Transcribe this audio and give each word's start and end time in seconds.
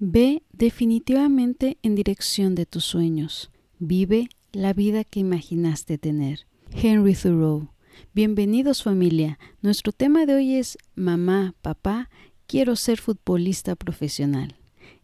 Ve 0.00 0.42
definitivamente 0.52 1.78
en 1.82 1.94
dirección 1.94 2.56
de 2.56 2.66
tus 2.66 2.84
sueños. 2.84 3.52
Vive 3.78 4.28
la 4.52 4.72
vida 4.72 5.04
que 5.04 5.20
imaginaste 5.20 5.98
tener. 5.98 6.46
Henry 6.72 7.14
Thoreau. 7.14 7.68
Bienvenidos 8.12 8.82
familia. 8.82 9.38
Nuestro 9.62 9.92
tema 9.92 10.26
de 10.26 10.34
hoy 10.34 10.54
es 10.56 10.78
Mamá, 10.96 11.54
papá, 11.62 12.10
quiero 12.48 12.74
ser 12.74 12.98
futbolista 12.98 13.76
profesional. 13.76 14.56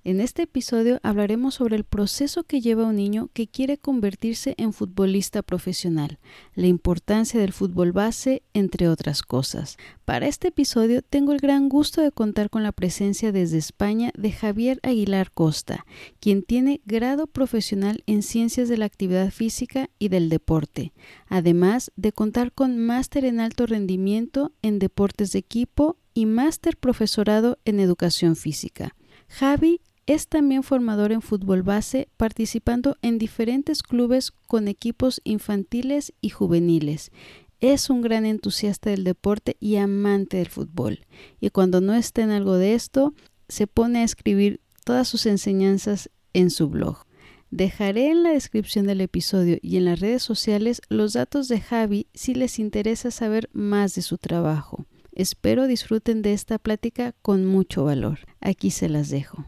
En 0.02 0.22
este 0.22 0.44
episodio 0.44 0.98
hablaremos 1.02 1.56
sobre 1.56 1.76
el 1.76 1.84
proceso 1.84 2.44
que 2.44 2.62
lleva 2.62 2.86
un 2.86 2.96
niño 2.96 3.28
que 3.34 3.46
quiere 3.46 3.76
convertirse 3.76 4.54
en 4.56 4.72
futbolista 4.72 5.42
profesional, 5.42 6.18
la 6.54 6.68
importancia 6.68 7.38
del 7.38 7.52
fútbol 7.52 7.92
base, 7.92 8.42
entre 8.54 8.88
otras 8.88 9.22
cosas. 9.22 9.76
Para 10.06 10.26
este 10.26 10.48
episodio 10.48 11.02
tengo 11.02 11.32
el 11.32 11.38
gran 11.38 11.68
gusto 11.68 12.00
de 12.00 12.12
contar 12.12 12.48
con 12.48 12.62
la 12.62 12.72
presencia 12.72 13.30
desde 13.30 13.58
España 13.58 14.10
de 14.16 14.32
Javier 14.32 14.80
Aguilar 14.82 15.32
Costa, 15.32 15.84
quien 16.18 16.44
tiene 16.44 16.80
grado 16.86 17.26
profesional 17.26 18.02
en 18.06 18.22
Ciencias 18.22 18.70
de 18.70 18.78
la 18.78 18.86
Actividad 18.86 19.30
Física 19.30 19.90
y 19.98 20.08
del 20.08 20.30
Deporte, 20.30 20.94
además 21.28 21.92
de 21.96 22.12
contar 22.12 22.52
con 22.52 22.78
máster 22.78 23.26
en 23.26 23.38
alto 23.38 23.66
rendimiento 23.66 24.52
en 24.62 24.78
deportes 24.78 25.32
de 25.32 25.40
equipo 25.40 25.98
y 26.14 26.24
máster 26.24 26.78
profesorado 26.78 27.58
en 27.66 27.80
educación 27.80 28.34
física. 28.34 28.94
Javi 29.30 29.80
es 30.06 30.26
también 30.26 30.64
formador 30.64 31.12
en 31.12 31.22
fútbol 31.22 31.62
base, 31.62 32.08
participando 32.16 32.96
en 33.00 33.18
diferentes 33.18 33.82
clubes 33.82 34.32
con 34.48 34.66
equipos 34.66 35.20
infantiles 35.24 36.12
y 36.20 36.30
juveniles. 36.30 37.12
Es 37.60 37.90
un 37.90 38.02
gran 38.02 38.26
entusiasta 38.26 38.90
del 38.90 39.04
deporte 39.04 39.56
y 39.60 39.76
amante 39.76 40.38
del 40.38 40.48
fútbol. 40.48 41.06
Y 41.40 41.50
cuando 41.50 41.80
no 41.80 41.94
está 41.94 42.22
en 42.22 42.30
algo 42.30 42.56
de 42.56 42.74
esto, 42.74 43.14
se 43.48 43.66
pone 43.66 44.00
a 44.00 44.04
escribir 44.04 44.60
todas 44.84 45.06
sus 45.06 45.26
enseñanzas 45.26 46.10
en 46.32 46.50
su 46.50 46.68
blog. 46.68 47.04
Dejaré 47.50 48.10
en 48.10 48.22
la 48.24 48.30
descripción 48.30 48.86
del 48.86 49.00
episodio 49.00 49.58
y 49.62 49.76
en 49.76 49.84
las 49.84 50.00
redes 50.00 50.22
sociales 50.22 50.82
los 50.88 51.12
datos 51.12 51.48
de 51.48 51.60
Javi 51.60 52.08
si 52.14 52.34
les 52.34 52.58
interesa 52.58 53.10
saber 53.10 53.48
más 53.52 53.94
de 53.94 54.02
su 54.02 54.18
trabajo. 54.18 54.86
Espero 55.12 55.66
disfruten 55.66 56.22
de 56.22 56.32
esta 56.32 56.58
plática 56.58 57.14
con 57.22 57.46
mucho 57.46 57.84
valor. 57.84 58.20
Aquí 58.40 58.70
se 58.70 58.88
las 58.88 59.08
dejo. 59.08 59.44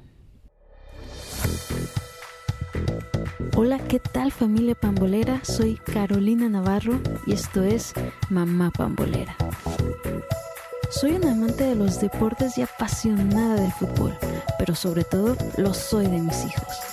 Hola, 3.55 3.79
¿qué 3.79 4.01
tal 4.01 4.33
familia 4.33 4.75
pambolera? 4.75 5.45
Soy 5.45 5.77
Carolina 5.77 6.49
Navarro 6.49 7.01
y 7.27 7.33
esto 7.33 7.63
es 7.63 7.93
Mamá 8.31 8.71
Pambolera. 8.71 9.37
Soy 10.91 11.13
una 11.13 11.33
amante 11.33 11.65
de 11.65 11.75
los 11.75 12.01
deportes 12.01 12.59
y 12.59 12.63
apasionada 12.63 13.55
del 13.55 13.73
fútbol, 13.73 14.17
pero 14.59 14.75
sobre 14.75 15.05
todo 15.05 15.37
lo 15.57 15.75
soy 15.75 16.07
de 16.07 16.19
mis 16.19 16.45
hijos. 16.45 16.93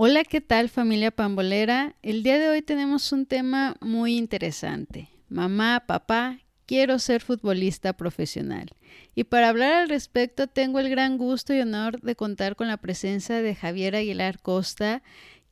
Hola, 0.00 0.22
¿qué 0.22 0.40
tal 0.40 0.68
familia 0.68 1.10
pambolera? 1.10 1.96
El 2.02 2.22
día 2.22 2.38
de 2.38 2.48
hoy 2.48 2.62
tenemos 2.62 3.10
un 3.10 3.26
tema 3.26 3.74
muy 3.80 4.16
interesante. 4.16 5.08
Mamá, 5.28 5.86
papá, 5.88 6.38
quiero 6.66 7.00
ser 7.00 7.20
futbolista 7.20 7.94
profesional. 7.94 8.70
Y 9.16 9.24
para 9.24 9.48
hablar 9.48 9.72
al 9.72 9.88
respecto 9.88 10.46
tengo 10.46 10.78
el 10.78 10.88
gran 10.88 11.18
gusto 11.18 11.52
y 11.52 11.62
honor 11.62 12.00
de 12.00 12.14
contar 12.14 12.54
con 12.54 12.68
la 12.68 12.76
presencia 12.76 13.42
de 13.42 13.56
Javier 13.56 13.96
Aguilar 13.96 14.38
Costa, 14.38 15.02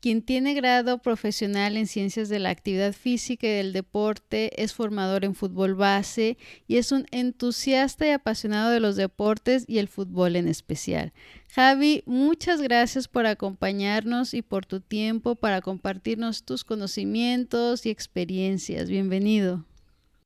quien 0.01 0.23
tiene 0.23 0.55
grado 0.55 0.99
profesional 0.99 1.77
en 1.77 1.87
ciencias 1.87 2.29
de 2.29 2.39
la 2.39 2.51
actividad 2.51 2.93
física 2.93 3.47
y 3.47 3.51
del 3.51 3.73
deporte, 3.73 4.63
es 4.63 4.75
formador 4.75 5.25
en 5.25 5.35
fútbol 5.35 5.75
base 5.75 6.37
y 6.67 6.77
es 6.77 6.93
un 6.93 7.07
entusiasta 7.11 8.07
y 8.07 8.11
apasionado 8.11 8.71
de 8.71 8.81
los 8.81 8.97
deportes 8.97 9.65
y 9.67 9.79
el 9.79 9.89
fútbol 9.89 10.37
en 10.37 10.49
especial. 10.49 11.13
Javi, 11.55 12.03
muchas 12.07 12.61
gracias 12.61 13.09
por 13.09 13.27
acompañarnos 13.27 14.35
y 14.35 14.43
por 14.43 14.67
tu 14.67 14.81
tiempo 14.81 15.37
para 15.37 15.61
compartirnos 15.61 16.45
tus 16.45 16.65
conocimientos 16.65 17.87
y 17.87 17.91
experiencias. 17.91 18.89
Bienvenido. 18.89 19.65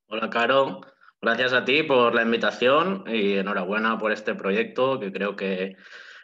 Hola, 0.08 0.28
Caro. 0.30 0.80
Gracias 1.22 1.52
a 1.52 1.64
ti 1.64 1.82
por 1.82 2.14
la 2.14 2.22
invitación 2.22 3.04
y 3.06 3.34
enhorabuena 3.34 3.98
por 3.98 4.10
este 4.10 4.34
proyecto 4.34 4.98
que 4.98 5.12
creo 5.12 5.36
que 5.36 5.76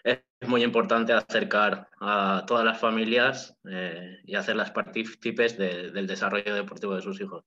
es 0.06 0.48
muy 0.48 0.62
importante 0.62 1.12
acercar 1.12 1.88
a 2.00 2.44
todas 2.46 2.64
las 2.64 2.78
familias 2.78 3.56
eh, 3.68 4.18
y 4.24 4.36
hacerlas 4.36 4.70
partícipes 4.70 5.58
del 5.58 6.06
desarrollo 6.06 6.54
deportivo 6.54 6.94
de 6.94 7.02
sus 7.02 7.20
hijos. 7.20 7.44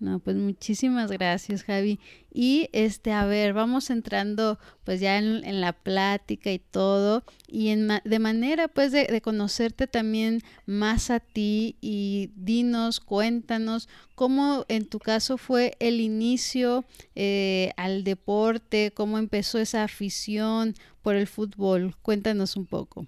No, 0.00 0.20
pues 0.20 0.36
muchísimas 0.36 1.10
gracias, 1.10 1.64
Javi. 1.64 1.98
Y 2.32 2.68
este, 2.72 3.10
a 3.10 3.26
ver, 3.26 3.52
vamos 3.52 3.90
entrando 3.90 4.60
pues 4.84 5.00
ya 5.00 5.18
en, 5.18 5.60
la 5.60 5.72
plática 5.72 6.52
y 6.52 6.60
todo, 6.60 7.24
y 7.48 7.68
en 7.68 7.88
de 8.04 8.18
manera 8.20 8.68
pues 8.68 8.92
de, 8.92 9.20
conocerte 9.20 9.88
también 9.88 10.42
más 10.66 11.10
a 11.10 11.18
ti 11.18 11.76
y 11.80 12.30
dinos, 12.36 13.00
cuéntanos 13.00 13.88
cómo 14.14 14.64
en 14.68 14.86
tu 14.86 15.00
caso 15.00 15.36
fue 15.36 15.76
el 15.80 16.00
inicio 16.00 16.84
eh, 17.16 17.72
al 17.76 18.04
deporte, 18.04 18.92
cómo 18.94 19.18
empezó 19.18 19.58
esa 19.58 19.82
afición 19.82 20.74
por 21.02 21.16
el 21.16 21.26
fútbol. 21.26 21.96
Cuéntanos 22.02 22.56
un 22.56 22.66
poco. 22.66 23.06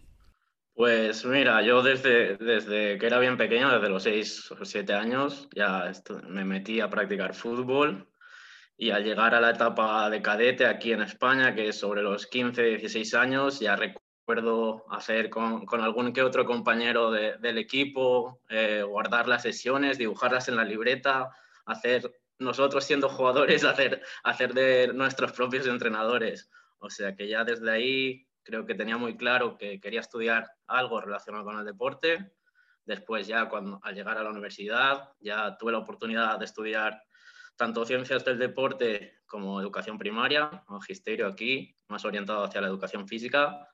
Pues 0.80 1.26
mira, 1.26 1.60
yo 1.60 1.82
desde, 1.82 2.38
desde 2.38 2.96
que 2.96 3.06
era 3.06 3.18
bien 3.18 3.36
pequeño, 3.36 3.70
desde 3.70 3.91
los 3.91 4.02
6 4.02 4.52
o 4.52 4.64
7 4.64 4.94
años, 4.94 5.46
ya 5.54 5.92
me 6.26 6.42
metí 6.42 6.80
a 6.80 6.88
practicar 6.88 7.34
fútbol 7.34 8.08
y 8.78 8.91
al 8.91 9.04
llegar 9.04 9.34
a 9.34 9.42
la 9.42 9.50
etapa 9.50 10.08
de 10.08 10.22
cadete 10.22 10.64
aquí 10.64 10.92
en 10.92 11.02
España, 11.02 11.54
que 11.54 11.68
es 11.68 11.78
sobre 11.78 12.00
los 12.00 12.26
15, 12.26 12.62
16 12.62 13.12
años, 13.12 13.60
ya 13.60 13.76
recuerdo 13.76 14.86
hacer 14.91 15.28
con, 15.28 15.66
con 15.66 15.82
algún 15.82 16.14
que 16.14 16.22
otro 16.22 16.46
compañero 16.46 17.10
del 17.10 17.58
equipo, 17.58 18.41
eh, 18.48 18.82
guardar 18.82 19.28
las 19.28 19.42
sesiones, 19.42 19.98
dibujarlas 19.98 20.48
en 20.48 20.56
la 20.56 20.64
libreta, 20.64 21.28
hacer 21.66 22.10
nosotros 22.38 22.84
siendo 22.84 23.10
jugadores, 23.10 23.64
hacer, 23.64 24.00
hacer 24.24 24.54
de 24.54 24.94
nuestros 24.94 25.32
propios 25.32 25.66
entrenadores. 25.66 26.48
O 26.78 26.88
sea 26.88 27.14
que 27.14 27.28
ya 27.28 27.44
desde 27.44 27.70
ahí 27.70 28.29
creo 28.50 28.66
que 28.66 28.74
tenía 28.74 28.96
muy 28.96 29.16
claro 29.16 29.56
que 29.56 29.80
quería 29.80 30.00
estudiar 30.00 30.50
algo 30.66 31.00
relacionado 31.00 31.44
con 31.44 31.58
el 31.58 31.64
deporte. 31.64 32.32
Después 32.84 33.26
ya 33.26 33.48
cuando, 33.48 33.78
al 33.82 33.94
llegar 33.94 34.18
a 34.18 34.24
la 34.24 34.30
universidad 34.30 35.10
ya 35.20 35.56
tuve 35.56 35.72
la 35.72 35.78
oportunidad 35.78 36.38
de 36.38 36.44
estudiar 36.44 37.02
tanto 37.56 37.84
ciencias 37.84 38.24
del 38.24 38.38
deporte 38.38 39.20
como 39.26 39.60
educación 39.60 39.98
primaria, 39.98 40.64
magisterio 40.68 41.26
aquí, 41.26 41.76
más 41.88 42.04
orientado 42.04 42.42
hacia 42.42 42.60
la 42.60 42.66
educación 42.66 43.06
física. 43.06 43.68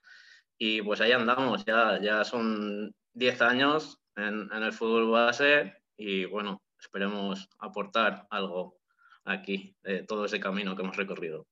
Y 0.57 0.81
pues 0.81 1.01
ahí 1.01 1.11
andamos, 1.11 1.65
ya, 1.65 1.99
ya 2.01 2.23
son 2.23 2.93
10 3.13 3.41
años 3.41 3.99
en, 4.15 4.49
en 4.51 4.63
el 4.63 4.73
fútbol 4.73 5.09
base 5.09 5.73
y 5.97 6.25
bueno, 6.25 6.61
esperemos 6.79 7.49
aportar 7.59 8.27
algo 8.29 8.77
aquí 9.23 9.75
de 9.83 10.03
todo 10.03 10.25
ese 10.25 10.39
camino 10.39 10.75
que 10.75 10.83
hemos 10.83 10.97
recorrido. 10.97 11.47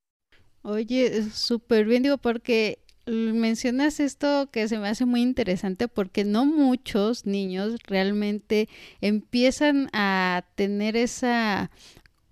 Oye, 0.61 1.21
súper 1.29 1.85
bien, 1.85 2.03
digo, 2.03 2.17
porque 2.17 2.84
mencionas 3.07 3.99
esto 3.99 4.49
que 4.51 4.67
se 4.67 4.79
me 4.79 4.88
hace 4.88 5.05
muy 5.05 5.21
interesante 5.21 5.88
porque 5.88 6.23
no 6.23 6.45
muchos 6.45 7.25
niños 7.25 7.75
realmente 7.85 8.67
empiezan 9.02 9.90
a 9.93 10.43
tener 10.55 10.96
esa 10.96 11.69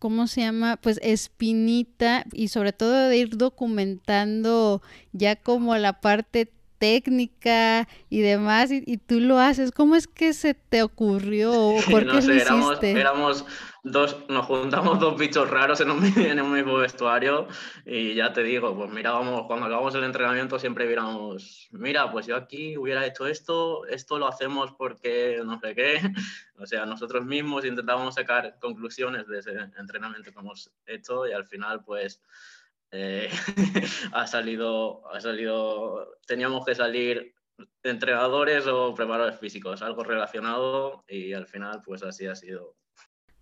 ¿cómo 0.03 0.27
se 0.27 0.41
llama? 0.41 0.75
Pues 0.75 0.99
espinita 1.01 2.25
y 2.33 2.49
sobre 2.49 2.73
todo 2.73 3.07
de 3.07 3.15
ir 3.15 3.37
documentando 3.37 4.81
ya 5.13 5.37
como 5.37 5.77
la 5.77 6.01
parte 6.01 6.51
técnica 6.83 7.87
y 8.09 8.19
demás, 8.19 8.69
y, 8.69 8.97
tú 8.97 9.21
lo 9.21 9.39
haces. 9.39 9.71
¿Cómo 9.71 9.95
es 9.95 10.05
que 10.05 10.33
se 10.33 10.53
te 10.53 10.83
ocurrió? 10.83 11.75
¿Por 11.89 12.01
qué 12.01 12.21
lo 12.21 12.35
hiciste? 12.35 12.91
Éramos, 12.91 13.45
dos, 13.83 14.17
nos 14.27 14.45
juntamos 14.47 14.99
dos 14.99 15.17
bichos 15.17 15.49
raros 15.49 15.79
en 15.79 15.91
un, 15.91 16.03
en 16.17 16.41
un 16.41 16.51
mismo 16.51 16.75
vestuario 16.75 17.47
y 17.85 18.15
ya 18.15 18.33
te 18.33 18.43
digo, 18.43 18.75
pues 18.75 18.91
mirábamos, 18.91 19.47
cuando 19.47 19.67
acabamos 19.67 19.95
el 19.95 20.03
entrenamiento 20.03 20.59
siempre 20.59 20.85
viéramos, 20.85 21.69
mira, 21.71 22.11
pues 22.11 22.25
yo 22.25 22.35
aquí 22.35 22.77
hubiera 22.77 23.05
hecho 23.05 23.27
esto, 23.27 23.85
esto 23.85 24.19
lo 24.19 24.27
hacemos 24.27 24.73
porque 24.77 25.39
no 25.45 25.57
sé 25.61 25.75
qué. 25.75 26.01
O 26.59 26.67
sea, 26.67 26.85
nosotros 26.85 27.25
mismos 27.25 27.65
intentábamos 27.65 28.15
sacar 28.15 28.57
conclusiones 28.61 29.27
de 29.27 29.39
ese 29.39 29.51
entrenamiento 29.77 30.31
que 30.31 30.39
hemos 30.39 30.71
hecho 30.85 31.27
y 31.27 31.33
al 31.33 31.45
final 31.45 31.83
pues 31.83 32.21
eh, 32.93 33.27
ha, 34.13 34.27
salido, 34.27 35.01
ha 35.11 35.19
salido, 35.19 36.15
teníamos 36.27 36.63
que 36.65 36.75
salir 36.75 37.33
entrenadores 37.83 38.67
o 38.67 38.93
preparadores 38.93 39.39
físicos, 39.39 39.81
algo 39.81 40.03
relacionado 40.03 41.03
y 41.07 41.33
al 41.33 41.47
final 41.47 41.81
pues 41.83 42.03
así 42.03 42.27
ha 42.27 42.35
sido. 42.35 42.75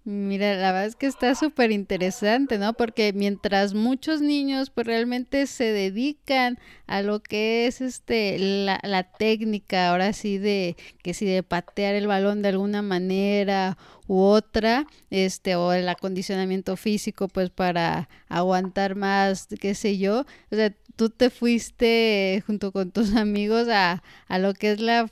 Mira, 0.03 0.55
la 0.55 0.71
verdad 0.71 0.87
es 0.87 0.95
que 0.95 1.05
está 1.05 1.35
súper 1.35 1.71
interesante, 1.71 2.57
¿no? 2.57 2.73
Porque 2.73 3.13
mientras 3.13 3.75
muchos 3.75 4.19
niños 4.19 4.71
pues 4.71 4.87
realmente 4.87 5.45
se 5.45 5.65
dedican 5.65 6.57
a 6.87 7.03
lo 7.03 7.21
que 7.21 7.67
es 7.67 7.81
este 7.81 8.39
la, 8.39 8.79
la 8.81 9.03
técnica, 9.11 9.89
ahora 9.89 10.13
sí 10.13 10.39
de 10.39 10.75
que 11.03 11.13
si 11.13 11.27
de 11.27 11.43
patear 11.43 11.93
el 11.93 12.07
balón 12.07 12.41
de 12.41 12.49
alguna 12.49 12.81
manera 12.81 13.77
u 14.11 14.23
otra, 14.23 14.87
este, 15.09 15.55
o 15.55 15.71
el 15.71 15.87
acondicionamiento 15.87 16.75
físico, 16.75 17.29
pues 17.29 17.49
para 17.49 18.09
aguantar 18.27 18.95
más, 18.95 19.47
qué 19.61 19.73
sé 19.73 19.97
yo. 19.97 20.25
O 20.51 20.55
sea, 20.55 20.73
tú 20.97 21.09
te 21.09 21.29
fuiste 21.29 22.43
junto 22.45 22.73
con 22.73 22.91
tus 22.91 23.15
amigos 23.15 23.69
a, 23.69 24.03
a 24.27 24.37
lo 24.37 24.53
que 24.53 24.73
es 24.73 24.81
la 24.81 25.09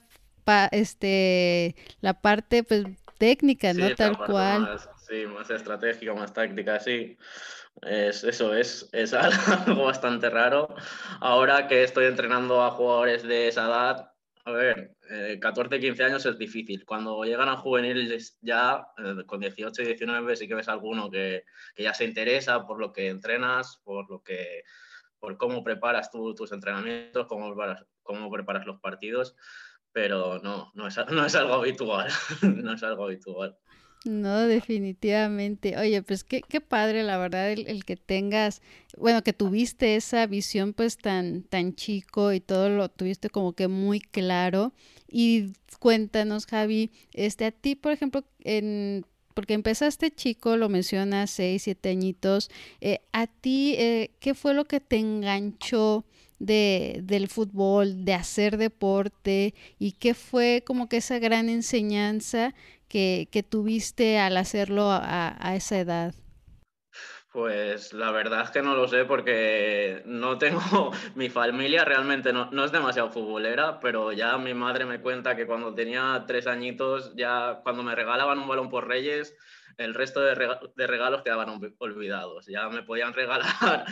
este 0.72 1.76
la 2.02 2.16
parte 2.16 2.64
pues 2.64 2.84
técnica, 3.18 3.72
¿no? 3.74 3.96
Tal 3.96 4.18
cual. 4.18 4.64
Más, 4.64 4.90
sí, 5.08 5.26
más 5.28 5.50
estratégica, 5.50 6.14
más 6.14 6.34
táctica, 6.34 6.78
sí. 6.82 7.18
Es, 7.84 8.26
eso 8.26 8.54
es, 8.54 8.90
es 8.92 9.14
algo 9.14 9.86
bastante 9.86 10.30
raro. 10.30 10.76
Ahora 11.22 11.68
que 11.70 11.84
estoy 11.84 12.08
entrenando 12.08 12.62
a 12.66 12.72
jugadores 12.72 13.24
de 13.24 13.48
esa 13.48 13.66
edad, 13.68 14.09
a 14.50 14.54
ver, 14.54 14.96
14, 15.40 15.76
eh, 15.76 15.80
15 15.80 16.04
años 16.04 16.26
es 16.26 16.38
difícil. 16.38 16.86
Cuando 16.86 17.24
llegan 17.24 17.50
a 17.50 17.58
juveniles 17.58 18.38
ya, 18.42 18.86
eh, 18.98 19.24
con 19.26 19.40
18 19.40 19.82
y 19.82 19.86
19, 19.86 20.36
sí 20.36 20.48
que 20.48 20.56
ves 20.56 20.68
alguno 20.68 21.10
que, 21.10 21.46
que, 21.76 21.84
ya 21.84 21.94
se 21.94 22.06
interesa 22.06 22.66
por 22.68 22.80
lo 22.80 22.92
que 22.92 23.10
entrenas, 23.10 23.82
por 23.84 24.10
lo 24.10 24.22
que 24.24 24.64
por 25.20 25.38
cómo 25.38 25.64
preparas 25.64 26.12
tú, 26.12 26.34
tus 26.34 26.52
entrenamientos, 26.52 27.28
cómo 27.28 27.48
preparas, 27.50 27.86
cómo 28.04 28.32
preparas 28.32 28.66
los 28.66 28.80
partidos 28.80 29.36
pero 29.92 30.40
no, 30.40 30.72
no 30.76 30.88
es, 30.88 30.98
no 31.12 31.26
es 31.26 31.36
algo 31.36 31.56
habitual, 31.56 32.10
no 32.42 32.74
es 32.74 32.84
algo 32.84 33.06
habitual. 33.06 33.58
No, 34.06 34.48
definitivamente. 34.48 35.78
Oye, 35.78 36.02
pues 36.02 36.24
qué, 36.24 36.42
qué 36.42 36.62
padre, 36.62 37.04
la 37.04 37.18
verdad, 37.18 37.52
el, 37.52 37.68
el, 37.68 37.84
que 37.84 37.98
tengas, 37.98 38.62
bueno, 38.98 39.24
que 39.24 39.34
tuviste 39.34 39.98
esa 39.98 40.26
visión 40.26 40.74
pues 40.74 40.98
tan, 40.98 41.44
tan 41.44 41.76
chico 41.76 42.32
y 42.32 42.40
todo 42.40 42.70
lo 42.70 42.88
tuviste 42.90 43.30
como 43.30 43.54
que 43.54 43.68
muy 43.68 44.00
claro. 44.00 44.74
Y 45.10 45.52
cuéntanos, 45.80 46.46
Javi, 46.46 46.92
este, 47.14 47.46
a 47.46 47.52
ti, 47.52 47.76
por 47.76 47.92
ejemplo, 47.92 48.24
en 48.44 49.06
porque 49.34 49.54
empezaste 49.54 50.12
chico, 50.12 50.58
lo 50.58 50.68
mencionas, 50.68 51.30
seis, 51.30 51.64
siete 51.64 51.90
añitos, 51.90 52.50
eh, 52.82 53.00
a 53.14 53.28
ti, 53.28 53.76
eh, 53.78 54.12
¿qué 54.20 54.34
fue 54.34 54.54
lo 54.54 54.66
que 54.66 54.82
te 54.82 54.98
enganchó 54.98 56.04
de, 56.40 57.02
del 57.04 57.28
fútbol, 57.30 58.06
de 58.06 58.14
hacer 58.14 58.58
deporte 58.58 59.54
y 59.78 59.94
qué 59.94 60.14
fue 60.14 60.64
como 60.66 60.90
que 60.90 60.98
esa 60.98 61.20
gran 61.20 61.48
enseñanza 61.50 62.54
que, 62.90 63.30
que 63.32 63.44
tuviste 63.44 64.20
al 64.20 64.36
hacerlo 64.36 64.90
a, 64.92 65.36
a, 65.40 65.56
esa 65.56 65.80
edad? 65.80 66.14
Pues 67.32 67.94
la 67.94 68.12
verdad 68.12 68.42
es 68.42 68.50
que 68.50 68.64
no 68.64 68.76
lo 68.76 68.88
sé 68.88 69.06
porque 69.06 70.02
no 70.06 70.40
tengo, 70.40 70.92
mi 71.16 71.30
familia 71.30 71.86
realmente 71.86 72.34
no, 72.34 72.50
no, 72.52 72.66
es 72.66 72.72
demasiado 72.72 73.12
futbolera, 73.12 73.80
pero 73.80 74.12
ya 74.12 74.38
mi 74.38 74.54
madre 74.54 74.86
me 74.86 75.00
cuenta 75.00 75.36
que 75.36 75.46
cuando 75.46 75.74
tenía 75.74 76.24
tres 76.28 76.48
añitos, 76.48 77.16
ya 77.16 77.62
cuando 77.64 77.84
me 77.84 77.96
regalaban 77.96 78.40
un 78.40 78.48
balón 78.48 78.70
por 78.70 78.88
Reyes, 78.88 79.36
el 79.80 79.94
resto 79.94 80.20
de, 80.20 80.36
regalos 80.88 81.22
quedaban 81.22 81.50
olvidados. 81.78 82.46
Ya 82.48 82.68
me 82.70 82.84
podían 82.84 83.14
regalar 83.14 83.86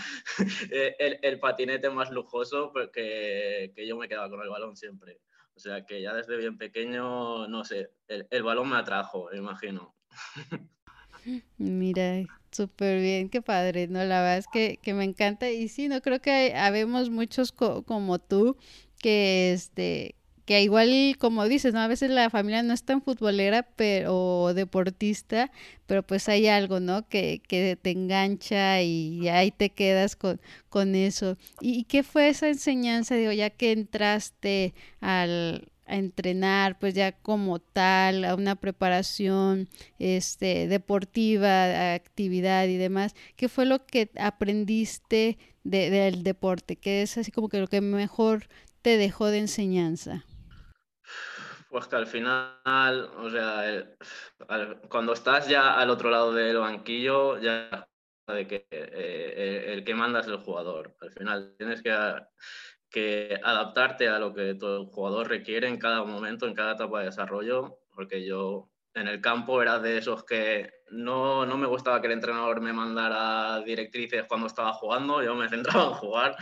el, 0.70 1.20
el, 1.22 1.40
patinete 1.40 1.90
más 1.90 2.12
lujoso 2.12 2.72
porque 2.74 3.72
que 3.74 3.88
yo 3.88 3.96
me 3.96 4.10
quedaba 4.10 4.30
con 4.30 4.42
el 4.42 4.50
balón 4.50 4.76
siempre. 4.76 5.20
O 5.58 5.60
sea 5.60 5.84
que 5.88 6.00
ya 6.04 6.14
desde 6.14 6.38
bien 6.38 6.56
pequeño, 6.56 7.48
no 7.48 7.64
sé, 7.64 7.90
el, 8.08 8.28
el 8.30 8.44
balón 8.44 8.70
me 8.70 8.78
atrajo, 8.78 9.34
imagino. 9.34 9.96
Mira, 11.58 12.22
súper 12.52 13.02
bien, 13.02 13.30
qué 13.30 13.42
padre, 13.42 13.88
¿no? 13.88 14.04
La 14.04 14.22
verdad 14.22 14.38
es 14.38 14.46
que, 14.48 14.78
que, 14.84 14.94
me 14.94 15.04
encanta 15.04 15.50
y 15.50 15.68
sí, 15.68 15.88
no 15.88 16.02
creo 16.02 16.22
que 16.22 16.54
habemos 16.56 17.10
muchos 17.10 17.52
co 17.52 17.82
como 17.82 18.20
tú 18.20 18.56
que 19.00 19.52
este 19.52 20.17
que 20.48 20.64
igual 20.64 21.18
como 21.20 21.46
dices, 21.46 21.74
¿no? 21.74 21.82
A 21.82 21.90
veces 21.90 22.10
la 22.10 22.30
familia 22.30 22.64
no 22.64 22.74
es 22.74 22.84
tan 22.84 23.02
futbolera 23.02 23.64
pero, 23.64 24.44
o 24.44 24.54
deportista, 24.54 25.52
pero 25.88 26.04
pues 26.04 26.30
hay 26.30 26.48
algo, 26.48 26.80
¿no? 26.80 27.06
Que, 27.10 27.42
que 27.46 27.76
te 27.76 27.92
engancha 27.92 28.82
y 28.82 29.28
ahí 29.28 29.52
te 29.52 29.72
quedas 29.72 30.16
con, 30.16 30.40
con 30.70 30.96
eso. 30.96 31.38
¿Y, 31.60 31.84
qué 31.84 32.02
fue 32.02 32.30
esa 32.30 32.48
enseñanza, 32.48 33.16
digo, 33.16 33.34
ya 33.34 33.50
que 33.50 33.74
entraste 33.74 34.74
al, 35.02 35.70
a 35.86 35.98
entrenar, 35.98 36.80
pues 36.80 36.94
ya 36.94 37.12
como 37.12 37.60
tal, 37.60 38.24
a 38.24 38.34
una 38.34 38.56
preparación 38.56 39.68
este, 40.00 40.70
deportiva, 40.70 41.94
actividad 41.94 42.68
y 42.68 42.78
demás, 42.78 43.16
¿qué 43.36 43.50
fue 43.50 43.66
lo 43.66 43.86
que 43.86 44.12
aprendiste 44.18 45.38
de, 45.66 45.90
del 45.90 46.24
deporte? 46.24 46.78
¿Qué 46.78 47.02
es 47.02 47.18
así 47.18 47.34
como 47.34 47.50
que 47.50 47.60
lo 47.60 47.68
que 47.68 47.82
mejor 47.82 48.48
te 48.82 48.96
dejó 48.96 49.26
de 49.28 49.40
enseñanza? 49.40 50.24
Pues 51.78 51.90
que 51.90 51.96
al 51.96 52.08
final, 52.08 53.12
o 53.20 53.30
sea, 53.30 53.86
cuando 54.90 55.14
estás 55.14 55.48
ya 55.48 55.80
al 55.80 55.92
otro 55.92 56.10
lado 56.10 56.34
del 56.34 56.58
banquillo, 56.58 57.40
ya 57.40 57.88
de 58.26 58.48
que 58.48 58.66
eh, 58.72 59.74
el 59.74 59.84
que 59.84 59.94
manda 59.94 60.22
es 60.22 60.26
el 60.26 60.38
jugador. 60.38 60.96
Al 61.02 61.12
final 61.12 61.54
tienes 61.56 61.84
que, 61.84 61.96
que 62.90 63.40
adaptarte 63.44 64.08
a 64.08 64.18
lo 64.18 64.34
que 64.34 64.56
tu 64.56 64.88
jugador 64.88 65.30
requiere 65.30 65.68
en 65.68 65.78
cada 65.78 66.04
momento, 66.04 66.48
en 66.48 66.56
cada 66.56 66.72
etapa 66.72 67.02
de 67.02 67.06
desarrollo, 67.06 67.78
porque 67.94 68.26
yo 68.26 68.72
en 68.96 69.08
el 69.08 69.22
campo 69.22 69.62
era 69.62 69.78
de 69.78 70.00
esos 70.00 70.24
que 70.24 70.72
no, 70.90 71.46
no, 71.46 71.58
me 71.58 71.68
gustaba 71.68 72.02
que 72.02 72.08
el 72.08 72.14
entrenador 72.14 72.60
me 72.60 72.74
mandara 72.74 73.62
directrices 73.62 74.26
cuando 74.28 74.48
estaba 74.48 74.74
jugando, 74.74 75.22
yo 75.22 75.36
me 75.36 75.48
centraba 75.48 75.90
en 75.90 75.94
jugar 75.94 76.36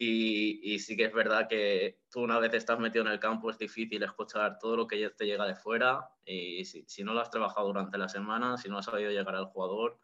y, 0.00 0.78
sí 0.78 0.96
que 0.96 1.06
es 1.06 1.12
verdad 1.12 1.48
que 1.48 1.98
tú 2.10 2.20
una 2.20 2.38
vez 2.38 2.54
estás 2.54 2.78
metido 2.78 3.04
en 3.04 3.10
el 3.10 3.18
campo 3.18 3.50
es 3.50 3.58
difícil 3.58 4.02
escuchar 4.02 4.58
todo 4.58 4.76
lo 4.76 4.86
que 4.86 5.10
te 5.10 5.26
llega 5.26 5.44
de 5.44 5.56
fuera 5.56 6.08
y 6.24 6.64
si, 6.64 6.84
si 6.86 7.02
no 7.02 7.14
lo 7.14 7.20
has 7.20 7.30
trabajado 7.30 7.66
durante 7.66 7.98
la 7.98 8.08
semana, 8.08 8.56
si 8.56 8.68
no 8.68 8.78
has 8.78 8.84
sabido 8.84 9.10
llegar 9.10 9.34
al 9.34 9.46
jugador, 9.46 9.98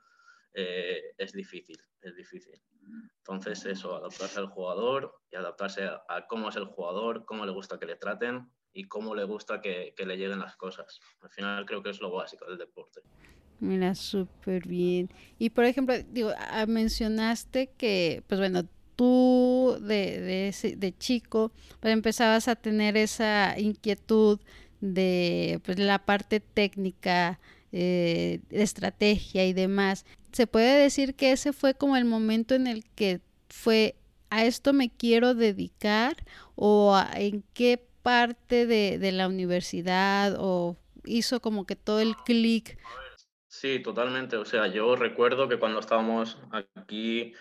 eh, 0.53 1.15
es 1.17 1.33
difícil, 1.33 1.81
es 2.03 2.17
difícil. 2.17 2.61
Entonces 3.19 3.65
eso, 3.67 3.95
adaptarse 3.95 4.41
al 4.41 4.49
jugador 4.49 5.15
y 5.31 5.37
adaptarse 5.37 5.85
a, 5.85 6.27
cómo 6.29 6.49
es 6.49 6.57
el 6.57 6.67
jugador, 6.67 7.25
cómo 7.25 7.47
le 7.47 7.53
gusta 7.53 7.79
que 7.79 7.87
le 7.87 7.97
traten 7.97 8.51
y 8.73 8.85
cómo 8.89 9.15
le 9.15 9.25
gusta 9.25 9.61
que, 9.61 9.95
que 9.97 10.07
le 10.07 10.17
lleguen 10.17 10.41
las 10.41 10.57
cosas. 10.57 11.01
Al 11.21 11.31
final 11.31 11.65
creo 11.67 11.83
que 11.83 11.91
es 11.91 12.01
lo 12.01 12.11
básico 12.11 12.47
del 12.47 12.59
deporte. 12.59 13.01
Mira, 13.61 13.95
súper 13.95 14.67
bien. 14.67 15.09
Y 15.39 15.51
por 15.51 15.65
ejemplo, 15.65 15.95
digo, 16.09 16.33
ah, 16.37 16.67
mencionaste 16.67 17.69
que, 17.79 18.23
pues 18.27 18.41
bueno, 18.41 18.65
tú 18.97 19.77
de, 19.81 20.21
de, 20.21 20.77
de 20.77 20.99
chico 20.99 21.53
pues 21.81 21.93
empezabas 21.93 22.49
a 22.49 22.57
tener 22.57 22.97
esa 22.97 23.59
inquietud 23.59 24.41
de 24.81 25.61
pues, 25.65 25.79
la 25.79 25.99
parte 26.05 26.41
técnica, 26.41 27.41
eh, 27.73 28.41
estrategia 28.51 29.47
y 29.47 29.53
demás. 29.53 30.05
¿Se 30.33 30.47
puede 30.47 30.79
decir 30.79 31.15
que 31.15 31.33
ese 31.33 31.53
fue 31.53 31.75
como 31.75 31.97
el 31.97 32.05
momento 32.05 32.55
en 32.55 32.67
el 32.67 32.85
que 32.95 33.21
fue 33.49 33.97
a 34.31 34.45
esto 34.45 34.73
me 34.73 34.91
quiero 34.91 35.35
dedicar 35.35 36.17
o 36.57 37.01
en 37.15 37.45
qué 37.55 37.87
parte 38.03 38.67
de, 38.67 38.99
de 38.99 39.13
la 39.13 39.29
universidad 39.29 40.37
o 40.39 40.77
hizo 41.05 41.41
como 41.41 41.67
que 41.67 41.77
todo 41.77 42.01
el 42.01 42.17
clic? 42.17 42.79
Sí, 43.47 43.79
totalmente. 43.81 44.37
O 44.37 44.45
sea, 44.45 44.67
yo 44.67 44.97
recuerdo 44.97 45.49
que 45.49 45.59
cuando 45.59 45.79
estábamos 45.79 46.39
aquí 46.75 47.33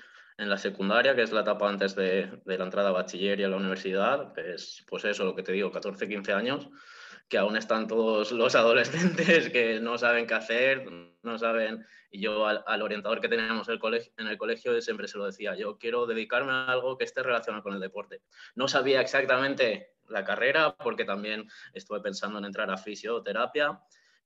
en 0.44 0.50
la 0.50 0.58
secundaria, 0.58 1.16
que 1.16 1.24
es 1.24 1.32
la 1.32 1.42
etapa 1.42 1.68
antes 1.68 1.96
de, 1.96 2.30
de, 2.46 2.58
la 2.58 2.66
entrada 2.66 2.90
a 2.90 2.92
bachiller 2.92 3.40
y 3.40 3.44
a 3.44 3.48
la 3.48 3.56
universidad, 3.56 4.34
que 4.34 4.54
es 4.54 4.86
pues 4.88 5.06
eso, 5.06 5.24
lo 5.24 5.36
que 5.36 5.42
te 5.42 5.54
digo, 5.54 5.72
14, 5.72 6.08
15 6.08 6.34
años, 6.34 6.70
que 7.30 7.38
aún 7.38 7.58
están 7.58 7.88
todos 7.88 8.32
los 8.34 8.54
adolescentes 8.56 9.50
que 9.50 9.80
no 9.80 9.98
saben 9.98 10.28
qué 10.28 10.34
hacer, 10.34 10.86
no 11.24 11.38
saben, 11.38 11.86
y 12.12 12.22
yo 12.22 12.46
al, 12.46 12.64
al 12.68 12.82
orientador 12.82 13.22
que 13.22 13.30
teníamos 13.30 13.70
el 13.70 13.80
colegio, 13.80 14.12
en 14.18 14.28
el 14.28 14.38
colegio 14.38 14.80
siempre 14.82 15.08
se 15.08 15.18
lo 15.18 15.26
decía, 15.26 15.56
yo 15.56 15.78
quiero 15.78 16.06
dedicarme 16.06 16.52
a 16.52 16.66
algo 16.66 16.98
que 16.98 17.06
esté 17.06 17.24
relacionado 17.24 17.64
con 17.64 17.74
el 17.74 17.80
deporte. 17.80 18.22
No 18.56 18.68
sabía 18.68 19.02
exactamente 19.02 19.94
la 20.10 20.24
carrera, 20.24 20.76
porque 20.76 21.06
también 21.06 21.48
estuve 21.74 22.02
pensando 22.02 22.38
en 22.40 22.46
entrar 22.46 22.70
a 22.70 22.78
fisioterapia, 22.78 23.80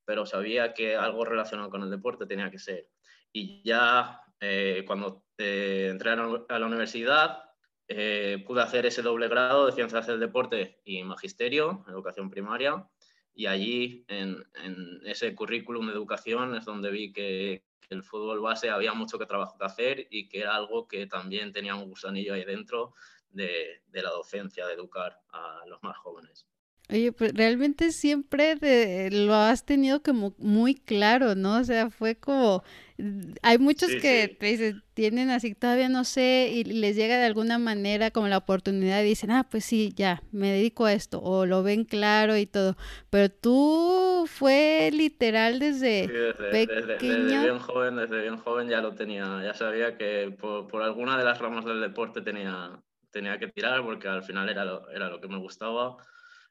pero 0.04 0.26
sabía 0.26 0.74
que 0.74 0.96
algo 0.96 1.26
relacionado 1.26 1.70
con 1.70 1.84
el 1.84 1.90
deporte 1.90 2.26
tenía 2.26 2.50
que 2.50 2.60
ser. 2.60 2.90
Y 3.32 3.62
ya 3.64 4.22
eh, 4.40 4.84
cuando 4.88 5.27
eh, 5.38 5.88
entré 5.91 6.12
a 6.12 6.15
la, 6.15 6.65
universidad, 6.65 7.44
eh, 7.88 8.44
pude 8.46 8.62
hacer 8.62 8.86
ese 8.86 9.01
doble 9.01 9.27
grado 9.27 9.65
de 9.65 9.72
Ciencias 9.72 10.08
del 10.08 10.20
Deporte 10.20 10.82
y 10.84 11.03
Magisterio, 11.03 11.86
Educación 11.88 12.29
Primaria, 12.29 12.88
y 13.34 13.46
allí 13.46 14.06
en, 14.08 14.44
ese 15.06 15.36
currículum 15.36 15.88
de 15.88 15.94
educación 15.94 16.56
es 16.56 16.65
donde 16.65 16.91
vi 16.91 17.13
que, 17.13 17.63
el 17.89 18.03
fútbol 18.03 18.41
base 18.41 18.70
había 18.70 18.94
mucho 18.94 19.17
que 19.17 19.25
trabajo 19.25 19.58
que 19.58 19.63
hacer 19.63 20.08
y 20.10 20.27
que 20.27 20.41
era 20.41 20.58
algo 20.58 20.89
que 20.89 21.08
también 21.08 21.53
tenía 21.53 21.74
un 21.74 21.88
gusanillo 21.88 22.34
ahí 22.34 22.44
dentro 22.44 22.94
de, 23.29 23.82
de 23.88 24.01
la 24.01 24.10
docencia, 24.10 24.67
de 24.67 24.74
educar 24.74 25.22
a 25.29 25.63
los 25.67 25.82
más 25.84 25.98
jóvenes. 25.98 26.46
Oye, 26.89 27.12
pues 27.12 27.34
realmente 27.34 27.91
siempre 27.91 28.56
lo 29.12 29.36
has 29.36 29.65
tenido 29.65 30.01
como 30.01 30.34
muy 30.38 30.74
claro, 30.74 31.36
¿no? 31.36 31.58
O 31.58 31.63
sea, 31.65 31.89
fue 31.89 32.15
como, 32.15 32.63
mm, 32.98 33.34
hay 33.41 33.58
muchos 33.58 33.89
que 33.89 34.38
te 34.39 34.46
dicen, 34.46 34.84
tienen 34.94 35.29
así, 35.29 35.53
todavía 35.53 35.89
no 35.89 36.06
sé, 36.06 36.50
y 36.53 36.63
les 36.63 36.96
llega 36.96 37.17
de 37.17 37.25
alguna 37.25 37.58
manera 37.58 38.12
como 38.12 38.29
la 38.29 38.38
oportunidad 38.38 39.01
y 39.01 39.08
dicen, 39.08 39.32
ah, 39.32 39.46
pues 39.51 39.65
sí, 39.65 39.91
ya, 39.98 40.24
me 40.32 40.50
dedico 40.50 40.86
a 40.86 40.94
esto, 40.94 41.22
o 41.22 41.46
lo 41.46 41.62
ven 41.62 41.84
claro 41.84 42.38
y 42.38 42.46
todo. 42.46 42.77
Pero 43.10 43.29
tú 43.29 44.24
fue 44.25 44.89
literal 44.94 45.60
desde, 45.60 46.08
desde, 46.08 46.67
pequeño. 46.67 47.44
bien 47.44 47.60
joven, 47.60 47.98
desde 47.98 48.22
bien 48.22 48.38
joven 48.38 48.70
ya 48.70 48.79
lo 48.79 48.94
tenía, 48.94 49.41
ya 49.44 49.53
sabía 49.53 49.98
que 49.98 50.34
por, 50.39 50.70
por 50.70 50.84
alguna 50.84 51.17
de 51.17 51.25
las 51.25 51.38
ramas 51.39 51.65
del 51.65 51.82
deporte 51.82 52.22
tenía, 52.22 52.82
tenía 53.12 53.38
que 53.38 53.50
tirar, 53.50 53.84
porque 53.84 54.08
al 54.08 54.24
final 54.24 54.48
era 54.48 54.63
lo, 54.63 54.89
era 54.89 55.10
lo 55.10 55.20
que 55.20 55.27
me 55.27 55.38
gustaba 55.38 55.98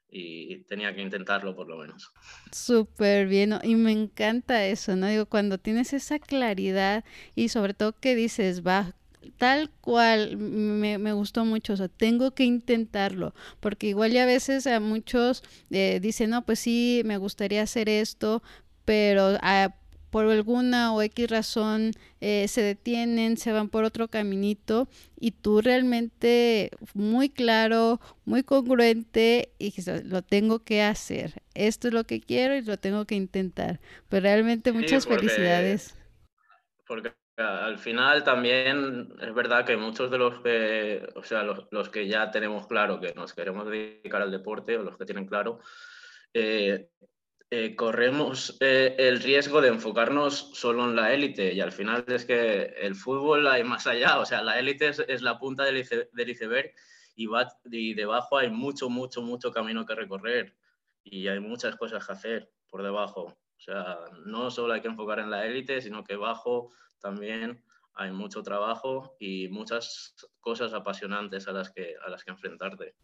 y 0.09 0.59
tenía 0.63 0.93
que 0.95 1.01
intentarlo 1.01 1.55
por 1.55 1.67
lo 1.67 1.77
menos. 1.77 2.11
Súper 2.51 3.27
bien, 3.27 3.55
y 3.63 3.75
me 3.75 3.91
encanta 3.91 4.65
eso, 4.65 4.95
¿no? 4.95 5.07
Digo, 5.07 5.25
cuando 5.25 5.57
tienes 5.57 5.93
esa 5.93 6.19
claridad 6.19 7.03
y 7.35 7.49
sobre 7.49 7.73
todo 7.73 7.93
que 7.99 8.15
dices, 8.15 8.65
va, 8.65 8.95
tal 9.37 9.69
cual, 9.81 10.37
me, 10.37 10.97
me, 10.97 11.13
gustó 11.13 11.43
mucho, 11.45 11.73
o 11.73 11.77
sea, 11.77 11.89
tengo 11.89 12.31
que 12.31 12.45
intentarlo, 12.45 13.33
porque 13.59 13.87
igual 13.87 14.11
ya 14.11 14.23
a 14.23 14.27
veces 14.27 14.65
a 14.67 14.79
muchos 14.79 15.43
eh, 15.71 15.99
dicen, 16.01 16.29
no, 16.29 16.45
pues 16.45 16.59
sí, 16.59 17.01
me 17.05 17.17
gustaría 17.17 17.61
hacer 17.61 17.89
esto, 17.89 18.41
pero... 18.85 19.37
a 19.41 19.75
por 20.09 20.25
alguna 20.25 20.93
o 20.93 21.01
X 21.01 21.29
razón 21.29 21.91
eh, 22.21 22.47
se 22.47 22.61
detienen, 22.61 23.37
se 23.37 23.51
van 23.51 23.69
por 23.69 23.83
otro 23.83 24.07
caminito 24.07 24.87
y 25.19 25.31
tú 25.31 25.61
realmente 25.61 26.71
muy 26.93 27.29
claro, 27.29 27.99
muy 28.25 28.43
congruente 28.43 29.49
y 29.59 29.73
lo 30.05 30.21
tengo 30.21 30.59
que 30.59 30.81
hacer. 30.81 31.41
Esto 31.53 31.87
es 31.89 31.93
lo 31.93 32.03
que 32.05 32.21
quiero 32.21 32.55
y 32.55 32.61
lo 32.61 32.77
tengo 32.77 33.05
que 33.05 33.15
intentar. 33.15 33.79
Pero 34.09 34.23
realmente 34.23 34.71
muchas 34.71 35.05
felicidades. 35.05 35.95
Porque 36.87 37.13
al 37.37 37.77
final 37.77 38.23
también 38.23 39.13
es 39.21 39.33
verdad 39.33 39.65
que 39.65 39.77
muchos 39.77 40.09
de 40.09 40.17
los 40.17 40.41
que, 40.41 41.07
o 41.15 41.23
sea, 41.23 41.43
los, 41.43 41.67
los 41.71 41.89
que 41.89 42.07
ya 42.07 42.31
tenemos 42.31 42.65
claro 42.65 42.99
que 42.99 43.13
nos 43.13 43.33
queremos 43.33 43.69
dedicar 43.69 44.21
al 44.21 44.31
deporte 44.31 44.77
o 44.77 44.83
los 44.83 44.97
que 44.97 45.05
tienen 45.05 45.27
claro, 45.27 45.59
eh, 46.33 46.89
eh, 47.49 47.75
corremos 47.75 48.57
eh, 48.59 48.95
el 48.97 49.21
riesgo 49.21 49.61
de 49.61 49.69
enfocarnos 49.69 50.51
solo 50.53 50.83
en 50.83 50.97
la 50.97 51.13
élite 51.13 51.53
y 51.53 51.61
al 51.61 51.71
final 51.71 52.03
es 52.07 52.25
que 52.25 52.73
el 52.81 52.93
fútbol 52.93 53.47
hay 53.47 53.63
más 53.63 53.87
allá, 53.87 54.19
o 54.19 54.25
sea, 54.25 54.43
la 54.43 54.59
élite 54.59 54.89
es, 54.89 55.21
la 55.21 55.39
punta 55.39 55.63
del, 55.63 55.77
iceberg 55.77 56.73
y, 57.15 57.25
va, 57.27 57.47
y 57.71 57.93
debajo 57.93 58.37
hay 58.37 58.51
mucho, 58.51 58.89
mucho, 58.89 59.21
mucho 59.21 59.51
camino 59.51 59.85
que 59.85 59.95
recorrer 59.95 60.57
y 61.05 61.29
hay 61.29 61.39
muchas 61.39 61.77
cosas 61.77 62.05
que 62.05 62.11
hacer 62.11 62.51
por 62.67 62.83
debajo. 62.83 63.21
O 63.23 63.59
sea, 63.59 63.97
no 64.25 64.51
solo 64.51 64.73
hay 64.73 64.81
que 64.81 64.89
enfocar 64.89 65.19
en 65.19 65.31
la 65.31 65.45
élite, 65.45 65.81
sino 65.81 66.03
que 66.03 66.17
bajo 66.17 66.73
también 66.99 67.63
hay 67.93 68.11
mucho 68.11 68.43
trabajo 68.43 69.15
y 69.19 69.47
muchas 69.47 70.15
cosas 70.41 70.73
apasionantes 70.73 71.47
a 71.47 71.53
las 71.53 71.71
que, 71.71 71.95
a 72.05 72.09
las 72.09 72.25
que 72.25 72.31
enfrentarte. 72.31 72.95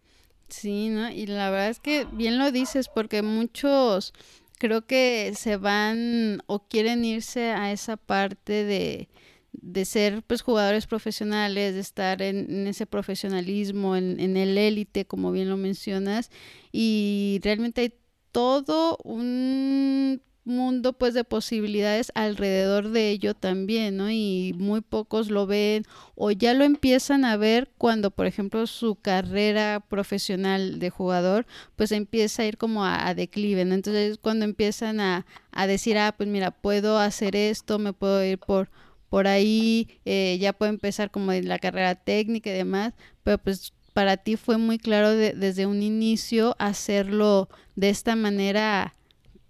Sí, 0.49 0.89
¿no? 0.89 1.09
Y 1.09 1.25
la 1.25 1.49
verdad 1.49 1.69
es 1.69 1.79
que 1.79 2.05
bien 2.11 2.37
lo 2.37 2.51
dices, 2.51 2.87
porque 2.93 3.21
muchos 3.21 4.13
creo 4.59 4.85
que 4.85 5.33
se 5.35 5.57
van 5.57 6.41
o 6.45 6.67
quieren 6.67 7.03
irse 7.03 7.51
a 7.51 7.71
esa 7.71 7.97
parte 7.97 8.63
de, 8.63 9.09
de 9.51 9.85
ser 9.85 10.23
pues 10.23 10.41
jugadores 10.41 10.87
profesionales, 10.87 11.73
de 11.73 11.79
estar 11.79 12.21
en, 12.21 12.67
ese 12.67 12.85
profesionalismo, 12.85 13.95
en, 13.95 14.19
en 14.19 14.37
el 14.37 14.57
élite, 14.57 15.05
como 15.05 15.31
bien 15.31 15.49
lo 15.49 15.57
mencionas, 15.57 16.31
y 16.71 17.39
realmente 17.43 17.81
hay 17.81 17.93
todo 18.31 18.97
un 19.03 20.21
mundo 20.45 20.93
pues 20.93 21.13
de 21.13 21.23
posibilidades 21.23 22.11
alrededor 22.15 22.89
de 22.89 23.09
ello 23.09 23.33
también, 23.33 23.97
¿no? 23.97 24.11
Y 24.11 24.53
muy 24.57 24.81
pocos 24.81 25.29
lo 25.29 25.47
ven 25.47 25.85
o 26.15 26.31
ya 26.31 26.53
lo 26.53 26.63
empiezan 26.63 27.25
a 27.25 27.37
ver 27.37 27.71
cuando, 27.77 28.11
por 28.11 28.25
ejemplo, 28.25 28.67
su 28.67 28.95
carrera 28.95 29.79
profesional 29.87 30.79
de 30.79 30.89
jugador 30.89 31.45
pues 31.75 31.91
empieza 31.91 32.43
a 32.43 32.45
ir 32.45 32.57
como 32.57 32.85
a, 32.85 33.13
declive. 33.13 33.61
Entonces 33.61 34.17
cuando 34.17 34.45
empiezan 34.45 34.99
a, 34.99 35.25
a, 35.51 35.67
decir, 35.67 35.97
ah, 35.97 36.13
pues 36.15 36.29
mira, 36.29 36.51
puedo 36.51 36.99
hacer 36.99 37.35
esto, 37.35 37.79
me 37.79 37.93
puedo 37.93 38.23
ir 38.23 38.39
por 38.39 38.69
por 39.09 39.27
ahí, 39.27 39.99
eh, 40.05 40.39
ya 40.41 40.53
puedo 40.53 40.71
empezar 40.71 41.11
como 41.11 41.31
en 41.33 41.47
la 41.47 41.59
carrera 41.59 41.93
técnica 41.93 42.49
y 42.49 42.53
demás, 42.53 42.95
pero 43.21 43.37
pues 43.37 43.71
para 43.93 44.17
ti 44.17 44.37
fue 44.37 44.57
muy 44.57 44.79
claro 44.79 45.11
desde 45.11 45.67
un 45.67 45.83
inicio 45.83 46.55
hacerlo 46.57 47.47
de 47.75 47.89
esta 47.89 48.15
manera 48.15 48.95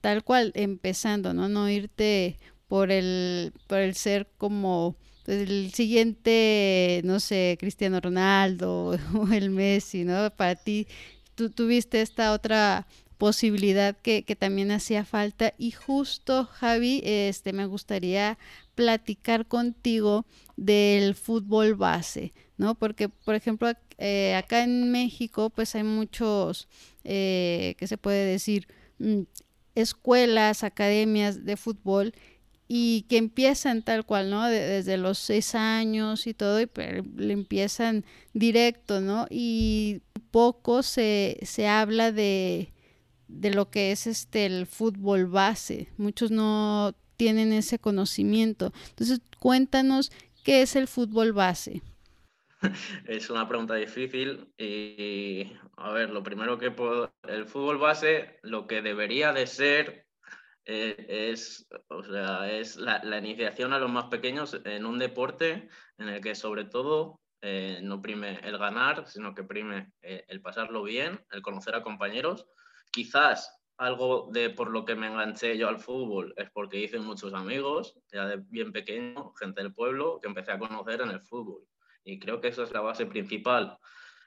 tal 0.04 0.22
cual, 0.26 0.52
empezando, 0.56 1.34
¿no? 1.34 1.48
No 1.48 1.70
irte 1.70 2.38
por 2.68 2.92
el, 2.92 3.54
por 3.68 3.78
el 3.78 3.96
ser 3.96 4.28
como 4.38 4.98
pues, 5.24 5.50
el 5.50 5.72
siguiente, 5.74 7.00
no 7.06 7.22
sé, 7.22 7.56
Cristiano 7.58 8.02
Ronaldo 8.02 8.98
o 9.16 9.28
el 9.32 9.50
Messi, 9.50 10.04
¿no? 10.04 10.30
Para 10.36 10.56
ti, 10.56 10.88
tú 11.36 11.50
tuviste 11.50 12.02
esta 12.02 12.34
otra 12.34 12.86
posibilidad 13.18 13.96
que, 13.96 14.24
que 14.24 14.36
también 14.36 14.72
hacía 14.72 15.06
falta 15.06 15.54
y 15.58 15.72
justo 15.72 16.50
Javi 16.52 17.02
este 17.06 17.54
me 17.54 17.66
gustaría 17.66 18.38
platicar 18.76 19.46
contigo 19.46 20.26
del 20.58 21.16
fútbol 21.16 21.76
base 21.76 22.34
no 22.58 22.76
porque 22.76 23.08
por 23.08 23.36
ejemplo 23.36 23.72
eh, 23.98 24.36
acá 24.36 24.64
en 24.64 24.92
México 24.92 25.50
pues 25.52 25.74
hay 25.76 25.84
muchos 25.84 26.68
eh, 27.06 27.76
que 27.78 27.88
se 27.88 27.98
puede 27.98 28.26
decir 28.26 28.68
mm, 29.00 29.22
escuelas, 29.76 30.64
academias 30.64 31.46
de 31.46 31.58
fútbol 31.58 32.14
y 32.68 33.06
que 33.10 33.18
empiezan 33.18 33.84
tal 33.84 34.06
cual, 34.06 34.30
¿no? 34.30 34.46
desde 34.48 34.98
los 34.98 35.18
seis 35.18 35.54
años 35.56 36.28
y 36.28 36.34
todo, 36.34 36.62
y 36.62 36.70
le 37.16 37.34
empiezan 37.34 38.06
directo, 38.34 39.02
¿no? 39.02 39.28
Y 39.30 40.02
poco 40.32 40.82
se, 40.82 41.38
se 41.44 41.68
habla 41.68 42.12
de, 42.12 42.74
de 43.28 43.52
lo 43.52 43.70
que 43.70 43.92
es 43.92 44.08
este 44.08 44.46
el 44.46 44.66
fútbol 44.66 45.28
base. 45.28 45.90
Muchos 45.98 46.32
no 46.32 46.96
tienen 47.18 47.54
ese 47.54 47.80
conocimiento. 47.80 48.74
Entonces, 48.90 49.22
cuéntanos 49.40 50.12
qué 50.44 50.62
es 50.62 50.76
el 50.76 50.88
fútbol 50.88 51.34
base. 51.34 51.82
Es 53.06 53.30
una 53.30 53.48
pregunta 53.48 53.76
difícil 53.76 54.54
y, 54.58 55.52
a 55.78 55.92
ver, 55.92 56.10
lo 56.10 56.24
primero 56.24 56.58
que 56.58 56.72
puedo, 56.72 57.14
el 57.24 57.46
fútbol 57.46 57.78
base, 57.78 58.40
lo 58.42 58.68
que 58.68 58.82
debería 58.82 59.34
de 59.34 59.48
ser 59.48 60.08
eh, 60.66 61.06
es, 61.32 61.68
o 61.90 62.04
sea, 62.04 62.50
es 62.50 62.78
la, 62.78 63.18
iniciación 63.18 63.74
a 63.74 63.80
los 63.80 63.92
más 63.92 64.06
pequeños 64.06 64.60
en 64.64 64.86
un 64.86 64.98
deporte 64.98 65.68
en 65.98 66.10
el 66.10 66.22
que 66.22 66.36
sobre 66.36 66.66
todo 66.66 67.20
eh, 67.42 67.80
no 67.84 68.02
prime 68.02 68.40
el 68.44 68.58
ganar, 68.58 69.06
sino 69.08 69.34
que 69.34 69.44
prime 69.44 69.92
eh, 70.02 70.24
el 70.28 70.42
pasarlo 70.42 70.84
bien, 70.84 71.20
el 71.32 71.42
conocer 71.42 71.76
a 71.76 71.84
compañeros. 71.84 72.48
Quizás 72.92 73.60
algo 73.78 74.30
de 74.32 74.52
por 74.52 74.70
lo 74.70 74.86
que 74.86 74.96
me 74.96 75.08
enganché 75.08 75.58
yo 75.58 75.68
al 75.68 75.80
fútbol 75.80 76.34
es 76.38 76.50
porque 76.52 76.80
hice 76.80 77.00
muchos 77.00 77.34
amigos, 77.34 78.00
ya 78.12 78.26
de 78.26 78.38
bien 78.38 78.72
pequeño, 78.72 79.34
gente 79.34 79.62
del 79.62 79.74
pueblo, 79.74 80.20
que 80.22 80.30
empecé 80.30 80.54
a 80.54 80.60
conocer 80.60 81.02
en 81.02 81.10
el 81.10 81.20
fútbol. 81.20 81.68
Y 82.04 82.20
creo 82.20 82.42
que 82.42 82.50
esa 82.50 82.64
es 82.64 82.72
la 82.72 82.82
base 82.82 83.06
principal. 83.06 83.78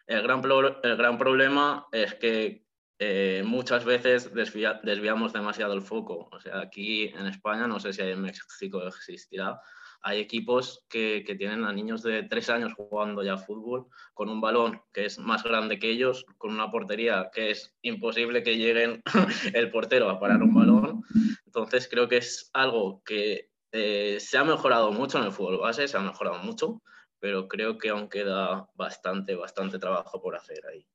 El 0.07 0.23
gran, 0.23 0.43
el 0.83 0.97
gran 0.97 1.19
problema 1.19 1.87
es 1.93 2.15
que 2.15 2.65
eh, 2.99 3.43
muchas 3.45 3.85
veces 3.85 4.33
desviamos 4.33 5.33
demasiado 5.33 5.75
el 5.75 5.83
foco. 5.83 6.29
O 6.33 6.41
sea, 6.41 6.61
aquí 6.61 7.05
en 7.09 7.27
España, 7.27 7.67
no 7.67 7.79
sé 7.81 7.93
si 7.93 8.03
en 8.03 8.23
México 8.23 8.83
existirá, 8.87 9.61
hay 10.03 10.21
equipos 10.21 10.87
que, 10.89 11.25
que, 11.27 11.35
tienen 11.35 11.65
a 11.65 11.73
niños 11.73 12.03
de 12.03 12.23
tres 12.23 12.49
años 12.49 12.75
jugando 12.75 13.25
ya 13.25 13.39
fútbol 13.39 13.87
con 14.15 14.29
un 14.29 14.41
balón 14.41 14.81
que 14.93 15.07
es 15.07 15.19
más 15.19 15.43
grande 15.43 15.79
que 15.79 15.91
ellos, 15.91 16.25
con 16.39 16.53
una 16.53 16.71
portería 16.71 17.31
que 17.33 17.51
es 17.51 17.75
imposible 17.83 18.43
que 18.43 18.57
lleguen 18.57 19.03
el 19.55 19.71
portero 19.71 20.09
a 20.09 20.21
parar 20.21 20.43
un 20.43 20.55
balón. 20.55 21.03
Entonces 21.45 21.89
creo 21.91 22.09
que 22.09 22.19
es 22.19 22.51
algo 22.53 23.03
que 23.05 23.51
eh, 23.73 24.19
se 24.21 24.39
ha 24.39 24.45
mejorado 24.45 24.93
mucho 24.93 25.19
en 25.19 25.25
el 25.25 25.33
fútbol 25.33 25.59
base, 25.59 25.89
se 25.89 25.97
ha 25.97 26.01
mejorado 26.01 26.39
mucho, 26.39 26.83
pero 27.27 27.49
creo 27.49 27.77
que 27.77 27.89
aún 27.89 28.09
queda 28.09 28.71
bastante, 28.77 29.35
bastante 29.35 29.81
trabajo 29.81 30.23
por 30.23 30.37
hacer 30.37 30.65
ahí. 30.69 30.87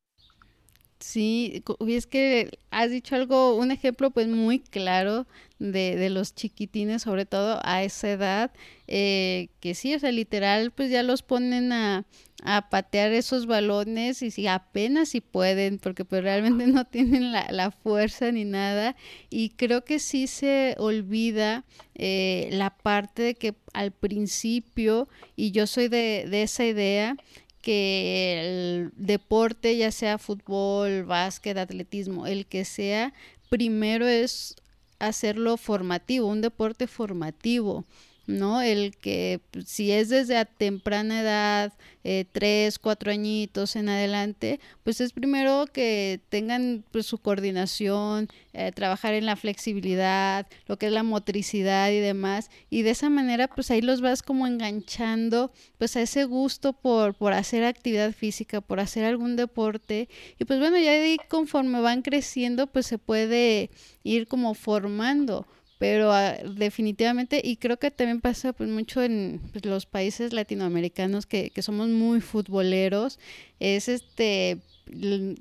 Sí, 1.01 1.63
y 1.79 1.93
es 1.95 2.05
que 2.05 2.59
has 2.69 2.91
dicho 2.91 3.15
algo, 3.15 3.55
un 3.55 3.71
ejemplo 3.71 4.11
pues 4.11 4.27
muy 4.27 4.59
claro 4.59 5.25
de, 5.57 5.95
de 5.95 6.11
los 6.11 6.35
chiquitines, 6.35 7.01
sobre 7.01 7.25
todo 7.25 7.59
a 7.63 7.83
esa 7.83 8.11
edad, 8.11 8.51
eh, 8.87 9.49
que 9.61 9.73
sí, 9.73 9.95
o 9.95 9.99
sea, 9.99 10.11
literal, 10.11 10.69
pues 10.69 10.91
ya 10.91 11.01
los 11.01 11.23
ponen 11.23 11.73
a, 11.73 12.05
a 12.43 12.69
patear 12.69 13.13
esos 13.13 13.47
balones 13.47 14.21
y 14.21 14.29
si 14.29 14.45
apenas 14.45 15.09
si 15.09 15.21
pueden, 15.21 15.79
porque 15.79 16.05
pues 16.05 16.21
realmente 16.21 16.67
no 16.67 16.85
tienen 16.85 17.31
la, 17.31 17.47
la, 17.49 17.71
fuerza 17.71 18.31
ni 18.31 18.45
nada. 18.45 18.95
Y 19.31 19.49
creo 19.49 19.83
que 19.83 19.97
sí 19.97 20.27
se 20.27 20.75
olvida 20.77 21.65
eh, 21.95 22.47
la 22.51 22.69
parte 22.77 23.23
de 23.23 23.33
que 23.33 23.55
al 23.73 23.91
principio, 23.91 25.09
y 25.35 25.49
yo 25.49 25.65
soy 25.65 25.87
de, 25.87 26.27
de 26.29 26.43
esa 26.43 26.63
idea, 26.63 27.17
que 27.61 28.41
el 28.41 28.91
deporte, 28.95 29.77
ya 29.77 29.91
sea 29.91 30.17
fútbol, 30.17 31.03
básquet, 31.03 31.57
atletismo, 31.57 32.27
el 32.27 32.45
que 32.45 32.65
sea, 32.65 33.13
primero 33.49 34.07
es 34.07 34.55
hacerlo 34.99 35.57
formativo, 35.57 36.27
un 36.27 36.41
deporte 36.41 36.87
formativo. 36.87 37.85
¿No? 38.27 38.61
El 38.61 38.95
que 38.97 39.39
pues, 39.51 39.67
si 39.67 39.91
es 39.91 40.09
desde 40.09 40.37
a 40.37 40.45
temprana 40.45 41.21
edad, 41.21 41.73
eh, 42.03 42.25
tres, 42.31 42.79
cuatro 42.79 43.11
añitos 43.11 43.75
en 43.75 43.89
adelante, 43.89 44.59
pues 44.83 45.01
es 45.01 45.13
primero 45.13 45.65
que 45.71 46.19
tengan 46.29 46.83
pues, 46.91 47.05
su 47.05 47.17
coordinación, 47.17 48.27
eh, 48.53 48.71
trabajar 48.73 49.13
en 49.13 49.25
la 49.25 49.35
flexibilidad, 49.35 50.47
lo 50.67 50.77
que 50.77 50.87
es 50.87 50.91
la 50.91 51.03
motricidad 51.03 51.91
y 51.91 51.99
demás, 51.99 52.49
y 52.69 52.81
de 52.81 52.91
esa 52.91 53.09
manera 53.09 53.47
pues 53.47 53.69
ahí 53.71 53.81
los 53.81 54.01
vas 54.01 54.23
como 54.23 54.47
enganchando 54.47 55.51
pues 55.77 55.95
a 55.95 56.01
ese 56.01 56.23
gusto 56.23 56.73
por, 56.73 57.13
por 57.13 57.33
hacer 57.33 57.63
actividad 57.63 58.13
física, 58.13 58.61
por 58.61 58.79
hacer 58.79 59.05
algún 59.05 59.35
deporte, 59.35 60.09
y 60.39 60.45
pues 60.45 60.59
bueno, 60.59 60.77
ya 60.79 60.91
ahí 60.91 61.17
conforme 61.29 61.81
van 61.81 62.01
creciendo 62.01 62.67
pues 62.67 62.87
se 62.87 62.97
puede 62.97 63.69
ir 64.03 64.27
como 64.27 64.53
formando 64.53 65.45
pero 65.81 66.13
ah, 66.13 66.35
definitivamente, 66.45 67.41
y 67.43 67.57
creo 67.57 67.77
que 67.77 67.89
también 67.89 68.21
pasa 68.21 68.53
pues, 68.53 68.69
mucho 68.69 69.01
en 69.01 69.41
pues, 69.51 69.65
los 69.65 69.87
países 69.87 70.31
latinoamericanos 70.31 71.25
que, 71.25 71.49
que 71.49 71.63
somos 71.63 71.89
muy 71.89 72.21
futboleros, 72.21 73.17
es 73.59 73.87
este 73.87 74.59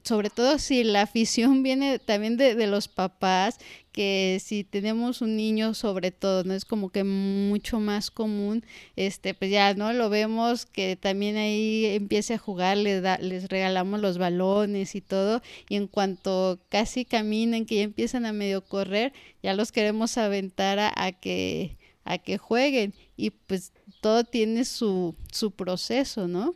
sobre 0.05 0.31
todo 0.31 0.59
si 0.59 0.85
la 0.85 1.03
afición 1.03 1.63
viene 1.63 1.99
también 1.99 2.37
de, 2.37 2.55
de, 2.55 2.67
los 2.67 2.89
papás, 2.89 3.59
que 3.93 4.39
si 4.41 4.65
tenemos 4.65 5.21
un 5.21 5.37
niño 5.37 5.75
sobre 5.75 6.11
todo, 6.11 6.45
¿no? 6.45 6.55
Es 6.55 6.65
como 6.65 6.91
que 6.91 7.05
mucho 7.05 7.81
más 7.81 8.11
común, 8.11 8.65
este, 8.97 9.35
pues 9.35 9.51
ya, 9.51 9.75
¿no? 9.75 9.93
Lo 9.93 10.11
vemos 10.11 10.67
que 10.67 10.97
también 10.97 11.37
ahí 11.37 11.87
empiece 11.87 12.35
a 12.35 12.39
jugar, 12.39 12.77
les, 12.77 13.03
da, 13.03 13.19
les 13.19 13.49
regalamos 13.49 14.01
los 14.01 14.19
balones 14.19 14.95
y 14.95 15.01
todo, 15.01 15.43
y 15.69 15.77
en 15.77 15.87
cuanto 15.89 16.61
casi 16.69 17.05
caminen, 17.05 17.67
que 17.67 17.77
ya 17.77 17.83
empiezan 17.83 18.27
a 18.27 18.33
medio 18.33 18.65
correr, 18.65 19.13
ya 19.43 19.55
los 19.55 19.73
queremos 19.73 20.19
aventar 20.19 20.79
a, 20.79 20.93
a 20.97 21.13
que 21.13 21.77
a 22.05 22.19
que 22.19 22.39
jueguen 22.39 22.95
y 23.17 23.31
pues 23.31 23.73
todo 24.01 24.25
tiene 24.25 24.65
su, 24.65 25.15
su 25.33 25.53
proceso, 25.53 26.27
¿no? 26.27 26.55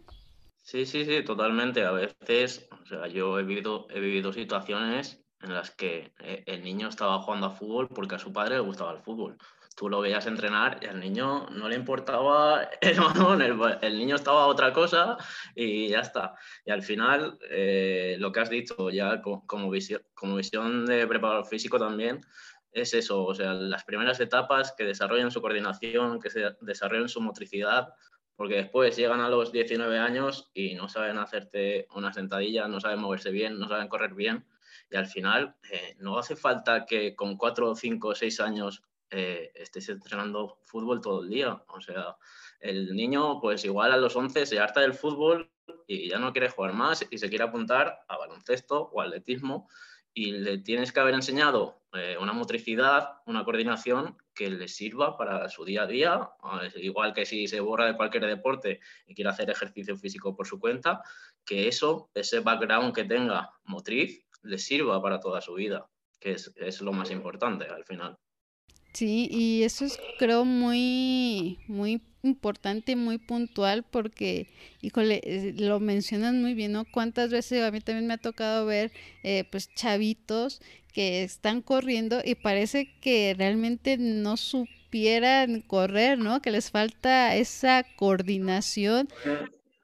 Sí, 0.63 0.87
sí, 0.87 1.05
sí, 1.05 1.23
totalmente. 1.25 1.85
A 1.85 1.93
veces, 1.93 2.67
o 2.85 2.87
sea, 2.87 3.07
yo 3.09 3.39
he 3.39 3.43
vivido, 3.43 3.87
he 3.91 4.01
vivido 4.01 4.33
situaciones 4.33 5.25
en 5.41 5.55
las 5.55 5.71
que 5.71 6.13
eh, 6.21 6.43
el 6.47 6.63
niño 6.63 6.89
estaba 6.89 7.21
jugando 7.21 7.47
a 7.47 7.51
fútbol 7.51 7.89
porque 7.89 8.17
a 8.17 8.19
su 8.19 8.33
padre 8.33 8.57
le 8.57 8.61
gustaba 8.61 8.93
el 8.93 9.01
fútbol. 9.01 9.39
Tú 9.77 9.89
lo 9.89 10.01
veías 10.01 10.27
entrenar 10.27 10.79
y 10.83 10.87
al 10.87 11.01
niño 11.01 11.47
no 11.51 11.69
le 11.69 11.77
importaba 11.77 12.69
el 12.81 13.01
balón, 13.01 13.43
el, 13.43 13.99
niño 13.99 14.17
estaba 14.17 14.47
otra 14.47 14.73
cosa 14.73 15.17
y 15.55 15.89
ya 15.89 16.01
está. 16.01 16.35
Y 16.65 16.71
al 16.71 16.83
final, 16.83 17.39
eh, 17.51 18.17
lo 18.19 18.31
que 18.31 18.41
has 18.41 18.51
dicho 18.51 18.91
ya 18.91 19.21
como, 19.21 19.71
visión, 19.71 20.03
como 20.15 20.37
visión 20.37 20.87
de 20.87 21.07
preparador 21.07 21.47
físico 21.47 21.79
también, 21.79 22.21
es 22.71 22.93
eso, 22.93 23.25
o 23.25 23.35
sea, 23.35 23.55
las 23.55 23.85
primeras 23.85 24.19
etapas 24.21 24.75
que 24.77 24.85
desarrollen 24.85 25.31
su 25.31 25.41
coordinación, 25.41 26.21
que 26.21 26.29
se 26.29 26.57
desarrollen 26.61 27.09
su 27.09 27.21
motricidad, 27.21 27.95
porque 28.37 28.57
después 28.57 28.97
llegan 28.97 29.21
a 29.21 29.29
los 29.29 29.53
19 29.53 29.99
años 29.99 30.51
y 30.55 30.75
no 30.75 30.89
saben 30.89 31.19
hacerte 31.19 31.87
una 31.95 32.13
sentadilla, 32.13 32.69
no 32.69 32.81
saben 32.81 33.01
moverse 33.01 33.31
bien, 33.31 33.59
no 33.59 33.69
saben 33.69 33.89
correr 33.89 34.15
bien. 34.15 34.45
Y 34.91 34.97
al 34.97 35.07
final 35.07 35.57
eh, 35.71 35.97
no 35.99 36.19
hace 36.19 36.37
falta 36.37 36.85
que 36.85 37.15
con 37.15 37.37
4, 37.37 37.75
5, 37.75 38.15
6 38.15 38.41
años 38.41 38.83
eh, 39.11 39.53
estés 39.55 39.89
entrenando 39.89 40.59
fútbol 40.65 41.01
todo 41.01 41.23
el 41.23 41.29
día. 41.29 41.63
O 41.69 41.81
sea, 41.81 42.17
el 42.61 42.95
niño 42.95 43.41
pues 43.41 43.65
igual 43.65 43.93
a 43.93 43.97
los 43.97 44.17
11 44.17 44.47
se 44.47 44.59
harta 44.59 44.81
del 44.81 44.95
fútbol 44.95 45.51
y 45.87 46.09
ya 46.09 46.19
no 46.19 46.33
quiere 46.33 46.51
jugar 46.51 46.73
más 46.73 47.07
y 47.11 47.19
se 47.19 47.29
quiere 47.29 47.45
apuntar 47.45 48.01
a 48.09 48.17
baloncesto 48.17 48.91
o 48.93 49.01
atletismo 49.01 49.69
y 50.13 50.33
le 50.33 50.59
tienes 50.59 50.93
que 50.93 51.01
haber 51.01 51.15
enseñado 51.15 51.83
eh, 51.93 52.17
una 52.21 52.33
motricidad, 52.33 53.19
una 53.27 53.45
coordinación 53.45 54.17
que 54.35 54.51
le 54.51 54.69
sirva 54.69 55.17
para 55.17 55.49
su 55.49 55.65
día 55.65 55.83
a 55.83 55.87
día, 55.87 56.31
igual 56.77 57.13
que 57.15 57.25
si 57.25 57.47
se 57.47 57.61
borra 57.61 57.87
de 57.87 57.97
cualquier 57.97 58.27
deporte 58.27 58.81
y 59.07 59.15
quiere 59.15 59.31
hacer 59.31 59.49
ejercicio 59.51 59.97
físico 59.97 60.37
por 60.37 60.47
su 60.47 60.59
cuenta, 60.59 61.03
que 61.45 61.69
eso, 61.69 62.11
ese 62.15 62.41
background 62.41 62.95
que 62.95 63.05
tenga 63.05 63.51
motriz, 63.65 64.25
le 64.43 64.59
sirva 64.59 65.01
para 65.01 65.21
toda 65.21 65.41
su 65.41 65.55
vida, 65.55 65.89
que 66.21 66.33
es, 66.33 66.53
es 66.57 66.81
lo 66.81 66.93
más 66.93 67.11
importante 67.11 67.67
al 67.67 67.85
final. 67.85 68.19
Sí, 68.93 69.29
y 69.31 69.65
eso 69.65 69.85
es 69.85 69.99
creo 70.19 70.45
muy, 70.45 71.59
muy 71.67 72.01
importante, 72.25 72.97
muy 72.97 73.19
puntual, 73.19 73.85
porque, 73.85 74.49
híjole, 74.81 75.21
eh, 75.25 75.55
lo 75.57 75.81
mencionan 75.81 76.41
muy 76.41 76.55
bien, 76.55 76.73
¿no? 76.73 76.85
Cuántas 76.85 77.31
veces 77.31 77.63
a 77.63 77.71
mí 77.71 77.81
también 77.81 78.07
me 78.07 78.15
ha 78.15 78.19
tocado 78.19 78.67
ver, 78.67 78.93
eh, 79.23 79.45
pues, 79.51 79.73
chavitos 79.75 80.61
que 80.93 81.23
están 81.23 81.61
corriendo 81.61 82.21
y 82.25 82.35
parece 82.35 82.99
que 83.01 83.35
realmente 83.37 83.97
no 83.99 84.37
supieran 84.37 85.61
correr, 85.61 86.19
¿no? 86.19 86.41
Que 86.41 86.51
les 86.51 86.71
falta 86.71 87.35
esa 87.35 87.85
coordinación. 87.97 89.09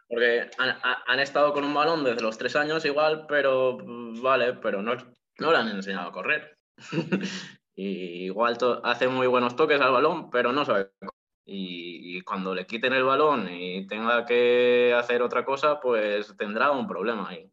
Porque 0.08 0.50
han, 0.58 0.76
han 1.06 1.20
estado 1.20 1.52
con 1.52 1.64
un 1.64 1.74
balón 1.74 2.04
desde 2.04 2.22
los 2.22 2.38
tres 2.38 2.56
años 2.56 2.84
igual, 2.84 3.26
pero 3.28 3.78
vale, 4.22 4.54
pero 4.54 4.82
no, 4.82 4.96
no 5.38 5.52
le 5.52 5.58
han 5.58 5.68
enseñado 5.68 6.08
a 6.08 6.12
correr. 6.12 6.58
Y 7.82 8.26
igual 8.26 8.58
hace 8.82 9.08
muy 9.08 9.26
buenos 9.26 9.56
toques 9.56 9.80
al 9.80 9.92
balón, 9.92 10.28
pero 10.28 10.52
no 10.52 10.66
sabe. 10.66 10.90
Y, 11.52 12.20
cuando 12.22 12.54
le 12.54 12.64
quiten 12.64 12.92
el 12.92 13.02
balón 13.02 13.48
y 13.52 13.84
tenga 13.86 14.24
que 14.24 14.94
hacer 14.96 15.20
otra 15.20 15.44
cosa, 15.44 15.80
pues 15.80 16.32
tendrá 16.38 16.70
un 16.70 16.86
problema 16.86 17.28
ahí. 17.28 17.50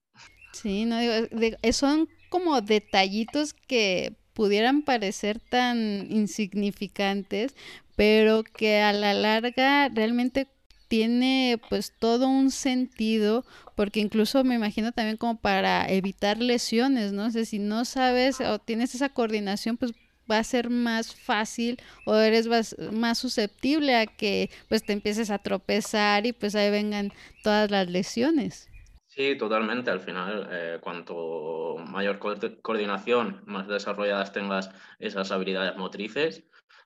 Sí, 0.54 0.86
no 0.86 1.00
digo, 1.00 1.58
son 1.72 2.08
como 2.30 2.62
detallitos 2.62 3.54
que 3.54 4.16
pudieran 4.34 4.84
parecer 4.84 5.40
tan 5.40 6.06
insignificantes, 6.12 7.56
pero 7.96 8.44
que 8.44 8.82
a 8.82 8.94
la 8.94 9.16
larga 9.16 9.90
realmente 9.90 10.48
tiene 10.88 11.60
pues 11.70 11.92
todo 11.98 12.28
un 12.28 12.52
sentido, 12.52 13.46
porque 13.76 14.00
incluso 14.00 14.44
me 14.44 14.56
imagino 14.56 14.92
también 14.92 15.18
como 15.18 15.40
para 15.40 15.90
evitar 15.90 16.38
lesiones, 16.38 17.14
¿no? 17.14 17.32
sé 17.32 17.46
si 17.46 17.60
no 17.60 17.84
sabes 17.84 18.40
o 18.42 18.60
tienes 18.60 18.96
esa 18.96 19.10
coordinación, 19.10 19.78
pues 19.78 19.94
va 20.30 20.40
a 20.40 20.44
ser 20.44 20.70
más 20.70 21.16
fácil 21.16 21.78
o 22.06 22.16
eres 22.16 22.48
más, 22.92 23.18
susceptible 23.18 23.96
a 23.96 24.06
que 24.06 24.50
pues 24.70 24.86
te 24.86 24.94
empieces 24.94 25.30
a 25.32 25.40
tropezar 25.40 26.26
y 26.26 26.34
pues 26.34 26.56
ahí 26.56 26.70
vengan 26.70 27.12
todas 27.44 27.72
las 27.72 27.90
lesiones. 27.90 28.70
Sí, 29.08 29.36
totalmente. 29.36 29.90
Al 29.90 30.00
final, 30.00 30.48
eh, 30.52 30.78
cuanto 30.82 31.78
mayor 31.88 32.20
coordinación, 32.20 33.42
más 33.46 33.68
desarrolladas 33.68 34.32
tengas 34.32 34.70
esas 35.00 35.32
habilidades 35.32 35.76
motrices 35.76 36.44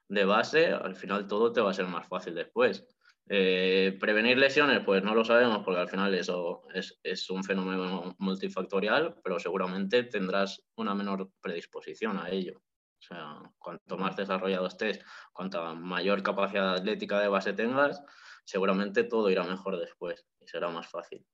de 0.08 0.26
base, 0.26 0.68
al 0.68 0.96
final 0.96 1.28
todo 1.28 1.52
te 1.52 1.62
va 1.62 1.72
a 1.72 1.74
ser 1.74 1.88
más 1.88 2.08
fácil 2.08 2.36
después. 2.36 2.86
Eh, 3.34 3.98
prevenir 4.00 4.38
lesiones, 4.38 4.82
pues 4.84 5.04
no 5.04 5.16
lo 5.16 5.24
sabemos 5.24 5.60
porque 5.64 5.80
al 5.80 5.90
final 5.90 6.14
eso 6.14 6.64
es, 6.74 7.00
es, 7.04 7.30
un 7.30 7.44
fenómeno 7.44 8.14
multifactorial, 8.18 9.16
pero 9.24 9.40
seguramente 9.40 10.04
tendrás 10.04 10.62
una 10.76 10.94
menor 10.94 11.32
predisposición 11.42 12.18
a 12.18 12.30
ello. 12.30 12.62
O 13.02 13.04
sea, 13.04 13.40
cuanto 13.58 13.98
más 13.98 14.16
desarrollado 14.16 14.68
estés, 14.68 15.00
cuanta 15.34 15.74
mayor 15.74 16.22
capacidad 16.22 16.76
atlética 16.76 17.20
de 17.20 17.30
base 17.30 17.54
tengas, 17.54 18.02
seguramente 18.46 19.04
todo 19.04 19.30
irá 19.32 19.44
mejor 19.44 19.80
después 19.80 20.24
y 20.40 20.48
será 20.48 20.70
más 20.70 20.88
fácil. 20.88 21.26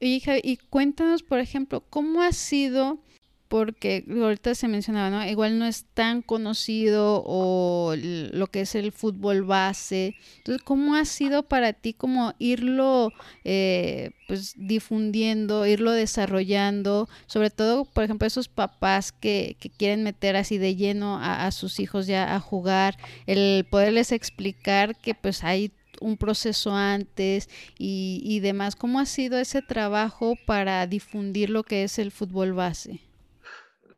Y, 0.00 0.22
y 0.42 0.56
cuéntanos, 0.56 1.22
por 1.22 1.38
ejemplo, 1.38 1.88
¿cómo 1.88 2.22
ha 2.22 2.32
sido 2.32 3.04
porque 3.54 4.04
ahorita 4.10 4.56
se 4.56 4.66
mencionaba, 4.66 5.10
¿no? 5.10 5.24
Igual 5.30 5.60
no 5.60 5.64
es 5.64 5.84
tan 5.94 6.22
conocido 6.22 7.22
o 7.24 7.94
lo 7.96 8.48
que 8.48 8.62
es 8.62 8.74
el 8.74 8.90
fútbol 8.90 9.44
base. 9.44 10.16
Entonces, 10.38 10.60
¿cómo 10.64 10.96
ha 10.96 11.04
sido 11.04 11.44
para 11.44 11.72
ti 11.72 11.92
como 11.92 12.34
irlo 12.40 13.12
eh, 13.44 14.10
pues 14.26 14.54
difundiendo, 14.56 15.68
irlo 15.68 15.92
desarrollando? 15.92 17.08
Sobre 17.26 17.50
todo, 17.50 17.84
por 17.84 18.02
ejemplo, 18.02 18.26
esos 18.26 18.48
papás 18.48 19.12
que, 19.12 19.56
que 19.60 19.70
quieren 19.70 20.02
meter 20.02 20.34
así 20.34 20.58
de 20.58 20.74
lleno 20.74 21.18
a, 21.18 21.46
a 21.46 21.52
sus 21.52 21.78
hijos 21.78 22.08
ya 22.08 22.34
a 22.34 22.40
jugar, 22.40 22.96
el 23.28 23.64
poderles 23.70 24.10
explicar 24.10 24.96
que 24.96 25.14
pues 25.14 25.44
hay 25.44 25.70
un 26.00 26.16
proceso 26.16 26.74
antes 26.74 27.48
y, 27.78 28.20
y 28.24 28.40
demás. 28.40 28.74
¿Cómo 28.74 28.98
ha 28.98 29.06
sido 29.06 29.38
ese 29.38 29.62
trabajo 29.62 30.34
para 30.44 30.84
difundir 30.88 31.50
lo 31.50 31.62
que 31.62 31.84
es 31.84 32.00
el 32.00 32.10
fútbol 32.10 32.52
base? 32.52 33.03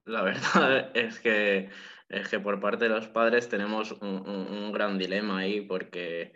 La 0.06 0.22
verdad 0.22 0.90
es 0.94 1.20
que, 1.20 1.68
es 2.08 2.28
que 2.28 2.40
por 2.40 2.60
parte 2.60 2.84
de 2.84 2.90
los 2.90 3.08
padres 3.08 3.48
tenemos 3.48 3.92
un, 3.92 4.72
gran 4.72 4.98
dilema 4.98 5.40
ahí, 5.40 5.60
porque 5.60 6.32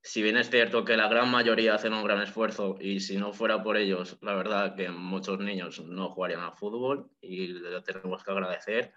si 0.00 0.22
bien 0.22 0.36
es 0.36 0.50
cierto 0.50 0.84
que 0.84 0.96
la 0.96 1.08
gran 1.08 1.30
mayoría 1.30 1.74
hacen 1.74 1.92
un 1.92 2.04
gran 2.04 2.22
esfuerzo 2.22 2.76
y 2.80 3.00
si 3.00 3.16
no 3.16 3.32
fuera 3.32 3.62
por 3.62 3.76
ellos, 3.76 4.18
la 4.22 4.34
verdad 4.34 4.76
que 4.76 4.88
muchos 4.90 5.40
niños 5.40 5.80
no 5.84 6.10
jugarían 6.10 6.40
al 6.40 6.56
fútbol 6.56 7.10
y 7.20 7.48
le 7.48 7.82
tenemos 7.82 8.22
que 8.22 8.30
agradecer. 8.30 8.94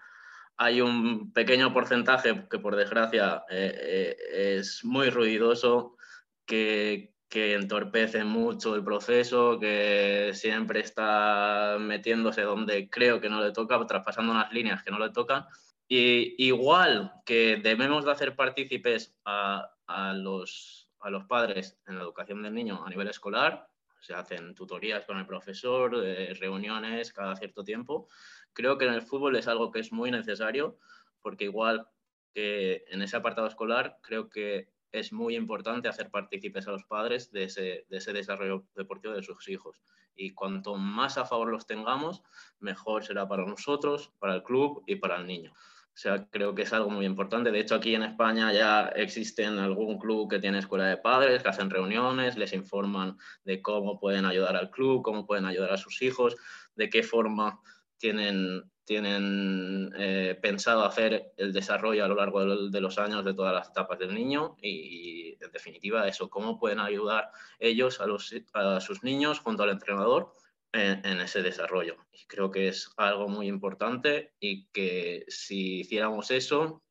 Hay 0.57 0.81
un 0.81 1.33
pequeño 1.33 1.73
porcentaje 1.73 2.47
que 2.47 2.59
por 2.59 2.75
desgracia 2.75 3.43
eh, 3.49 3.75
eh, 3.75 4.55
es 4.59 4.85
muy 4.85 5.09
ruidoso, 5.09 5.97
que, 6.45 7.15
que 7.31 7.53
entorpece 7.53 8.25
mucho 8.25 8.75
el 8.75 8.83
proceso, 8.83 9.57
que 9.57 10.31
siempre 10.33 10.81
está 10.81 11.77
metiéndose 11.79 12.41
donde 12.41 12.89
creo 12.89 13.21
que 13.21 13.29
no 13.29 13.41
le 13.41 13.53
toca, 13.53 13.79
traspasando 13.87 14.33
unas 14.33 14.51
líneas 14.51 14.83
que 14.83 14.91
no 14.91 14.99
le 14.99 15.11
tocan. 15.11 15.45
Y 15.87 16.35
igual 16.45 17.13
que 17.25 17.55
debemos 17.63 18.03
de 18.03 18.11
hacer 18.11 18.35
partícipes 18.35 19.15
a, 19.23 19.71
a, 19.87 20.11
los, 20.11 20.89
a 20.99 21.09
los 21.09 21.23
padres 21.23 21.79
en 21.87 21.95
la 21.95 22.03
educación 22.03 22.43
del 22.43 22.53
niño 22.53 22.83
a 22.85 22.89
nivel 22.89 23.07
escolar, 23.07 23.65
se 24.01 24.13
hacen 24.13 24.53
tutorías 24.53 25.05
con 25.05 25.17
el 25.17 25.25
profesor, 25.25 26.03
eh, 26.03 26.33
reuniones 26.37 27.13
cada 27.13 27.37
cierto 27.37 27.63
tiempo. 27.63 28.09
Creo 28.51 28.77
que 28.77 28.87
en 28.87 28.93
el 28.93 29.03
fútbol 29.03 29.37
es 29.37 29.47
algo 29.47 29.71
que 29.71 29.79
es 29.79 29.93
muy 29.93 30.11
necesario 30.11 30.79
porque 31.21 31.45
igual 31.45 31.87
que 32.33 32.83
en 32.89 33.01
ese 33.01 33.15
apartado 33.15 33.47
escolar, 33.47 33.99
creo 34.01 34.29
que 34.29 34.67
es 34.91 35.13
muy 35.13 35.35
importante 35.35 35.87
hacer 35.87 36.09
partícipes 36.09 36.67
a 36.67 36.71
los 36.71 36.83
padres 36.83 37.31
de 37.31 37.45
ese, 37.45 37.85
de 37.89 37.97
ese 37.97 38.13
desarrollo 38.13 38.65
deportivo 38.75 39.13
de 39.13 39.23
sus 39.23 39.47
hijos. 39.47 39.81
Y 40.15 40.31
cuanto 40.31 40.75
más 40.75 41.17
a 41.17 41.25
favor 41.25 41.49
los 41.49 41.65
tengamos, 41.65 42.21
mejor 42.59 43.03
será 43.03 43.27
para 43.27 43.45
nosotros, 43.45 44.11
para 44.19 44.35
el 44.35 44.43
club 44.43 44.83
y 44.85 44.95
para 44.95 45.17
el 45.17 45.27
niño. 45.27 45.53
O 45.93 45.97
sea, 45.97 46.25
creo 46.29 46.55
que 46.55 46.61
es 46.61 46.71
algo 46.71 46.89
muy 46.89 47.05
importante. 47.05 47.51
De 47.51 47.59
hecho, 47.59 47.75
aquí 47.75 47.95
en 47.95 48.03
España 48.03 48.53
ya 48.53 48.87
existen 48.95 49.59
algún 49.59 49.99
club 49.99 50.29
que 50.29 50.39
tiene 50.39 50.59
escuela 50.59 50.85
de 50.85 50.97
padres, 50.97 51.43
que 51.43 51.49
hacen 51.49 51.69
reuniones, 51.69 52.37
les 52.37 52.53
informan 52.53 53.17
de 53.43 53.61
cómo 53.61 53.99
pueden 53.99 54.25
ayudar 54.25 54.55
al 54.55 54.71
club, 54.71 55.01
cómo 55.01 55.25
pueden 55.25 55.45
ayudar 55.45 55.73
a 55.73 55.77
sus 55.77 56.01
hijos, 56.01 56.37
de 56.75 56.89
qué 56.89 57.03
forma 57.03 57.59
tienen, 57.97 58.70
tienen 58.85 59.93
eh, 59.97 60.37
pensado 60.41 60.83
hacer 60.83 61.33
el 61.37 61.53
desarrollo 61.53 62.03
a 62.03 62.07
lo 62.07 62.15
largo 62.15 62.69
de, 62.69 62.81
los 62.81 62.97
años 62.97 63.23
de 63.23 63.33
todas 63.33 63.53
las 63.53 63.69
etapas 63.69 63.99
del 63.99 64.13
niño 64.13 64.55
y, 64.61 65.37
en 65.43 65.51
definitiva 65.51 66.07
eso, 66.07 66.29
cómo 66.29 66.59
pueden 66.59 66.79
ayudar 66.79 67.31
ellos 67.59 68.01
a, 68.01 68.07
los, 68.07 68.33
a 68.53 68.81
sus 68.81 69.03
niños 69.03 69.39
junto 69.39 69.63
al 69.63 69.69
entrenador 69.69 70.33
en, 70.73 71.21
ese 71.21 71.41
desarrollo. 71.41 71.97
Y 72.11 72.25
creo 72.25 72.51
que 72.51 72.67
es 72.69 72.91
algo 72.97 73.27
muy 73.27 73.47
importante 73.47 74.33
y 74.39 74.65
que 74.67 75.25
si 75.27 75.81
hiciéramos 75.81 76.31
eso, 76.31 76.83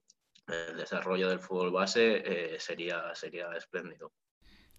el 0.47 0.77
desarrollo 0.77 1.29
del 1.29 1.41
fútbol 1.41 1.71
base 1.71 2.23
eh, 2.25 2.61
sería, 2.61 3.15
sería 3.15 3.51
espléndido. 3.53 4.13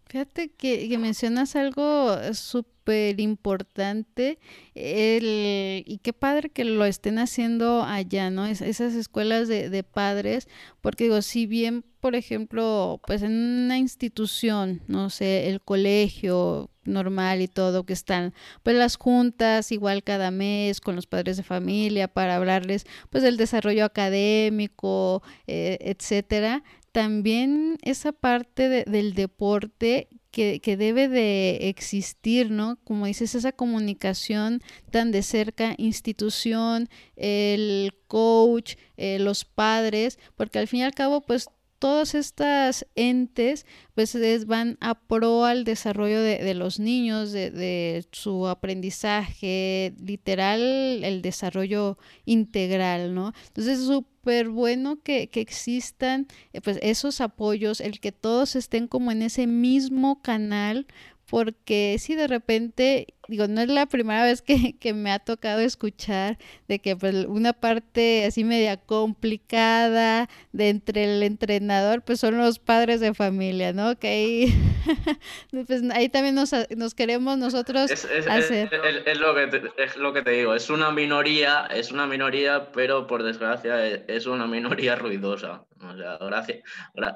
Fíjate 0.08 0.50
que, 0.50 0.98
mencionas 0.98 1.56
algo 1.56 2.18
súper 2.34 3.20
importante 3.22 4.40
y 4.74 6.00
qué 6.04 6.14
padre 6.14 6.50
que 6.50 6.66
lo 6.66 6.84
estén 6.84 7.18
haciendo 7.18 7.84
allá, 7.84 8.30
¿no? 8.30 8.46
esas 8.46 8.94
escuelas 8.94 9.48
de, 9.48 9.70
de, 9.70 9.84
padres, 9.84 10.50
porque 10.82 11.06
digo, 11.06 11.22
si 11.22 11.46
bien, 11.46 11.86
por 12.02 12.16
ejemplo, 12.16 13.00
pues 13.08 13.22
en 13.22 13.32
una 13.32 13.78
institución, 13.78 14.82
no 14.88 15.10
sé, 15.10 15.48
el 15.50 15.62
colegio 15.62 16.70
normal 16.84 17.42
y 17.42 17.48
todo 17.48 17.86
que 17.86 17.94
están, 17.94 18.34
pues 18.64 18.76
las 18.76 18.98
juntas 18.98 19.72
igual 19.72 20.04
cada 20.04 20.32
mes 20.32 20.82
con 20.82 20.96
los 20.96 21.08
padres 21.08 21.38
de 21.38 21.44
familia 21.44 22.08
para 22.08 22.36
hablarles 22.36 22.86
pues 23.10 23.24
del 23.24 23.38
desarrollo 23.38 23.86
académico, 23.86 25.22
eh, 25.48 25.78
etcétera 25.82 26.64
también 26.92 27.78
esa 27.82 28.12
parte 28.12 28.86
del 28.86 29.14
deporte 29.14 30.10
que, 30.32 30.60
que, 30.62 30.78
debe 30.78 31.10
de 31.10 31.70
existir, 31.70 32.52
¿no? 32.52 32.78
Como 32.84 33.06
dices, 33.06 33.36
esa 33.36 33.52
comunicación 33.52 34.62
tan 34.90 35.12
de 35.12 35.24
cerca, 35.24 35.76
institución, 35.78 36.90
el 37.16 37.94
coach, 38.08 38.76
eh, 38.98 39.20
los 39.20 39.44
padres, 39.46 40.20
porque 40.36 40.60
al 40.60 40.68
fin 40.68 40.82
y 40.82 40.84
al 40.84 40.94
cabo, 40.94 41.22
pues 41.22 41.50
todas 41.82 42.14
estas 42.14 42.86
entes 42.94 43.66
pues 43.96 44.16
van 44.46 44.78
a 44.82 44.94
pro 44.94 45.46
al 45.46 45.64
desarrollo 45.64 46.22
de, 46.22 46.54
los 46.54 46.80
niños, 46.80 47.32
de, 47.32 48.06
su 48.12 48.48
aprendizaje, 48.48 49.96
literal, 50.00 50.62
el 51.04 51.24
desarrollo 51.24 51.98
integral, 52.26 53.16
¿no? 53.16 53.34
Entonces 53.48 53.80
es 53.80 53.86
súper 53.88 54.50
bueno 54.50 55.02
que, 55.02 55.30
que 55.30 55.42
existan 55.42 56.28
eh, 56.54 56.62
pues 56.62 56.78
esos 56.84 57.20
apoyos, 57.20 57.82
el 57.82 58.00
que 58.00 58.12
todos 58.12 58.56
estén 58.56 58.88
como 58.88 59.12
en 59.12 59.24
ese 59.24 59.48
mismo 59.48 60.22
canal 60.22 60.86
porque 61.32 61.96
si 61.98 62.14
de 62.14 62.28
repente, 62.28 63.16
digo, 63.28 63.48
no 63.48 63.62
es 63.62 63.68
la 63.70 63.86
primera 63.86 64.24
vez 64.24 64.42
que, 64.42 64.78
que 64.80 64.94
me 64.94 65.12
ha 65.12 65.20
tocado 65.20 65.60
escuchar 65.62 66.38
de 66.68 66.80
que 66.80 66.96
pues, 66.96 67.26
una 67.28 67.54
parte 67.54 68.26
así 68.26 68.44
media 68.44 68.78
complicada 68.78 70.30
de 70.52 70.70
entre 70.70 71.04
el 71.06 71.24
entrenador, 71.24 72.02
pues 72.02 72.20
son 72.20 72.38
los 72.38 72.60
padres 72.60 73.00
de 73.00 73.14
familia, 73.14 73.74
¿no? 73.74 73.98
Que 73.98 74.08
ahí, 74.08 74.54
pues, 75.68 75.84
ahí 75.94 76.10
también 76.10 76.36
nos, 76.36 76.52
nos, 76.76 76.96
queremos 76.96 77.38
nosotros 77.38 77.92
hacer. 77.92 78.70
Es, 79.06 79.20
lo 79.20 79.36
que 79.36 79.48
te, 79.48 79.62
es 79.78 79.98
lo 79.98 80.14
que 80.14 80.22
te 80.22 80.32
digo, 80.32 80.56
es 80.56 80.70
una 80.70 80.92
minoría, 80.92 81.68
es 81.68 81.92
una 81.92 82.08
minoría, 82.08 82.72
pero 82.72 83.08
por 83.08 83.24
desgracia 83.24 83.86
es 83.86 84.26
una 84.26 84.48
minoría 84.48 84.96
ruidosa. 84.98 85.66
O 85.82 85.98
sea, 85.98 86.18
gracias, 86.20 86.60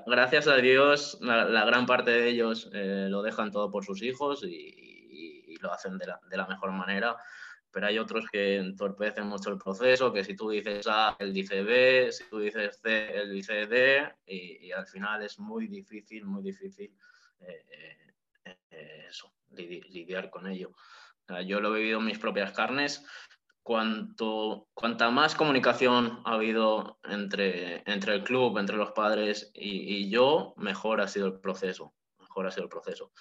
gracias 0.08 0.48
a 0.48 0.58
Dios, 0.58 1.20
la, 1.22 1.66
gran 1.66 1.86
parte 1.86 2.10
de 2.10 2.30
ellos 2.30 2.70
eh, 2.74 3.08
lo 3.10 3.22
dejan 3.22 3.52
todo 3.52 3.70
por 3.70 3.86
sus 3.86 4.02
hijos 4.02 4.44
y, 4.44 4.95
lo 5.66 5.74
hacen 5.74 5.98
de 5.98 6.08
la, 6.38 6.48
mejor 6.48 6.72
manera. 6.72 7.16
Pero 7.72 7.88
hay 7.88 8.00
otros 8.00 8.26
que 8.32 8.56
entorpecen 8.56 9.28
mucho 9.28 9.50
el 9.50 9.58
proceso, 9.58 10.14
que 10.14 10.24
si 10.24 10.36
tú 10.36 10.50
dices 10.50 10.88
A, 10.88 11.18
él 11.20 11.34
dice 11.34 11.62
B, 11.62 12.10
si 12.12 12.24
tú 12.30 12.40
dices 12.40 12.80
C, 12.82 13.22
él 13.22 13.32
dice 13.34 13.68
D, 13.68 14.16
y, 14.26 14.72
al 14.72 14.88
final 14.88 15.24
es 15.24 15.38
muy 15.40 15.68
difícil, 15.68 16.26
muy 16.26 16.42
difícil 16.42 16.96
eh, 17.42 18.14
eh, 18.46 19.06
eso, 19.10 19.34
lidiar 19.52 20.30
con 20.30 20.48
ello. 20.48 20.72
yo 21.46 21.60
lo 21.60 21.76
he 21.76 21.80
vivido 21.80 22.00
en 22.00 22.06
mis 22.06 22.20
propias 22.20 22.54
carnes 22.54 23.06
cuanto, 23.66 24.68
cuanta 24.76 25.10
más 25.10 25.34
comunicación 25.34 26.22
ha 26.24 26.34
habido 26.34 27.00
entre, 27.04 27.82
entre 27.92 28.14
el 28.14 28.24
club, 28.24 28.60
entre 28.60 28.78
los 28.78 28.92
padres 28.92 29.50
y, 29.56 30.08
yo, 30.08 30.54
mejor 30.56 31.02
ha 31.02 31.08
sido 31.08 31.26
el 31.26 31.40
proceso. 31.40 31.92
Mejor 32.20 32.46
ha 32.46 32.52
sido 32.52 32.66
el 32.66 32.70
proceso. 32.70 33.12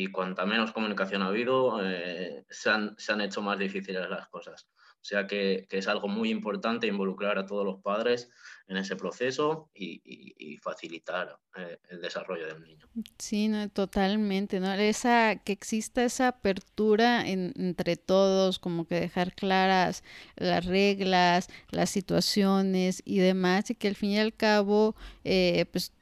Y 0.00 0.12
cuanta 0.12 0.46
menos 0.46 0.70
comunicación 0.70 1.22
ha 1.22 1.26
habido, 1.26 1.80
eh, 1.82 2.44
se, 2.48 2.70
han, 2.70 2.94
se 2.98 3.12
han 3.12 3.20
hecho 3.20 3.42
más 3.42 3.58
difíciles 3.58 4.08
las 4.08 4.28
cosas. 4.28 4.68
O 5.00 5.04
sea 5.04 5.26
que, 5.26 5.66
que, 5.68 5.78
es 5.78 5.88
algo 5.88 6.06
muy 6.06 6.30
importante 6.30 6.86
involucrar 6.86 7.36
a 7.36 7.46
todos 7.46 7.64
los 7.64 7.82
padres 7.82 8.30
en 8.68 8.76
ese 8.76 8.94
proceso 8.94 9.70
y, 9.74 10.00
y, 10.04 10.56
facilitar 10.58 11.36
eh, 11.56 11.78
el 11.88 12.00
desarrollo 12.00 12.46
del 12.46 12.62
niño. 12.62 12.86
Sí, 13.18 13.48
no, 13.48 13.68
totalmente, 13.70 14.60
¿no? 14.60 14.72
Esa, 14.72 15.36
que 15.36 15.52
exista 15.52 16.04
esa 16.04 16.28
apertura 16.28 17.26
entre 17.26 17.96
todos, 17.96 18.60
como 18.60 18.86
que 18.86 19.00
dejar 19.00 19.34
claras 19.34 20.04
las 20.36 20.64
reglas, 20.64 21.48
las 21.70 21.90
situaciones 21.90 23.02
y 23.04 23.18
demás, 23.18 23.68
y 23.70 23.74
que 23.74 23.88
al 23.88 23.96
fin 23.96 24.10
y 24.10 24.18
al 24.20 24.34
cabo, 24.34 24.94
eh, 25.24 25.66
pues 25.72 25.92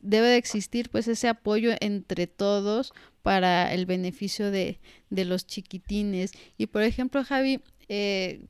debe 0.00 0.28
de 0.28 0.36
existir 0.36 0.90
pues 0.90 1.08
ese 1.08 1.28
apoyo 1.28 1.72
entre 1.80 2.26
todos 2.26 2.92
para 3.22 3.72
el 3.72 3.86
beneficio 3.86 4.50
de, 4.50 4.80
de 5.10 5.24
los 5.24 5.46
chiquitines. 5.46 6.32
Y 6.58 6.66
por 6.66 6.82
ejemplo, 6.82 7.24
Javi, 7.24 7.62
eh, 7.88 8.46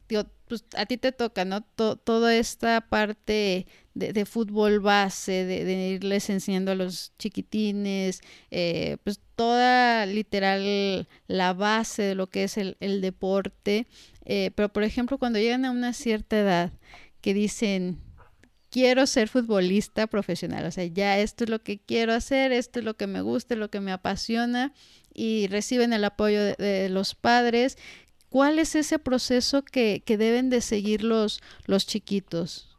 pues 0.46 0.64
a 0.76 0.86
ti 0.86 0.98
te 0.98 1.12
toca, 1.12 1.44
¿no? 1.44 1.62
toda 1.62 2.36
esta 2.36 2.80
parte 2.82 3.66
de, 3.94 4.26
fútbol 4.26 4.80
base, 4.80 5.44
de, 5.44 5.88
irles 5.88 6.28
enseñando 6.30 6.72
a 6.72 6.74
los 6.74 7.12
chiquitines, 7.18 8.20
eh, 8.50 8.98
pues 9.04 9.20
toda 9.36 10.06
literal 10.06 11.08
la 11.26 11.52
base 11.54 12.02
de 12.02 12.14
lo 12.14 12.28
que 12.28 12.44
es 12.44 12.58
el, 12.58 13.00
deporte. 13.00 13.86
Eh, 14.24 14.50
pero 14.54 14.68
por 14.70 14.82
ejemplo, 14.82 15.18
cuando 15.18 15.38
llegan 15.38 15.64
a 15.64 15.70
una 15.70 15.92
cierta 15.92 16.38
edad 16.38 16.72
que 17.20 17.34
dicen, 17.34 18.00
quiero 18.74 19.06
ser 19.06 19.28
futbolista 19.28 20.08
profesional, 20.08 20.66
o 20.66 20.72
sea, 20.72 20.84
ya 20.84 21.20
esto 21.20 21.44
es 21.44 21.50
lo 21.50 21.60
que 21.60 21.78
quiero 21.78 22.12
hacer, 22.12 22.50
esto 22.50 22.80
es 22.80 22.84
lo 22.84 22.94
que 22.94 23.06
me 23.06 23.20
gusta, 23.20 23.54
lo 23.54 23.70
que 23.70 23.78
me 23.78 23.92
apasiona 23.92 24.72
y 25.14 25.46
reciben 25.46 25.92
el 25.92 26.02
apoyo 26.04 26.42
de 26.56 26.88
los 26.90 27.14
padres 27.14 27.78
¿Cuál 28.34 28.58
es 28.58 28.74
ese 28.74 28.98
proceso 28.98 29.64
que, 29.64 30.02
deben 30.08 30.50
de 30.50 30.60
seguir 30.60 31.04
los, 31.04 31.40
chiquitos? 31.86 32.76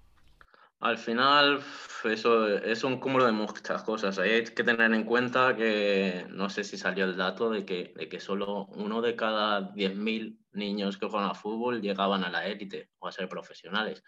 Al 0.81 0.97
final, 0.97 1.62
eso 2.03 2.49
es 2.49 2.84
un 2.84 2.99
cúmulo 2.99 3.25
de 3.25 3.31
muchas 3.31 3.81
cosas. 3.84 4.19
Hay 4.19 4.43
que 4.43 4.65
tener 4.65 4.93
en 4.93 5.05
cuenta 5.05 5.55
que, 5.55 6.25
no 6.29 6.49
sé 6.49 6.65
si 6.65 6.77
salió 6.77 7.05
el 7.05 7.15
dato 7.15 7.49
de 7.49 7.65
que, 7.65 7.93
de 7.95 8.10
que 8.10 8.19
solo 8.19 8.65
uno 8.75 9.01
de 9.01 9.15
cada 9.15 9.73
10.000 9.73 10.38
niños 10.51 10.97
que 10.97 11.08
juegan 11.08 11.29
a 11.29 11.36
fútbol 11.36 11.81
llegaban 11.81 12.25
a 12.25 12.29
la 12.29 12.45
élite 12.45 12.89
o 12.99 13.08
a 13.08 13.13
ser 13.13 13.29
profesionales. 13.29 14.03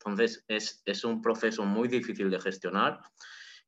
Entonces, 0.00 0.44
es, 0.48 0.82
es 0.86 1.04
un 1.04 1.20
proceso 1.20 1.64
muy 1.64 1.88
difícil 1.88 2.30
de 2.30 2.40
gestionar 2.40 3.00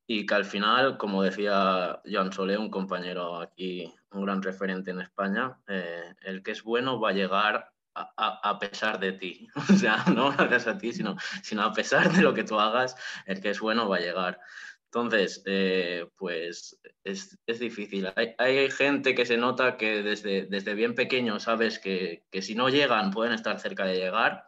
y 0.06 0.26
que 0.26 0.34
al 0.34 0.44
final, 0.44 0.96
como 0.98 1.22
decía 1.22 2.00
Joan 2.10 2.32
Solé, 2.32 2.56
un 2.58 2.70
compañero 2.70 3.40
aquí, 3.40 3.92
un 4.10 4.24
gran 4.24 4.42
referente 4.42 4.90
en 4.90 5.00
España, 5.00 5.58
eh, 5.68 6.14
el 6.22 6.42
que 6.42 6.52
es 6.52 6.62
bueno 6.62 7.00
va 7.00 7.10
a 7.10 7.12
llegar 7.12 7.72
a, 7.94 8.58
pesar 8.58 8.98
de 8.98 9.12
ti. 9.12 9.48
O 9.70 9.76
sea, 9.76 10.04
no 10.14 10.30
gracias 10.36 10.66
a 10.66 10.78
ti, 10.78 10.92
sino, 10.92 11.16
sino 11.42 11.62
a 11.62 11.72
pesar 11.72 12.10
de 12.12 12.22
lo 12.22 12.34
que 12.34 12.44
tú 12.44 12.58
hagas, 12.58 12.96
el 13.26 13.40
que 13.40 13.50
es 13.50 13.60
bueno 13.60 13.88
va 13.88 13.96
a 13.96 14.00
llegar. 14.00 14.40
Entonces, 14.86 15.42
eh, 15.46 16.06
pues 16.16 16.78
es, 17.02 17.38
difícil. 17.46 18.12
Hay, 18.36 18.70
gente 18.70 19.14
que 19.14 19.24
se 19.24 19.38
nota 19.38 19.78
que 19.78 20.02
desde, 20.02 20.44
desde 20.44 20.74
bien 20.74 20.94
pequeño 20.94 21.40
sabes 21.40 21.78
que, 21.78 22.24
si 22.42 22.54
no 22.54 22.68
llegan 22.68 23.10
pueden 23.10 23.32
estar 23.32 23.58
cerca 23.58 23.86
de 23.86 23.96
llegar 23.96 24.46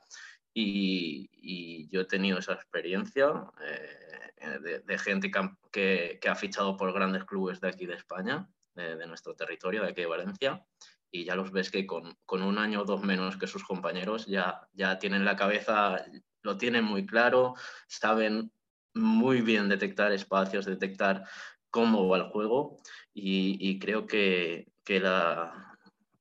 y, 0.54 1.88
yo 1.90 2.00
he 2.00 2.04
tenido 2.06 2.38
esa 2.38 2.54
experiencia 2.54 3.26
eh, 3.60 4.80
de, 4.84 4.98
gente 4.98 5.30
que, 5.70 6.20
ha 6.28 6.34
fichado 6.34 6.76
por 6.76 6.92
grandes 6.92 7.24
clubes 7.24 7.60
de 7.60 7.68
aquí 7.68 7.86
de 7.86 7.94
España, 7.94 8.48
de, 8.74 9.06
nuestro 9.06 9.34
territorio, 9.34 9.82
de 9.82 9.90
aquí 9.90 10.00
de 10.00 10.06
Valencia, 10.06 10.64
y 11.10 11.24
ya 11.24 11.36
los 11.36 11.52
ves 11.52 11.70
que 11.70 11.86
con, 11.86 12.16
un 12.28 12.58
año 12.58 12.82
o 12.82 12.84
dos 12.84 13.02
menos 13.02 13.36
que 13.36 13.46
sus 13.46 13.64
compañeros 13.64 14.26
ya, 14.26 14.68
ya 14.72 14.98
tienen 14.98 15.24
la 15.24 15.36
cabeza, 15.36 16.04
lo 16.42 16.56
tienen 16.56 16.84
muy 16.84 17.06
claro, 17.06 17.54
saben 17.86 18.50
muy 18.94 19.42
bien 19.42 19.68
detectar 19.68 20.12
espacios, 20.12 20.66
detectar 20.66 21.24
cómo 21.70 22.08
va 22.08 22.18
el 22.18 22.30
juego 22.30 22.76
y, 23.12 23.78
creo 23.78 24.06
que, 24.06 24.72
la, 24.86 25.73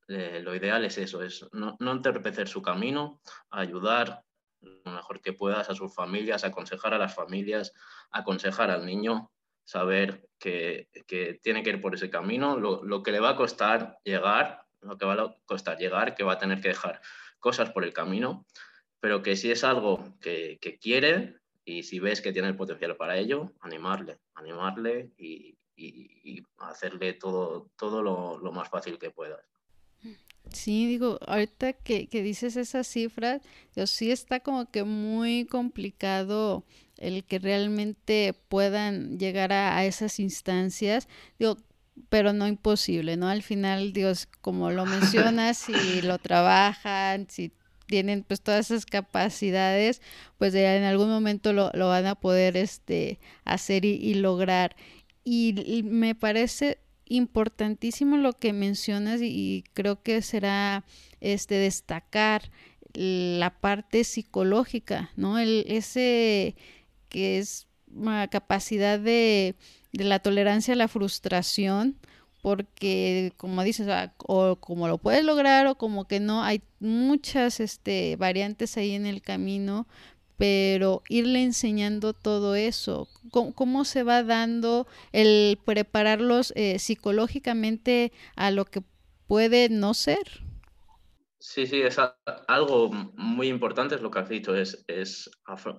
eh, 0.07 0.41
lo 0.43 0.55
ideal 0.55 0.83
es 0.85 0.97
eso, 0.97 1.21
es 1.21 1.45
no, 1.51 1.75
no 1.79 1.91
entorpecer 1.91 2.47
su 2.47 2.61
camino, 2.61 3.21
ayudar 3.49 4.23
lo 4.61 4.91
mejor 4.91 5.21
que 5.21 5.33
puedas 5.33 5.69
a 5.69 5.75
sus 5.75 5.93
familias, 5.93 6.43
aconsejar 6.43 6.93
a 6.93 6.97
las 6.97 7.13
familias, 7.13 7.73
aconsejar 8.11 8.71
al 8.71 8.85
niño, 8.85 9.31
saber 9.65 10.27
que, 10.39 10.89
tiene 11.41 11.63
que 11.63 11.71
ir 11.71 11.81
por 11.81 11.95
ese 11.95 12.09
camino, 12.09 12.57
lo, 12.57 13.03
que 13.03 13.11
le 13.11 13.19
va 13.19 13.31
a 13.31 13.35
costar 13.35 13.97
llegar, 14.03 14.65
lo 14.81 14.97
que 14.97 15.05
va 15.05 15.13
a 15.13 15.35
costar 15.45 15.77
llegar, 15.77 16.15
que 16.15 16.23
va 16.23 16.33
a 16.33 16.37
tener 16.37 16.61
que 16.61 16.69
dejar 16.69 17.01
cosas 17.39 17.71
por 17.71 17.83
el 17.83 17.93
camino, 17.93 18.45
pero 18.99 19.21
que 19.21 19.35
si 19.35 19.51
es 19.51 19.63
algo 19.63 20.17
que, 20.21 20.57
que 20.61 20.77
quiere, 20.79 21.41
y 21.65 21.83
si 21.83 21.99
ves 21.99 22.21
que 22.21 22.33
tiene 22.33 22.49
el 22.49 22.55
potencial 22.55 22.95
para 22.95 23.17
ello, 23.17 23.53
animarle, 23.61 24.19
animarle 24.35 25.11
y, 25.17 25.57
hacerle 26.57 27.13
todo, 27.13 27.71
todo 27.75 28.01
lo, 28.01 28.51
más 28.51 28.69
fácil 28.69 28.97
que 28.97 29.11
puedas. 29.11 29.41
Sí, 30.51 30.87
digo, 30.87 31.19
ahorita 31.25 31.73
que, 31.73 32.07
dices 32.11 32.55
esas 32.57 32.87
cifras, 32.87 33.41
yo 33.75 33.87
sí 33.87 34.11
está 34.11 34.39
como 34.39 34.69
que 34.69 34.83
muy 34.83 35.45
complicado 35.45 36.63
el 36.97 37.23
que 37.23 37.39
realmente 37.39 38.33
puedan 38.49 39.17
llegar 39.17 39.51
a, 39.51 39.77
a 39.77 39.85
esas 39.85 40.19
instancias. 40.19 41.07
Digo, 41.39 41.57
pero 42.09 42.33
no 42.33 42.47
imposible, 42.47 43.17
¿no? 43.17 43.27
Al 43.27 43.43
final, 43.43 43.93
Dios, 43.93 44.27
como 44.41 44.71
lo 44.71 44.85
mencionas, 44.85 45.57
si 45.57 46.01
lo 46.01 46.17
trabajan, 46.19 47.27
si 47.29 47.51
tienen 47.85 48.23
pues 48.23 48.41
todas 48.41 48.71
esas 48.71 48.85
capacidades, 48.85 50.01
pues 50.37 50.55
en 50.55 50.83
algún 50.83 51.09
momento 51.09 51.53
lo, 51.53 51.71
van 51.73 52.05
a 52.05 52.15
poder 52.15 52.57
este, 52.57 53.19
hacer 53.45 53.85
y, 53.85 54.13
lograr. 54.15 54.75
Y, 55.23 55.83
me 55.83 56.15
parece 56.15 56.79
importantísimo 57.05 58.17
lo 58.17 58.33
que 58.33 58.53
mencionas 58.53 59.21
y, 59.21 59.63
creo 59.73 60.01
que 60.01 60.21
será 60.21 60.83
este 61.21 61.55
destacar 61.55 62.51
la 62.93 63.59
parte 63.59 64.03
psicológica, 64.03 65.11
¿no? 65.15 65.39
El, 65.39 65.65
ese 65.67 66.55
que 67.09 67.39
es 67.39 67.67
una 67.95 68.27
capacidad 68.27 68.99
de, 68.99 69.55
de 69.91 70.03
la 70.03 70.19
tolerancia 70.19 70.73
a 70.73 70.77
la 70.77 70.87
frustración, 70.87 71.97
porque 72.41 73.31
como 73.37 73.63
dices, 73.63 73.87
ah, 73.87 74.13
o 74.27 74.57
como 74.57 74.89
lo 74.89 74.97
puedes 74.97 75.23
lograr 75.23 75.65
o 75.67 75.75
como 75.75 76.05
que 76.05 76.19
no, 76.19 76.43
hay 76.43 76.61
muchas 76.81 77.59
este, 77.61 78.17
variantes 78.17 78.75
ahí 78.75 78.91
en 78.91 79.05
el 79.05 79.21
camino, 79.21 79.87
pero 80.37 81.03
irle 81.09 81.43
enseñando 81.43 82.13
todo 82.13 82.55
eso, 82.55 83.07
cómo, 83.31 83.85
se 83.85 84.03
va 84.03 84.23
dando 84.23 84.87
el 85.11 85.59
prepararlos 85.65 86.53
eh, 86.55 86.79
psicológicamente 86.79 88.11
a 88.35 88.51
lo 88.51 88.65
que 88.65 88.81
puede 89.27 89.69
no 89.69 89.93
ser. 89.93 90.43
Sí, 91.45 91.67
sí, 91.67 91.81
es 91.81 91.97
algo 92.47 92.89
muy 93.15 93.49
importante, 93.49 93.95
es 93.95 94.01
lo 94.01 94.09
que 94.09 94.19
has 94.19 94.29
dicho, 94.29 94.55
es, 94.55 94.85
es 94.87 95.29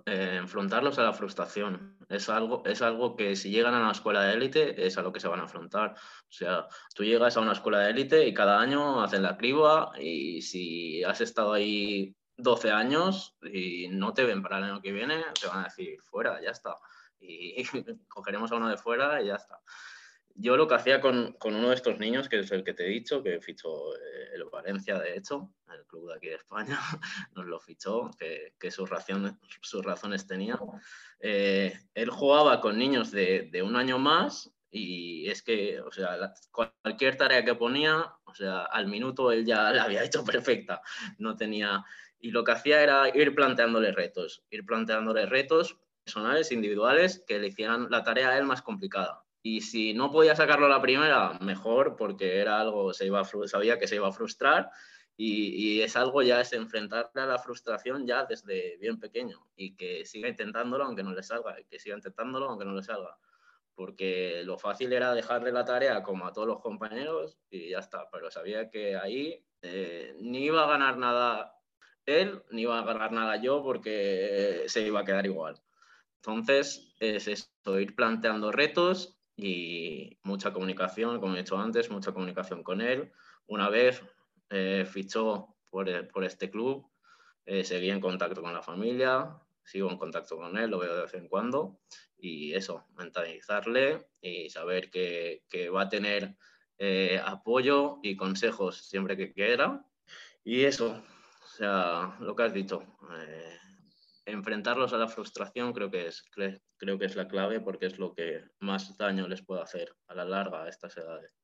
eh, 0.04 0.36
enfrentarlos 0.38 0.98
a 0.98 1.04
la 1.04 1.14
frustración. 1.14 1.96
Es 2.10 2.28
algo, 2.28 2.62
es 2.66 2.82
algo 2.82 3.16
que 3.16 3.34
si 3.34 3.50
llegan 3.50 3.72
a 3.72 3.80
una 3.80 3.92
escuela 3.92 4.24
de 4.24 4.34
élite 4.34 4.86
es 4.86 4.98
a 4.98 5.02
lo 5.02 5.10
que 5.10 5.20
se 5.20 5.28
van 5.28 5.40
a 5.40 5.44
afrontar. 5.44 5.94
O 6.28 6.32
sea, 6.32 6.68
tú 6.94 7.02
llegas 7.02 7.38
a 7.38 7.40
una 7.40 7.52
escuela 7.52 7.78
de 7.78 7.92
élite 7.92 8.28
y 8.28 8.34
cada 8.34 8.60
año 8.60 9.02
hacen 9.02 9.22
la 9.22 9.38
criba 9.38 9.92
y 9.98 10.42
si 10.42 11.02
has 11.02 11.22
estado 11.22 11.54
ahí 11.54 12.14
12 12.36 12.70
años 12.70 13.36
y 13.42 13.88
no 13.88 14.12
te 14.12 14.24
ven 14.24 14.42
para 14.42 14.58
el 14.58 14.64
año 14.64 14.82
que 14.82 14.92
viene, 14.92 15.24
te 15.40 15.46
van 15.46 15.60
a 15.60 15.64
decir 15.64 16.00
fuera, 16.02 16.40
ya 16.42 16.50
está. 16.50 16.76
Y 17.20 17.64
cogeremos 18.08 18.52
a 18.52 18.56
uno 18.56 18.68
de 18.68 18.76
fuera 18.76 19.22
y 19.22 19.26
ya 19.26 19.36
está 19.36 19.60
yo 20.34 20.56
lo 20.56 20.66
que 20.66 20.74
hacía 20.74 21.00
con, 21.00 21.36
uno 21.44 21.68
de 21.68 21.74
estos 21.74 21.98
niños, 21.98 22.28
que 22.28 22.40
es 22.40 22.50
el 22.50 22.64
que 22.64 22.74
te 22.74 22.84
he 22.84 22.88
dicho, 22.88 23.22
que 23.22 23.40
fichó 23.40 23.94
eh, 23.94 24.30
el 24.34 24.44
Valencia, 24.44 24.98
de 24.98 25.16
hecho, 25.16 25.52
el 25.72 25.86
club 25.86 26.08
de 26.08 26.16
aquí 26.16 26.28
de 26.28 26.34
España, 26.34 26.78
nos 27.34 27.46
lo 27.46 27.60
fichó, 27.60 28.10
que, 28.18 28.70
sus, 28.70 28.90
razones, 28.90 30.26
tenía. 30.26 30.58
Eh, 31.20 31.78
él 31.94 32.10
jugaba 32.10 32.60
con 32.60 32.78
niños 32.78 33.10
de, 33.10 33.62
un 33.64 33.76
año 33.76 33.98
más 33.98 34.52
y 34.70 35.28
es 35.30 35.42
que, 35.42 35.80
o 35.80 35.92
sea, 35.92 36.34
cualquier 36.50 37.16
tarea 37.16 37.44
que 37.44 37.54
ponía, 37.54 38.12
o 38.24 38.34
sea, 38.34 38.62
al 38.64 38.88
minuto 38.88 39.30
él 39.30 39.44
ya 39.44 39.70
la 39.72 39.84
había 39.84 40.04
hecho 40.04 40.24
perfecta. 40.24 40.82
No 41.18 41.36
tenía... 41.36 41.84
Y 42.24 42.30
lo 42.30 42.42
que 42.42 42.52
hacía 42.52 42.82
era 42.82 43.14
ir 43.14 43.34
planteándole 43.34 43.92
retos, 43.92 44.42
ir 44.50 44.64
planteándole 44.64 45.26
retos 45.26 45.76
personales, 46.04 46.52
individuales, 46.52 47.22
que 47.26 47.38
le 47.38 47.48
hicieran 47.48 47.88
la 47.90 48.02
tarea 48.02 48.30
a 48.30 48.38
él 48.38 48.44
más 48.44 48.62
complicada 48.62 49.24
y 49.46 49.60
si 49.60 49.92
no 49.92 50.10
podía 50.10 50.34
sacarlo 50.34 50.64
a 50.64 50.70
la 50.70 50.80
primera, 50.80 51.38
mejor, 51.40 51.96
porque 51.96 52.38
era 52.38 52.58
algo, 52.58 52.94
se 52.94 53.04
iba 53.04 53.22
sabía 53.44 53.78
que 53.78 53.86
se 53.86 53.96
iba 53.96 54.08
a 54.08 54.12
frustrar. 54.12 54.70
Y, 55.18 55.82
es 55.82 55.96
algo 55.96 56.22
ya, 56.22 56.40
es 56.40 56.54
enfrentarle 56.54 57.20
a 57.20 57.26
la 57.26 57.38
frustración 57.38 58.06
ya 58.06 58.24
desde 58.24 58.78
bien 58.78 58.98
pequeño 58.98 59.46
y 59.54 59.76
que 59.76 60.06
siga 60.06 60.28
intentándolo 60.28 60.84
aunque 60.84 61.02
no 61.02 61.12
le 61.12 61.22
salga, 61.22 61.60
y 61.60 61.66
que 61.66 61.78
siga 61.78 61.94
intentándolo 61.94 62.48
aunque 62.48 62.64
no 62.64 62.74
le 62.74 62.82
salga. 62.82 63.18
Porque 63.74 64.42
lo 64.46 64.56
fácil 64.56 64.94
era 64.94 65.12
dejarle 65.12 65.52
la 65.52 65.66
tarea 65.66 66.02
como 66.02 66.26
a 66.26 66.32
todos 66.32 66.48
los 66.48 66.60
compañeros 66.60 67.38
y 67.50 67.68
ya 67.68 67.80
está, 67.80 68.08
pero 68.10 68.30
sabía 68.30 68.70
que 68.70 68.96
ahí 68.96 69.44
eh, 69.60 70.16
ni 70.20 70.46
iba 70.46 70.64
a 70.64 70.68
ganar 70.68 70.96
nada 70.96 71.53
él, 72.06 72.42
ni 72.50 72.62
iba 72.62 72.78
a 72.78 72.84
ganar 72.84 73.12
nada 73.12 73.36
yo 73.36 73.62
porque 73.62 74.64
se 74.66 74.82
iba 74.82 75.00
a 75.00 75.04
quedar 75.04 75.26
igual. 75.26 75.60
Entonces, 76.16 76.94
es 77.00 77.28
esto, 77.28 77.78
ir 77.78 77.94
planteando 77.94 78.50
retos 78.50 79.18
y 79.36 80.18
mucha 80.22 80.52
comunicación, 80.52 81.20
como 81.20 81.34
he 81.34 81.40
dicho 81.40 81.58
antes, 81.58 81.90
mucha 81.90 82.12
comunicación 82.12 82.62
con 82.62 82.80
él. 82.80 83.12
Una 83.46 83.68
vez 83.68 84.02
eh, 84.50 84.86
fichó 84.90 85.56
por, 85.70 85.88
eh, 85.88 86.04
por, 86.04 86.24
este 86.24 86.50
club, 86.50 86.90
eh, 87.44 87.64
seguí 87.64 87.90
en 87.90 88.00
contacto 88.00 88.40
con 88.40 88.54
la 88.54 88.62
familia, 88.62 89.38
sigo 89.64 89.90
en 89.90 89.98
contacto 89.98 90.36
con 90.36 90.56
él, 90.56 90.70
lo 90.70 90.78
veo 90.78 90.94
de 90.94 91.02
vez 91.02 91.14
en 91.14 91.28
cuando 91.28 91.80
y 92.16 92.54
eso, 92.54 92.86
mentalizarle 92.96 94.06
y 94.20 94.48
saber 94.48 94.90
que, 94.90 95.42
que 95.48 95.68
va 95.68 95.82
a 95.82 95.88
tener 95.88 96.36
apoyo 97.24 97.98
y 98.02 98.16
consejos 98.16 98.78
siempre 98.78 99.16
que 99.16 99.32
quiera. 99.32 99.84
Y 100.42 100.64
eso, 100.64 101.02
sea, 101.56 102.16
lo 102.20 102.34
que 102.34 102.42
has 102.42 102.52
dicho, 102.52 102.82
enfrentarlos 104.26 104.92
a 104.92 104.98
la 104.98 105.08
frustración 105.08 105.72
creo 105.72 105.90
que 105.90 106.06
es, 106.06 106.24
creo 106.76 106.98
que 106.98 107.04
es 107.04 107.16
la 107.16 107.28
clave 107.28 107.60
porque 107.60 107.86
es 107.86 107.98
lo 107.98 108.14
que 108.14 108.42
más 108.60 108.96
daño 108.96 109.28
les 109.28 109.42
puede 109.42 109.62
hacer 109.62 109.94
a 110.08 110.14
la 110.14 110.24
larga 110.24 110.64
a 110.64 110.68
estas 110.68 110.96
edades. 110.96 111.36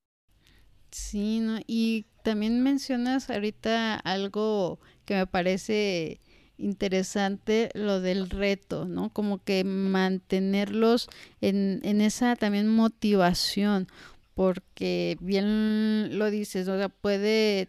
Sí, 0.91 1.39
¿no? 1.39 1.61
y 1.69 2.07
también 2.25 2.63
mencionas 2.63 3.31
ahorita 3.31 3.95
algo 3.97 4.81
que 5.05 5.15
me 5.15 5.27
parece 5.27 6.21
interesante, 6.59 7.71
lo 7.75 8.01
del 8.01 8.29
reto, 8.29 8.87
¿no? 8.87 9.11
Como 9.11 9.43
que 9.43 9.65
mantenerlos 9.65 11.09
en, 11.41 11.81
en 11.85 12.01
esa 12.01 12.37
también 12.37 12.69
motivación, 12.69 13.87
porque 14.35 15.17
bien 15.21 16.19
lo 16.19 16.31
dices, 16.31 16.69
o 16.69 16.77
sea, 16.77 16.89
puede 16.89 17.69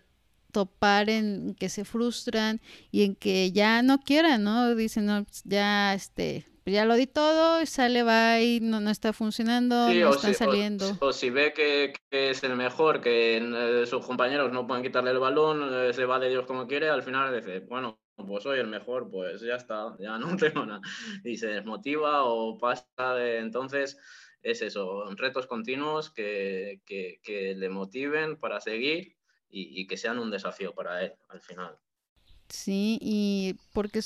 topar 0.52 1.10
en 1.10 1.56
que 1.56 1.70
se 1.70 1.86
frustran 1.86 2.62
y 2.92 3.04
en 3.04 3.16
que 3.16 3.52
ya 3.52 3.82
no 3.82 4.00
quieran, 4.00 4.44
¿no? 4.44 4.76
Dicen, 4.76 5.06
no, 5.06 5.24
pues, 5.24 5.42
ya, 5.46 5.94
este, 5.94 6.46
ya 6.66 6.86
lo 6.86 6.96
di 6.96 7.08
todo, 7.08 7.66
sale, 7.66 8.04
va 8.04 8.40
y 8.40 8.60
no, 8.60 8.80
no 8.80 8.92
está 8.92 9.14
funcionando, 9.14 9.92
no 9.92 10.12
están 10.12 10.34
saliendo. 10.36 10.86
O, 11.00 11.12
si 11.12 11.30
ve 11.30 11.54
que, 11.54 11.94
es 12.12 12.44
el 12.44 12.56
mejor, 12.56 13.02
que 13.02 13.38
eh, 13.38 13.86
sus 13.88 14.06
compañeros 14.06 14.52
no 14.52 14.68
pueden 14.68 14.84
quitarle 14.84 15.12
el 15.12 15.20
balón, 15.20 15.70
eh, 15.74 15.94
se 15.94 16.06
va 16.06 16.20
de 16.20 16.30
Dios 16.30 16.46
como 16.46 16.68
quiere, 16.68 16.90
al 16.90 17.04
final 17.04 17.34
dice, 17.34 17.62
bueno, 17.62 18.00
pues 18.16 18.44
soy 18.44 18.60
el 18.60 18.68
mejor, 18.68 19.10
pues 19.10 19.42
ya 19.42 19.56
está, 19.56 19.96
ya 20.00 20.18
no 20.18 20.28
tengo 20.38 20.66
nada. 20.66 20.82
Y 21.24 21.38
se 21.38 21.48
desmotiva 21.48 22.26
o 22.26 22.58
pasa 22.58 23.16
de... 23.16 23.40
Entonces, 23.40 23.98
es 24.44 24.62
eso, 24.62 25.06
retos 25.16 25.48
continuos 25.48 26.12
que, 26.12 26.82
que, 26.86 27.20
que 27.24 27.56
le 27.56 27.70
motiven 27.70 28.38
para 28.38 28.60
seguir 28.60 29.16
y, 29.52 29.86
que 29.88 29.98
sean 29.98 30.20
un 30.20 30.32
desafío 30.32 30.74
para 30.74 31.04
él 31.04 31.14
al 31.30 31.42
final. 31.42 31.78
Sí, 32.50 32.98
y 33.02 33.56
porque, 33.74 34.02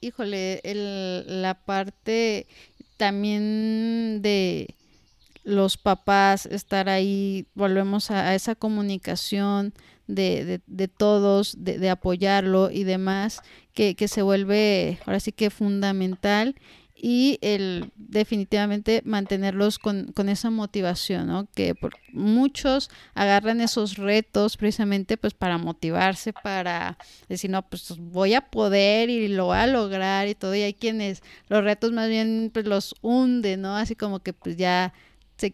híjole, 0.00 0.60
el, 0.64 1.42
la 1.42 1.54
parte 1.64 2.46
también 2.96 4.22
de 4.22 4.74
los 5.42 5.76
papás 5.76 6.46
estar 6.46 6.88
ahí, 6.88 7.46
volvemos 7.54 8.10
a, 8.10 8.34
esa 8.34 8.54
comunicación 8.54 9.72
de, 10.06 10.60
de, 10.66 10.88
todos, 10.88 11.54
de, 11.64 11.78
de, 11.78 11.90
apoyarlo 11.90 12.70
y 12.70 12.84
demás, 12.84 13.40
que, 13.72 13.94
que 13.94 14.08
se 14.08 14.22
vuelve 14.22 14.98
ahora 15.06 15.20
sí 15.20 15.32
que 15.32 15.50
fundamental 15.50 16.56
y 17.02 17.38
el 17.40 17.92
definitivamente 17.96 19.02
mantenerlos 19.04 19.78
con, 19.78 20.12
con 20.12 20.28
esa 20.28 20.50
motivación, 20.50 21.26
¿no? 21.26 21.48
Que 21.54 21.74
por, 21.74 21.94
muchos 22.12 22.90
agarran 23.14 23.60
esos 23.60 23.96
retos 23.96 24.56
precisamente 24.56 25.16
pues 25.16 25.34
para 25.34 25.58
motivarse, 25.58 26.32
para 26.32 26.98
decir, 27.28 27.50
no, 27.50 27.62
pues 27.62 27.96
voy 27.98 28.34
a 28.34 28.42
poder 28.42 29.10
y 29.10 29.28
lo 29.28 29.46
voy 29.46 29.58
a 29.58 29.66
lograr 29.66 30.28
y 30.28 30.34
todo, 30.34 30.54
y 30.54 30.62
hay 30.62 30.74
quienes 30.74 31.22
los 31.48 31.64
retos 31.64 31.92
más 31.92 32.08
bien 32.08 32.50
pues 32.52 32.66
los 32.66 32.94
hunden, 33.02 33.62
¿no? 33.62 33.76
Así 33.76 33.94
como 33.96 34.20
que 34.20 34.32
pues 34.32 34.56
ya 34.56 34.92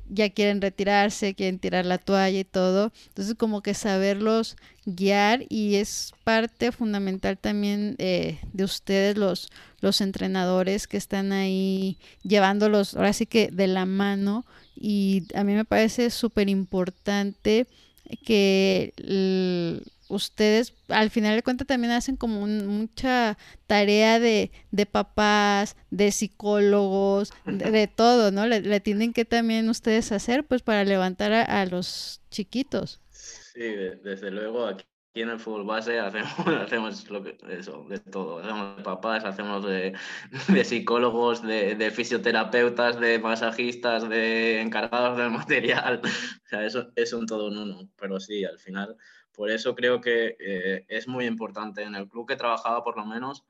ya 0.09 0.31
quieren 0.31 0.61
retirarse, 0.61 1.35
quieren 1.35 1.59
tirar 1.59 1.87
la 1.87 1.99
toalla 1.99 2.39
y 2.39 2.45
todo. 2.45 2.93
Entonces 3.09 3.35
como 3.35 3.63
que 3.63 3.75
saberlos 3.75 4.57
guiar 4.85 5.45
y 5.49 5.77
es 5.77 6.13
parte 6.25 6.73
fundamental 6.73 7.39
también 7.39 7.97
eh, 7.99 8.39
de 8.53 8.65
ustedes 8.65 9.17
los, 9.17 9.51
los 9.81 10.01
entrenadores 10.01 10.87
que 10.87 10.97
están 10.97 11.33
ahí 11.33 11.99
llevándolos 12.23 12.95
ahora 12.95 13.13
sí 13.13 13.27
que 13.27 13.49
de 13.51 13.67
la 13.67 13.85
mano 13.85 14.45
y 14.77 15.25
a 15.35 15.43
mí 15.43 15.55
me 15.55 15.65
parece 15.65 16.11
súper 16.11 16.49
importante 16.49 17.67
que 18.25 18.93
ustedes 20.09 20.75
al 20.89 21.11
final 21.11 21.37
de 21.37 21.43
cuentas 21.43 21.67
también 21.67 21.93
hacen 21.93 22.17
como 22.17 22.47
mucha 22.47 23.37
tarea 23.67 24.21
de, 24.21 24.51
de, 24.71 24.87
papás, 24.87 25.77
de 25.91 26.13
psicólogos, 26.13 27.33
de, 27.45 27.87
todo, 27.87 28.31
¿no? 28.31 28.47
Le, 28.47 28.81
tienen 28.81 29.13
que 29.13 29.25
también 29.25 29.69
ustedes 29.69 30.13
hacer 30.13 30.45
pues 30.45 30.63
para 30.63 30.85
levantar 30.85 31.33
a, 31.33 31.67
los 31.67 32.21
chiquitos. 32.31 33.01
Sí, 33.11 33.61
desde 34.03 34.31
luego 34.31 34.67
aquí 34.67 34.85
en 35.23 35.31
el 35.31 35.39
fútbol 35.41 35.65
base 35.65 35.99
hacemos, 36.01 36.47
hacemos 36.47 37.11
lo 37.11 37.23
que, 37.23 37.37
eso, 37.51 37.85
de 37.89 37.99
todo. 37.99 38.39
Hacemos 38.39 38.77
de 38.77 38.83
papás, 38.83 39.25
hacemos 39.25 39.65
de, 39.65 39.95
de 40.49 40.65
psicólogos, 40.65 41.43
de, 41.43 41.75
de, 41.75 41.91
fisioterapeutas, 41.91 43.01
de 43.01 43.19
masajistas, 43.19 44.09
de 44.09 44.61
encargados 44.61 45.19
del 45.19 45.31
material. 45.33 46.01
O 46.05 46.49
sea, 46.49 46.65
eso 46.65 46.93
es 46.97 47.13
un 47.13 47.27
todo 47.27 47.49
en 47.49 47.59
uno. 47.59 47.89
Pero 47.97 48.21
sí, 48.21 48.45
al 48.45 48.59
final 48.59 48.97
por 49.37 49.51
eso 49.51 49.75
creo 49.75 50.01
que 50.01 50.37
eh, 50.41 50.87
es 50.89 51.07
muy 51.07 51.27
importante. 51.27 51.83
En 51.83 51.95
el 51.95 52.09
club 52.09 52.27
que 52.27 52.37
trabajaba, 52.37 52.83
por 52.83 52.97
lo 52.97 53.05
menos, 53.05 53.45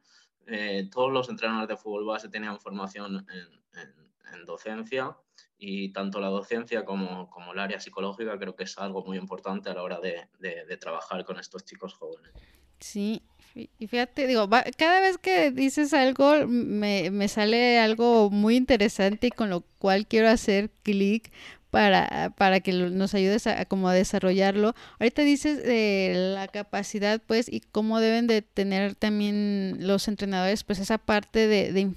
eh, 0.47 0.89
todos 0.91 1.13
los 1.13 1.29
entrenadores 1.29 1.69
de 1.69 1.77
fútbol 1.77 2.05
base 2.05 2.29
tenían 2.29 2.61
formación 2.61 3.25
en, 3.31 4.06
docencia 4.45 5.17
y 5.59 5.93
tanto 5.93 6.21
la 6.21 6.29
docencia 6.29 6.85
como, 6.85 7.31
como, 7.31 7.53
el 7.53 7.59
área 7.59 7.81
psicológica 7.81 8.39
creo 8.39 8.55
que 8.55 8.65
es 8.65 8.77
algo 8.79 9.05
muy 9.05 9.17
importante 9.17 9.71
a 9.71 9.75
la 9.75 9.83
hora 9.83 10.01
de, 10.01 10.29
de, 10.39 10.77
trabajar 10.77 11.25
con 11.25 11.39
estos 11.39 11.65
chicos 11.65 11.95
jóvenes. 11.95 12.33
Sí, 12.79 13.23
y 13.55 13.87
fíjate, 13.87 14.27
digo, 14.27 14.49
cada 14.77 15.01
vez 15.01 15.17
que 15.17 15.51
dices 15.51 15.95
algo 15.95 16.47
me, 16.47 17.11
me, 17.11 17.29
sale 17.29 17.79
algo 17.79 18.29
muy 18.31 18.57
interesante 18.57 19.29
y 19.29 19.31
con 19.31 19.49
lo 19.49 19.63
cual 19.79 20.07
quiero 20.07 20.29
hacer 20.29 20.71
clic 20.83 21.33
para, 21.71 22.33
para 22.37 22.61
que 22.61 22.73
nos 22.73 23.15
ayudes 23.15 23.47
a, 23.47 23.65
como 23.65 23.89
a 23.89 23.95
desarrollarlo. 23.95 24.75
Ahorita 24.99 25.23
dices 25.23 25.63
de 25.63 26.13
la 26.35 26.49
capacidad, 26.49 27.21
pues, 27.27 27.53
y 27.53 27.61
cómo 27.61 28.01
deben 28.01 28.27
de 28.27 28.43
tener 28.43 28.95
también 28.95 29.79
los 29.81 30.09
entrenadores, 30.09 30.65
pues, 30.65 30.79
esa 30.79 30.99
parte 30.99 31.47
de, 31.47 31.73
de, 31.73 31.91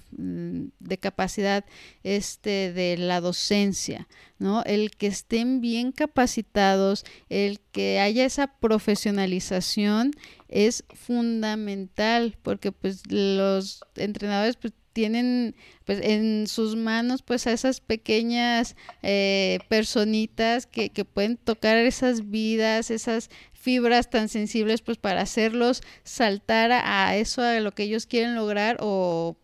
de 0.79 0.97
capacidad 0.97 1.65
este, 2.03 2.73
de 2.73 2.97
la 2.97 3.21
docencia, 3.21 4.07
¿no? 4.37 4.63
El 4.63 4.91
que 4.91 5.07
estén 5.07 5.61
bien 5.61 5.91
capacitados, 5.91 7.05
el 7.29 7.59
que 7.71 7.99
haya 7.99 8.25
esa 8.25 8.47
profesionalización 8.47 10.11
es 10.47 10.83
fundamental 10.93 12.35
porque 12.41 12.71
pues 12.71 13.03
los 13.11 13.81
entrenadores 13.95 14.55
pues 14.57 14.73
tienen 14.99 15.55
pues 15.85 16.01
en 16.03 16.45
sus 16.47 16.75
manos 16.75 17.21
pues 17.21 17.47
a 17.47 17.53
esas 17.53 17.79
pequeñas 17.79 18.75
eh, 19.01 19.59
personitas 19.69 20.65
que, 20.65 20.89
que 20.89 21.05
pueden 21.05 21.37
tocar 21.37 21.77
esas 21.77 22.29
vidas, 22.29 22.91
esas 22.91 23.29
fibras 23.53 24.09
tan 24.09 24.27
sensibles 24.27 24.81
pues 24.81 24.97
para 24.97 25.21
hacerlos 25.21 25.83
saltar 26.03 26.73
a 26.73 27.15
eso 27.15 27.41
a 27.41 27.61
lo 27.61 27.71
que 27.71 27.83
ellos 27.83 28.07
quieren 28.07 28.35
lograr 28.35 28.75
o 28.81 29.37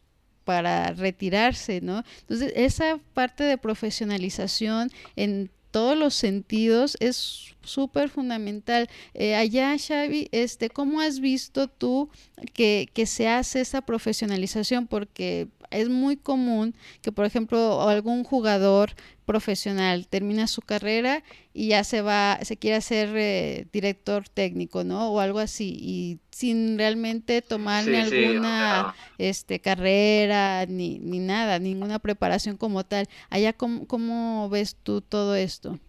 para 0.43 0.91
retirarse, 0.91 1.79
¿no? 1.79 2.03
Entonces, 2.19 2.51
esa 2.57 2.99
parte 3.13 3.45
de 3.45 3.57
profesionalización 3.57 4.91
en 5.15 5.51
todos 5.75 5.97
los 5.97 6.13
sentidos 6.13 6.95
es 7.01 7.53
súper 7.61 8.07
fundamental. 8.07 8.89
Eh, 9.13 9.35
allá, 9.35 9.75
Xavi, 9.77 10.29
este, 10.31 10.69
¿cómo 10.69 11.01
has 11.01 11.19
visto 11.19 11.67
tú 11.67 12.09
que, 12.53 12.87
que 12.93 13.05
se 13.05 13.27
hace 13.27 13.59
esa 13.59 13.81
profesionalización? 13.81 14.87
Porque 14.87 15.49
es 15.77 15.89
muy 15.89 16.17
común 16.17 16.75
que, 17.01 17.11
por 17.11 17.25
ejemplo, 17.25 17.87
algún 17.87 18.23
jugador 18.23 18.91
profesional 19.25 20.07
termina 20.07 20.47
su 20.47 20.61
carrera 20.61 21.23
y 21.53 21.69
ya 21.69 21.83
se 21.83 22.01
va, 22.01 22.39
se 22.43 22.57
quiere 22.57 22.77
hacer 22.77 23.09
eh, 23.15 23.67
director 23.71 24.29
técnico, 24.29 24.83
¿no? 24.83 25.09
O 25.09 25.19
algo 25.19 25.39
así, 25.39 25.75
y 25.79 26.19
sin 26.31 26.77
realmente 26.77 27.41
tomar 27.41 27.87
ni 27.87 27.95
alguna 27.95 28.95
este, 29.17 29.59
carrera 29.59 30.65
ni, 30.67 30.99
ni 30.99 31.19
nada, 31.19 31.59
ninguna 31.59 31.99
preparación 31.99 32.57
como 32.57 32.83
tal. 32.83 33.07
Allá, 33.29 33.53
¿cómo, 33.53 33.87
cómo 33.87 34.49
ves 34.49 34.75
tú 34.81 35.01
todo 35.01 35.35
esto? 35.35 35.79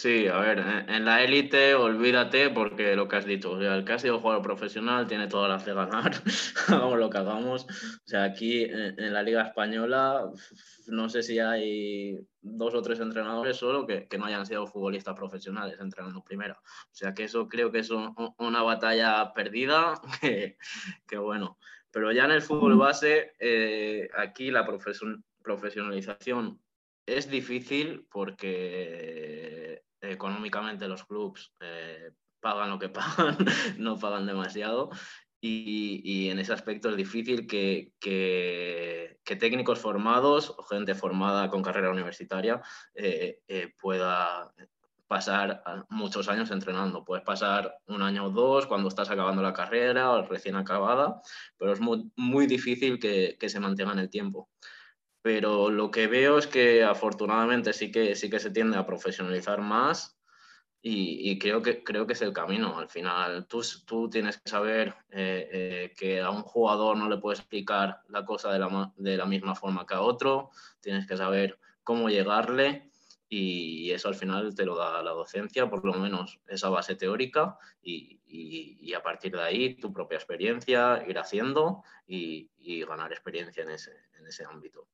Sí, 0.00 0.28
a 0.28 0.38
ver, 0.38 0.60
en 0.86 1.04
la 1.04 1.24
élite 1.24 1.74
olvídate 1.74 2.50
porque 2.50 2.94
lo 2.94 3.08
que 3.08 3.16
has 3.16 3.24
dicho, 3.24 3.60
el 3.60 3.84
que 3.84 3.94
ha 3.94 3.98
sido 3.98 4.20
jugador 4.20 4.44
profesional 4.44 5.08
tiene 5.08 5.26
todas 5.26 5.50
las 5.50 5.66
de 5.66 5.74
ganar, 5.74 6.12
hagamos 6.68 7.00
lo 7.00 7.10
que 7.10 7.18
hagamos. 7.18 7.64
O 7.64 8.06
sea, 8.06 8.22
aquí 8.22 8.62
en, 8.62 9.12
la 9.12 9.24
Liga 9.24 9.42
Española 9.42 10.30
no 10.86 11.08
sé 11.08 11.24
si 11.24 11.40
hay 11.40 12.16
dos 12.40 12.74
o 12.74 12.82
tres 12.82 13.00
entrenadores 13.00 13.56
solo 13.56 13.88
que, 13.88 14.06
que, 14.06 14.18
no 14.18 14.26
hayan 14.26 14.46
sido 14.46 14.68
futbolistas 14.68 15.16
profesionales 15.16 15.80
entrenando 15.80 16.22
primero. 16.22 16.54
O 16.62 16.94
sea, 16.94 17.12
que 17.12 17.24
eso 17.24 17.48
creo 17.48 17.72
que 17.72 17.80
es 17.80 17.90
una 17.90 18.62
batalla 18.62 19.32
perdida, 19.34 19.94
que, 21.08 21.18
bueno. 21.18 21.58
Pero 21.90 22.12
ya 22.12 22.26
en 22.26 22.30
el 22.30 22.42
fútbol 22.42 22.76
base, 22.76 23.32
eh, 23.40 24.08
aquí 24.16 24.52
la 24.52 24.64
profesionalización 25.42 26.60
es 27.04 27.28
difícil 27.28 28.06
porque 28.12 29.82
económicamente 30.00 30.88
los 30.88 31.04
clubes 31.04 31.52
eh, 31.60 32.12
pagan 32.40 32.70
lo 32.70 32.78
que 32.78 32.88
pagan, 32.88 33.36
no 33.78 33.98
pagan 33.98 34.26
demasiado. 34.26 34.90
Y, 35.40 36.28
en 36.30 36.40
ese 36.40 36.52
aspecto 36.52 36.90
es 36.90 36.96
difícil 36.96 37.46
que, 37.46 37.92
que, 38.00 39.16
técnicos 39.24 39.78
formados 39.78 40.50
o 40.50 40.64
gente 40.64 40.96
formada 40.96 41.48
con 41.48 41.62
carrera 41.62 41.90
universitaria 41.90 42.60
eh, 42.94 43.38
eh, 43.46 43.72
pueda 43.80 44.52
pasar 45.06 45.62
muchos 45.90 46.28
años 46.28 46.50
entrenando. 46.50 47.04
Puedes 47.04 47.24
pasar 47.24 47.78
un 47.86 48.02
año 48.02 48.24
o 48.24 48.30
dos 48.30 48.66
cuando 48.66 48.88
estás 48.88 49.10
acabando 49.10 49.40
la 49.40 49.52
carrera 49.52 50.10
o 50.10 50.26
recién 50.26 50.56
acabada, 50.56 51.20
pero 51.56 51.72
es 51.72 51.80
muy, 51.80 52.10
muy 52.16 52.46
difícil 52.46 52.98
que, 52.98 53.36
que 53.38 53.48
se 53.48 53.60
mantenga 53.60 53.92
en 53.92 54.00
el 54.00 54.10
tiempo 54.10 54.48
pero 55.22 55.70
lo 55.70 55.90
que 55.90 56.06
veo 56.06 56.38
es 56.38 56.46
que 56.46 56.84
afortunadamente 56.84 57.72
sí 57.72 57.90
que, 57.90 58.14
sí 58.14 58.30
que 58.30 58.38
se 58.38 58.50
tiende 58.50 58.76
a 58.76 58.86
profesionalizar 58.86 59.60
más 59.60 60.18
y, 60.80 61.38
creo, 61.38 61.60
que, 61.60 61.82
creo 61.82 62.06
que 62.06 62.12
es 62.12 62.22
el 62.22 62.32
camino. 62.32 62.78
Al 62.78 62.88
final, 62.88 63.46
tú, 63.46 63.62
tú 63.84 64.08
tienes 64.08 64.38
que 64.38 64.48
saber 64.48 64.94
eh, 65.10 65.48
eh, 65.52 65.94
que 65.98 66.20
a 66.20 66.30
un 66.30 66.42
jugador 66.42 66.96
no 66.96 67.08
le 67.08 67.18
puedes 67.18 67.40
explicar 67.40 68.02
la 68.08 68.24
cosa 68.24 68.52
de 68.52 68.60
la, 68.60 68.92
de 68.96 69.16
la 69.16 69.26
misma 69.26 69.54
forma 69.54 69.84
que 69.86 69.94
a 69.94 70.00
otro, 70.00 70.50
tienes 70.80 71.06
que 71.06 71.16
saber 71.16 71.58
cómo 71.82 72.08
llegarle 72.08 72.87
y 73.28 73.90
eso 73.90 74.08
al 74.08 74.14
final 74.14 74.54
te 74.54 74.64
lo 74.64 74.76
da 74.76 75.02
la 75.02 75.10
docencia, 75.10 75.68
por 75.68 75.84
lo 75.84 75.92
menos 75.94 76.40
esa 76.46 76.70
base 76.70 76.94
teórica 76.94 77.58
y, 77.82 78.20
y, 78.26 78.94
a 78.94 79.02
partir 79.02 79.32
de 79.32 79.42
ahí 79.42 79.74
tu 79.74 79.92
propia 79.92 80.16
experiencia, 80.16 81.04
ir 81.06 81.18
haciendo 81.18 81.82
y, 82.06 82.50
y 82.58 82.84
ganar 82.84 83.12
experiencia 83.12 83.62
en 83.62 83.70
ese, 83.70 83.92
en 84.18 84.26
ese 84.26 84.44
ámbito. 84.44 84.86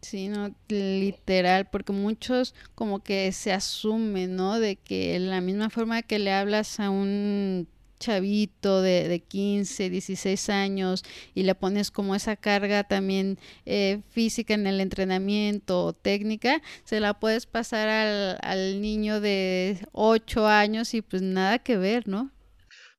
Sí, 0.00 0.28
no, 0.28 0.54
literal, 0.68 1.68
porque 1.70 1.92
muchos 1.92 2.54
como 2.74 3.02
que 3.02 3.32
se 3.32 3.52
asumen, 3.52 4.36
¿no? 4.36 4.60
De 4.60 4.76
que 4.76 5.18
la 5.18 5.40
misma 5.40 5.70
forma 5.70 6.02
que 6.02 6.18
le 6.18 6.32
hablas 6.32 6.78
a 6.78 6.90
un 6.90 7.68
chavito 7.98 8.82
de, 8.82 9.08
de 9.08 9.20
15, 9.20 9.90
16 9.90 10.48
años 10.50 11.04
y 11.34 11.42
le 11.42 11.54
pones 11.54 11.90
como 11.90 12.14
esa 12.14 12.36
carga 12.36 12.84
también 12.84 13.38
eh, 13.66 14.00
física 14.10 14.54
en 14.54 14.66
el 14.66 14.80
entrenamiento 14.80 15.92
técnica, 15.92 16.62
se 16.84 17.00
la 17.00 17.18
puedes 17.18 17.46
pasar 17.46 17.88
al, 17.88 18.38
al 18.42 18.80
niño 18.80 19.20
de 19.20 19.86
8 19.92 20.46
años 20.46 20.94
y 20.94 21.02
pues 21.02 21.22
nada 21.22 21.58
que 21.58 21.76
ver, 21.76 22.08
¿no? 22.08 22.30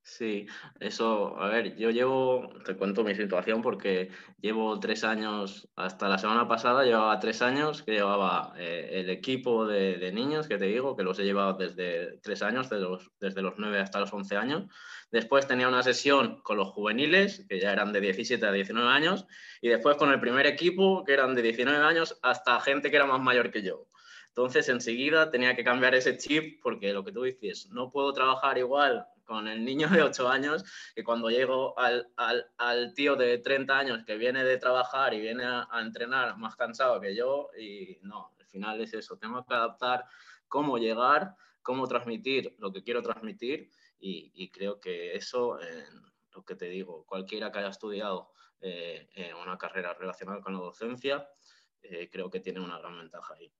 Sí, 0.09 0.47
eso, 0.79 1.39
a 1.39 1.47
ver, 1.49 1.77
yo 1.77 1.91
llevo, 1.91 2.49
te 2.65 2.75
cuento 2.75 3.03
mi 3.03 3.13
situación 3.13 3.61
porque 3.61 4.09
llevo 4.41 4.79
tres 4.79 5.03
años, 5.03 5.69
hasta 5.75 6.09
la 6.09 6.17
semana 6.17 6.47
pasada 6.47 6.83
llevaba 6.83 7.19
tres 7.19 7.43
años 7.43 7.83
que 7.83 7.91
llevaba 7.91 8.53
eh, 8.57 8.89
el 8.93 9.11
equipo 9.11 9.67
de, 9.67 10.11
niños, 10.11 10.47
que 10.47 10.57
te 10.57 10.65
digo, 10.65 10.97
que 10.97 11.03
los 11.03 11.19
he 11.19 11.25
llevado 11.25 11.53
desde 11.53 12.17
tres 12.21 12.41
años, 12.41 12.69
desde 12.69 12.83
los, 12.83 13.11
desde 13.19 13.43
los 13.43 13.53
nueve 13.59 13.79
hasta 13.79 13.99
los 13.99 14.11
once 14.11 14.35
años. 14.35 14.65
Después 15.11 15.47
tenía 15.47 15.67
una 15.67 15.83
sesión 15.83 16.41
con 16.41 16.57
los 16.57 16.69
juveniles, 16.69 17.45
que 17.47 17.59
ya 17.59 17.71
eran 17.71 17.93
de 17.93 18.01
17 18.01 18.43
a 18.45 18.51
19 18.51 18.89
años, 18.89 19.27
y 19.61 19.69
después 19.69 19.95
con 19.95 20.11
el 20.11 20.19
primer 20.19 20.47
equipo, 20.47 21.03
que 21.05 21.13
eran 21.13 21.35
de 21.35 21.43
19 21.43 21.85
años, 21.85 22.17
hasta 22.23 22.59
gente 22.61 22.89
que 22.89 22.95
era 22.95 23.05
más 23.05 23.21
mayor 23.21 23.51
que 23.51 23.61
yo. 23.61 23.85
Entonces, 24.29 24.69
enseguida 24.69 25.29
tenía 25.29 25.55
que 25.55 25.63
cambiar 25.63 25.93
ese 25.93 26.17
chip 26.17 26.61
porque 26.63 26.93
lo 26.93 27.03
que 27.03 27.11
tú 27.11 27.23
dices, 27.23 27.69
no 27.69 27.91
puedo 27.91 28.11
trabajar 28.11 28.57
igual 28.57 29.05
con 29.29 29.47
el 29.47 29.63
niño 29.63 29.87
de 29.89 30.01
8 30.01 30.27
años 30.27 30.65
que 30.95 31.03
cuando 31.03 31.29
llego 31.29 31.75
al, 31.77 32.93
tío 32.95 33.15
de 33.15 33.37
30 33.37 33.77
años 33.77 34.03
que 34.03 34.17
viene 34.17 34.43
de 34.43 34.57
trabajar 34.57 35.13
y 35.13 35.19
viene 35.21 35.43
a, 35.45 35.67
entrenar 35.79 36.35
más 36.39 36.55
cansado 36.55 36.99
que 36.99 37.15
yo 37.15 37.51
y 37.55 37.99
no, 38.01 38.33
al 38.39 38.47
final 38.47 38.81
es 38.81 38.91
eso, 38.95 39.19
tengo 39.19 39.45
que 39.45 39.53
adaptar 39.53 40.05
cómo 40.47 40.79
llegar, 40.79 41.35
cómo 41.61 41.87
transmitir 41.87 42.55
lo 42.57 42.73
que 42.73 42.81
quiero 42.81 43.03
transmitir 43.03 43.69
y, 43.99 44.49
creo 44.49 44.79
que 44.79 45.15
eso, 45.15 45.59
lo 46.33 46.43
que 46.43 46.55
te 46.55 46.65
digo, 46.65 47.05
cualquiera 47.05 47.51
que 47.51 47.59
haya 47.59 47.69
estudiado 47.69 48.31
eh, 48.61 49.09
una 49.39 49.59
carrera 49.59 49.93
relacionada 49.93 50.41
con 50.41 50.53
la 50.53 50.59
docencia, 50.59 51.29
eh, 51.83 52.09
creo 52.11 52.31
que 52.31 52.39
tiene 52.39 52.61
una 52.61 52.79
gran 52.79 52.97
ventaja 52.97 53.35
ahí. 53.35 53.53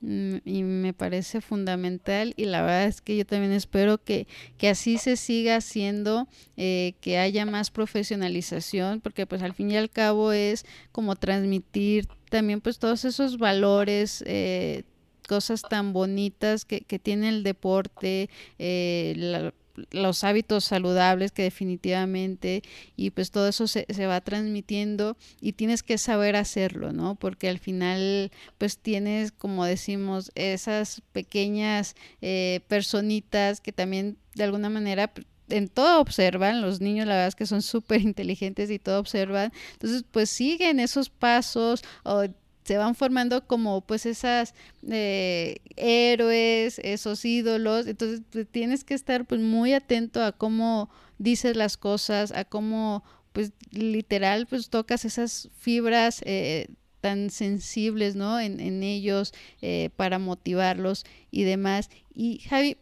Mm, 0.00 0.36
y 0.44 0.62
me 0.62 0.92
parece 0.92 1.40
fundamental 1.40 2.34
y 2.36 2.44
la 2.44 2.60
verdad 2.60 2.84
es 2.84 3.00
que 3.00 3.16
yo 3.16 3.24
también 3.24 3.52
espero 3.52 3.96
que, 3.96 4.26
que 4.58 4.68
así 4.68 4.98
se 4.98 5.16
siga 5.16 5.56
haciendo, 5.56 6.28
eh, 6.58 6.94
que 7.00 7.18
haya 7.18 7.46
más 7.46 7.70
profesionalización, 7.70 9.00
porque 9.00 9.26
pues 9.26 9.42
al 9.42 9.54
fin 9.54 9.70
y 9.70 9.76
al 9.76 9.90
cabo 9.90 10.32
es 10.32 10.66
como 10.92 11.16
transmitir 11.16 12.08
también 12.28 12.60
pues 12.60 12.78
todos 12.78 13.04
esos 13.06 13.38
valores, 13.38 14.22
eh, 14.26 14.82
cosas 15.26 15.62
tan 15.62 15.92
bonitas 15.92 16.64
que, 16.64 16.82
que 16.82 16.98
tiene 16.98 17.30
el 17.30 17.42
deporte, 17.42 18.28
eh, 18.58 19.14
la, 19.16 19.54
los 19.90 20.24
hábitos 20.24 20.64
saludables 20.64 21.32
que 21.32 21.42
definitivamente 21.42 22.62
y 22.96 23.10
pues 23.10 23.30
todo 23.30 23.48
eso 23.48 23.66
se, 23.66 23.86
se, 23.88 24.06
va 24.06 24.20
transmitiendo 24.20 25.16
y 25.40 25.52
tienes 25.52 25.82
que 25.82 25.98
saber 25.98 26.36
hacerlo, 26.36 26.92
¿no? 26.92 27.14
Porque 27.14 27.48
al 27.48 27.58
final 27.58 28.30
pues 28.58 28.78
tienes, 28.78 29.32
como 29.32 29.64
decimos, 29.64 30.30
esas 30.34 31.02
pequeñas 31.12 31.94
eh, 32.20 32.60
personitas 32.68 33.60
que 33.60 33.72
también 33.72 34.18
de 34.34 34.44
alguna 34.44 34.70
manera 34.70 35.12
en 35.48 35.68
todo 35.68 36.00
observan, 36.00 36.60
los 36.60 36.80
niños 36.80 37.06
la 37.06 37.14
verdad 37.14 37.28
es 37.28 37.34
que 37.36 37.46
son 37.46 37.62
súper 37.62 38.00
inteligentes 38.00 38.70
y 38.70 38.78
todo 38.78 39.00
observan, 39.00 39.52
entonces 39.72 40.04
pues 40.10 40.30
siguen 40.30 40.80
esos 40.80 41.10
pasos 41.10 41.82
o 42.04 42.24
se 42.66 42.78
van 42.78 42.96
formando 42.96 43.46
como 43.46 43.80
pues 43.80 44.06
esas 44.06 44.52
eh, 44.90 45.58
héroes, 45.76 46.80
esos 46.80 47.24
ídolos, 47.24 47.86
entonces 47.86 48.22
pues, 48.32 48.48
tienes 48.50 48.82
que 48.82 48.94
estar 48.94 49.24
pues 49.24 49.40
muy 49.40 49.72
atento 49.72 50.20
a 50.20 50.32
cómo 50.32 50.90
dices 51.16 51.56
las 51.56 51.76
cosas, 51.76 52.32
a 52.32 52.44
cómo 52.44 53.04
pues 53.32 53.52
literal 53.70 54.48
pues 54.48 54.68
tocas 54.68 55.04
esas 55.04 55.48
fibras 55.56 56.22
eh, 56.26 56.66
tan 57.00 57.30
sensibles, 57.30 58.16
¿no? 58.16 58.40
En, 58.40 58.58
en 58.58 58.82
ellos 58.82 59.32
eh, 59.62 59.90
para 59.94 60.18
motivarlos 60.18 61.04
y 61.30 61.44
demás. 61.44 61.88
Y 62.12 62.40
Javi, 62.48 62.78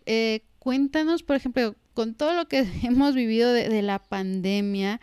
cuéntanos, 0.60 1.22
por 1.22 1.36
ejemplo, 1.36 1.74
con 1.92 2.14
todo 2.14 2.32
lo 2.32 2.48
que 2.48 2.66
hemos 2.84 3.14
vivido 3.14 3.52
de, 3.52 3.68
de 3.68 3.82
la 3.82 3.98
pandemia, 3.98 5.02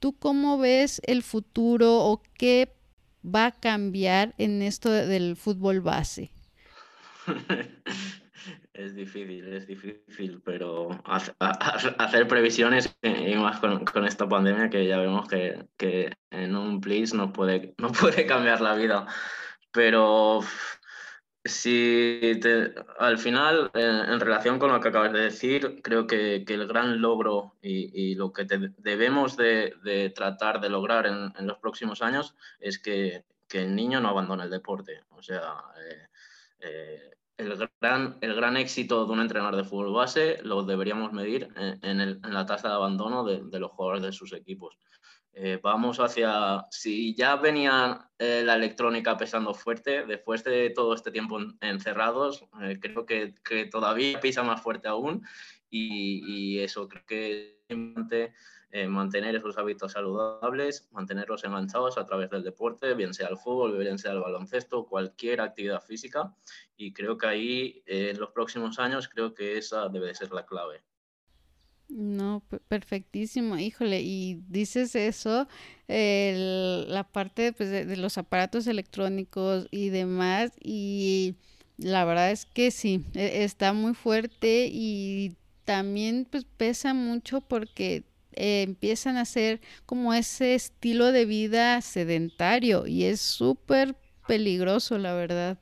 ¿tú 0.00 0.14
cómo 0.18 0.58
ves 0.58 1.00
el 1.06 1.22
futuro 1.22 2.00
o 2.00 2.20
qué 2.36 2.75
va 3.26 3.46
a 3.46 3.52
cambiar 3.52 4.34
en 4.38 4.62
esto 4.62 4.90
del 4.90 5.36
fútbol 5.36 5.80
base? 5.80 6.30
Es 8.76 8.94
difícil, 8.94 9.48
es 9.54 9.66
difícil, 9.66 10.42
pero 10.44 10.90
hacer 11.08 12.28
previsiones 12.28 12.94
y 13.02 13.34
más 13.34 13.58
con, 13.58 14.06
esta 14.06 14.28
pandemia 14.28 14.68
que 14.68 14.86
ya 14.86 14.98
vemos 14.98 15.26
que, 15.28 16.12
en 16.30 16.54
un 16.54 16.82
please 16.82 17.16
no 17.16 17.32
puede, 17.32 17.74
no 17.78 17.90
puede 17.90 18.26
cambiar 18.26 18.60
la 18.60 18.74
vida. 18.74 19.06
Pero 19.72 20.40
si 21.48 22.40
al 22.98 23.18
final, 23.18 23.70
en, 23.74 24.20
relación 24.20 24.58
con 24.58 24.72
lo 24.72 24.80
que 24.80 24.88
acabas 24.88 25.12
de 25.12 25.20
decir, 25.20 25.80
creo 25.82 26.06
que, 26.06 26.44
el 26.46 26.66
gran 26.66 27.00
logro 27.00 27.54
y, 27.62 28.14
lo 28.14 28.32
que 28.32 28.46
debemos 28.78 29.36
de, 29.36 30.12
tratar 30.14 30.60
de 30.60 30.70
lograr 30.70 31.06
en, 31.06 31.46
los 31.46 31.58
próximos 31.58 32.02
años 32.02 32.34
es 32.60 32.78
que, 32.78 33.24
el 33.52 33.74
niño 33.74 34.00
no 34.00 34.10
abandone 34.10 34.44
el 34.44 34.50
deporte. 34.50 35.04
O 35.10 35.22
sea, 35.22 35.54
eh, 35.78 36.08
eh, 36.60 37.10
el, 37.38 37.70
gran, 37.80 38.18
el 38.20 38.34
gran 38.34 38.58
éxito 38.58 39.06
de 39.06 39.12
un 39.12 39.20
entrenador 39.20 39.56
de 39.56 39.64
fútbol 39.64 39.94
base 39.94 40.38
lo 40.42 40.62
deberíamos 40.62 41.12
medir 41.12 41.48
en, 41.56 42.20
la 42.22 42.44
tasa 42.44 42.68
de 42.68 42.74
abandono 42.74 43.24
de 43.24 43.58
los 43.58 43.70
jugadores 43.70 44.02
de 44.02 44.12
sus 44.12 44.34
equipos. 44.34 44.76
Eh, 45.38 45.60
vamos 45.62 46.00
hacia, 46.00 46.64
si 46.70 47.14
ya 47.14 47.36
venía 47.36 48.08
eh, 48.18 48.40
la 48.42 48.54
electrónica 48.54 49.18
pesando 49.18 49.52
fuerte, 49.52 50.06
después 50.06 50.42
de 50.44 50.70
todo 50.70 50.94
este 50.94 51.10
tiempo 51.10 51.38
encerrados, 51.60 52.46
eh, 52.62 52.78
creo 52.80 53.04
que, 53.04 53.34
que, 53.44 53.66
todavía 53.66 54.18
pisa 54.18 54.42
más 54.42 54.62
fuerte 54.62 54.88
aún 54.88 55.26
y, 55.68 56.58
eso 56.60 56.88
creo 56.88 57.04
que 57.04 57.60
es 57.68 57.76
importante 57.76 58.32
mantener 58.88 59.36
esos 59.36 59.58
hábitos 59.58 59.92
saludables, 59.92 60.88
mantenerlos 60.92 61.44
enganchados 61.44 61.98
a 61.98 62.06
través 62.06 62.30
del 62.30 62.42
deporte, 62.42 62.94
bien 62.94 63.14
sea 63.14 63.28
el 63.28 63.36
fútbol, 63.36 63.78
bien 63.78 63.98
sea 63.98 64.12
el 64.12 64.20
baloncesto, 64.20 64.86
cualquier 64.86 65.40
actividad 65.42 65.82
física 65.82 66.34
y 66.76 66.92
creo 66.92 67.16
que 67.18 67.26
ahí 67.26 67.82
en 67.86 68.18
los 68.18 68.30
próximos 68.30 68.78
años 68.78 69.08
creo 69.08 69.34
que 69.34 69.58
esa 69.58 69.88
debe 69.88 70.14
ser 70.14 70.32
la 70.32 70.44
clave. 70.46 70.82
No, 71.88 72.42
perfectísimo, 72.68 73.56
híjole, 73.58 74.00
y 74.02 74.42
dices 74.48 74.96
eso, 74.96 75.46
la 75.86 77.08
parte 77.12 77.52
pues, 77.52 77.70
de, 77.70 77.96
los 77.96 78.18
aparatos 78.18 78.66
electrónicos 78.66 79.68
y 79.70 79.90
demás, 79.90 80.50
y 80.60 81.36
la 81.78 82.04
verdad 82.04 82.32
es 82.32 82.44
que 82.44 82.72
sí, 82.72 83.04
e, 83.14 83.44
está 83.44 83.72
muy 83.72 83.94
fuerte 83.94 84.68
y 84.70 85.36
también 85.64 86.26
pues 86.28 86.44
pesa 86.44 86.92
mucho 86.92 87.40
porque 87.40 88.04
empiezan 88.32 89.16
a 89.16 89.24
ser 89.24 89.60
como 89.86 90.12
ese 90.12 90.54
estilo 90.54 91.12
de 91.12 91.24
vida 91.24 91.80
sedentario 91.82 92.86
y 92.86 93.04
es 93.04 93.20
súper 93.20 93.96
peligroso, 94.26 94.98
la 94.98 95.14
verdad. 95.14 95.58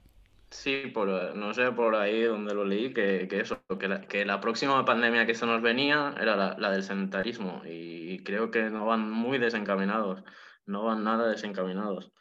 Sí, 0.55 0.92
no 1.34 1.52
sé 1.52 1.72
por 1.72 1.96
ahí 1.96 2.22
donde 2.22 2.55
lo 2.55 2.64
leí, 2.64 2.94
que, 2.94 3.26
que 3.28 3.40
eso, 3.40 3.61
que 4.09 4.24
la, 4.24 4.40
próxima 4.40 4.84
pandemia 4.84 5.26
que 5.26 5.34
se 5.34 5.46
nos 5.46 5.61
venía 5.61 6.14
era 6.18 6.57
la, 6.57 6.70
del 6.70 6.84
sedentarismo 6.84 7.62
y, 7.66 8.22
creo 8.22 8.50
que 8.52 8.70
no 8.70 8.86
van 8.86 9.11
muy 9.11 9.38
desencaminados, 9.38 10.22
no 10.64 10.84
van 10.84 11.02
nada 11.05 11.28
desencaminados. 11.28 12.12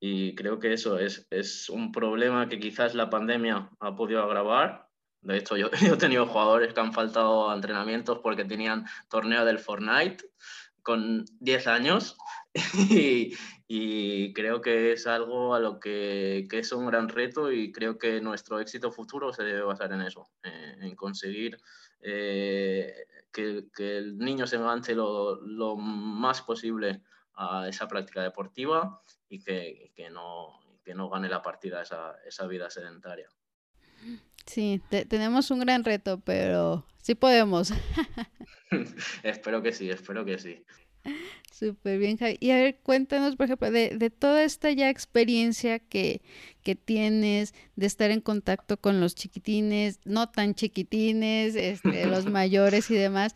Y 0.00 0.34
creo 0.36 0.60
que 0.60 0.72
eso 0.72 0.98
es, 0.98 1.26
es 1.30 1.68
un 1.68 1.90
problema 1.92 2.48
que 2.48 2.60
quizás 2.60 2.94
la 2.94 3.10
pandemia 3.10 3.70
ha 3.80 3.96
podido 3.96 4.22
agravar. 4.22 4.88
De 5.20 5.36
hecho, 5.36 5.56
yo, 5.56 5.70
yo 5.82 5.94
he 5.94 5.98
tenido 5.98 6.26
jugadores 6.26 6.72
que 6.72 6.80
han 6.80 6.92
faltado 6.92 7.50
a 7.50 7.54
entrenamientos 7.54 8.20
porque 8.20 8.44
tenían 8.44 8.86
torneo 9.10 9.44
del 9.44 9.58
Fortnite 9.58 10.24
con 10.82 11.24
10 11.40 11.66
años 11.66 12.16
y, 12.90 13.34
y 13.66 14.32
creo 14.32 14.60
que 14.60 14.92
es 14.92 15.06
algo 15.06 15.54
a 15.54 15.60
lo 15.60 15.80
que, 15.80 16.46
que, 16.48 16.60
es 16.60 16.70
un 16.72 16.86
gran 16.86 17.08
reto 17.08 17.50
y 17.50 17.72
creo 17.72 17.98
que 17.98 18.20
nuestro 18.20 18.60
éxito 18.60 18.92
futuro 18.92 19.32
se 19.32 19.42
debe 19.42 19.62
basar 19.62 19.92
en 19.92 20.02
eso, 20.02 20.28
eh, 20.44 20.76
en 20.80 20.94
conseguir 20.94 21.58
eh, 22.00 22.94
que, 23.32 23.66
que, 23.74 23.98
el 23.98 24.18
niño 24.18 24.46
se 24.46 24.56
enganche 24.56 24.94
lo, 24.94 25.40
lo, 25.40 25.76
más 25.76 26.42
posible 26.42 27.02
a 27.34 27.68
esa 27.68 27.88
práctica 27.88 28.22
deportiva 28.22 29.02
y 29.28 29.42
que, 29.42 29.90
que, 29.96 30.10
no, 30.10 30.60
que 30.84 30.94
no 30.94 31.08
gane 31.08 31.28
la 31.28 31.42
partida 31.42 31.82
esa, 31.82 32.14
esa 32.26 32.46
vida 32.46 32.70
sedentaria. 32.70 33.28
Sí, 34.46 34.82
tenemos 35.08 35.50
un 35.50 35.60
gran 35.60 35.82
reto, 35.82 36.20
pero 36.20 36.86
sí 37.02 37.14
podemos. 37.14 37.72
espero 39.22 39.62
que 39.62 39.72
sí, 39.72 39.90
espero 39.90 40.24
que 40.24 40.38
sí. 40.38 40.64
Súper 41.52 41.98
bien, 41.98 42.16
Javi. 42.16 42.36
Y 42.40 42.50
a 42.50 42.56
ver, 42.56 42.80
cuéntanos, 42.82 43.36
por 43.36 43.44
ejemplo, 43.44 43.70
de, 43.70 43.96
de 43.96 44.10
toda 44.10 44.42
esta 44.42 44.70
ya 44.72 44.90
experiencia 44.90 45.78
que, 45.78 46.20
que, 46.62 46.74
tienes 46.74 47.54
de 47.76 47.86
estar 47.86 48.10
en 48.10 48.20
contacto 48.20 48.76
con 48.76 49.00
los 49.00 49.14
chiquitines, 49.14 50.00
no 50.04 50.28
tan 50.28 50.54
chiquitines, 50.54 51.54
este, 51.54 52.06
los 52.06 52.26
mayores 52.26 52.90
y 52.90 52.94
demás, 52.94 53.34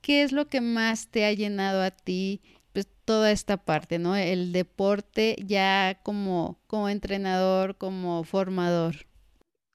¿qué 0.00 0.22
es 0.22 0.32
lo 0.32 0.48
que 0.48 0.60
más 0.60 1.10
te 1.10 1.26
ha 1.26 1.32
llenado 1.32 1.82
a 1.82 1.90
ti? 1.90 2.40
Pues 2.72 2.88
toda 3.04 3.30
esta 3.32 3.58
parte, 3.58 3.98
¿no? 3.98 4.16
El 4.16 4.52
deporte 4.52 5.36
ya 5.44 6.00
como, 6.02 6.58
como 6.66 6.88
entrenador, 6.88 7.76
como 7.76 8.24
formador. 8.24 8.94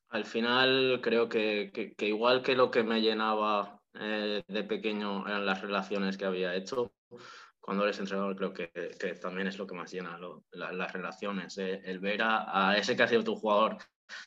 Al 0.09 0.25
final 0.25 1.01
creo 1.03 1.29
que, 1.29 1.71
que, 1.73 1.93
que 1.93 2.07
igual 2.07 2.41
que 2.41 2.55
lo 2.55 2.71
que 2.71 2.83
me 2.83 3.01
llenaba 3.01 3.81
eh, 3.99 4.43
de 4.47 4.63
pequeño 4.63 5.27
en 5.27 5.45
las 5.45 5.61
relaciones 5.61 6.17
que 6.17 6.25
había 6.25 6.55
hecho. 6.55 6.91
Cuando 7.59 7.83
eres 7.83 7.99
entrenador 7.99 8.35
creo 8.35 8.53
que, 8.53 8.69
que 8.99 9.15
también 9.15 9.47
es 9.47 9.57
lo 9.57 9.65
que 9.65 9.75
más 9.75 9.91
llena 9.91 10.19
las 10.51 10.93
relaciones, 10.93 11.57
eh, 11.57 11.81
el 11.85 11.99
ver 11.99 12.21
a, 12.21 12.69
a, 12.69 12.77
ese 12.77 12.95
que 12.95 13.03
ha 13.03 13.07
sido 13.07 13.23
tu 13.23 13.35
jugador 13.35 13.77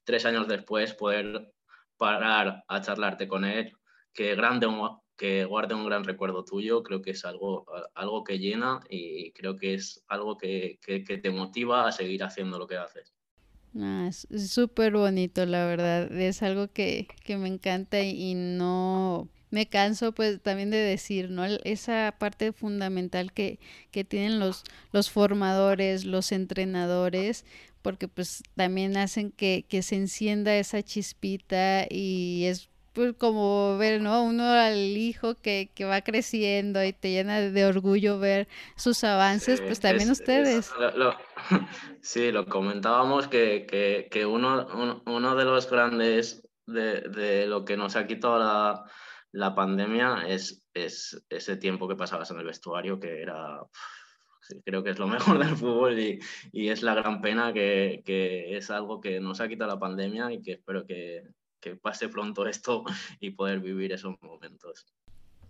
tres 0.05 0.24
años 0.26 0.49
después, 0.49 0.95
poder 0.95 1.53
parar 1.97 2.64
a 2.66 2.81
charlarte 2.81 3.29
con 3.29 3.45
él, 3.45 3.72
que, 4.12 4.35
grande, 4.35 4.68
que 5.16 5.45
guarde 5.45 5.74
un 5.74 5.87
gran 5.87 6.05
recuerdo 6.05 6.45
tuyo, 6.45 6.83
creo 6.83 7.03
que 7.03 7.11
es 7.11 7.24
algo, 7.24 7.66
algo 7.95 8.24
que 8.24 8.39
llena 8.39 8.81
y 8.89 9.33
creo 9.33 9.57
que 9.57 9.74
es 9.74 10.05
algo 10.09 10.37
que, 10.37 10.79
que, 10.81 11.05
que 11.05 11.18
te 11.18 11.31
motiva 11.31 11.87
a 11.87 11.93
seguir 11.93 12.24
haciendo 12.24 12.59
lo 12.59 12.66
que 12.66 12.76
haces. 12.76 13.14
Ah, 13.76 14.09
es 14.09 14.26
súper 14.51 14.93
bonito, 14.93 15.45
la 15.47 15.66
verdad. 15.66 16.11
Es 16.12 16.43
algo 16.43 16.68
que, 16.68 17.07
que 17.24 17.37
me 17.37 17.49
encanta 17.49 18.01
y, 18.01 18.35
no 18.35 19.29
me 19.51 19.67
canso 19.67 20.13
pues 20.13 20.41
también 20.41 20.71
de 20.71 20.79
decir, 20.79 21.31
¿no? 21.31 21.45
Esa 21.45 22.15
parte 22.19 22.53
fundamental 22.53 23.33
que, 23.33 23.59
que 23.91 24.05
tienen 24.05 24.39
los, 24.39 24.65
los 24.93 25.11
formadores, 25.11 26.05
los 26.05 26.33
entrenadores, 26.33 27.45
porque 27.83 28.09
pues 28.09 28.43
también 28.57 28.97
hacen 28.97 29.31
que, 29.31 29.65
que 29.69 29.83
se 29.83 29.97
encienda 29.97 30.57
esa 30.57 30.83
chispita 30.83 31.87
y 31.89 32.45
es 32.45 32.69
pues 32.99 33.15
como 33.17 33.79
ver, 33.79 34.01
¿no? 34.01 34.25
Uno 34.25 34.43
al 34.43 34.77
hijo 34.77 35.37
que, 35.37 35.71
que 35.73 35.85
va 35.85 36.01
creciendo 36.01 36.83
y 36.83 36.93
te 36.93 37.13
llena 37.13 37.41
de 37.41 37.65
orgullo 37.65 38.19
ver 38.19 38.49
sus 38.75 39.05
avances, 39.05 39.61
pues 39.61 39.79
también 39.79 40.11
ustedes. 40.11 40.73
sí, 42.01 42.33
lo 42.33 42.47
comentábamos 42.47 43.29
que, 43.29 43.67
que, 43.71 44.09
que 44.11 44.27
uno, 44.27 44.67
uno, 45.07 45.37
de 45.37 45.45
los 45.45 45.71
grandes 45.71 46.43
de, 46.67 47.03
de, 47.03 47.47
lo 47.47 47.65
que 47.65 47.77
nos 47.77 47.95
ha 47.95 48.09
quitado 48.09 48.41
la, 48.41 48.85
la 49.33 49.55
pandemia 49.55 50.24
es, 50.26 50.62
es, 50.74 51.24
ese 51.29 51.57
tiempo 51.57 51.89
que 51.89 51.97
pasabas 51.97 52.31
en 52.31 52.39
el 52.39 52.47
vestuario, 52.47 52.99
que 52.99 53.22
era 53.22 53.61
creo 54.64 54.83
que 54.83 54.91
es 54.91 54.99
lo 54.99 55.09
mejor 55.09 55.39
del 55.39 55.57
fútbol 55.57 55.99
y, 55.99 56.18
y 56.53 56.68
es 56.68 56.83
la 56.83 56.95
gran 56.95 57.20
pena 57.20 57.53
que, 57.53 58.03
que, 58.05 58.57
es 58.57 58.70
algo 58.70 59.01
que 59.01 59.20
nos 59.20 59.41
ha 59.41 59.49
quitado 59.49 59.70
la 59.70 59.79
pandemia 59.79 60.33
y 60.33 60.43
que 60.43 60.53
espero 60.53 60.87
que, 60.87 61.22
que 61.61 61.76
pase 61.76 62.09
pronto 62.09 62.47
esto 62.47 62.85
y 63.20 63.31
poder 63.31 63.61
vivir 63.61 63.93
esos 63.93 64.16
momentos. 64.22 64.87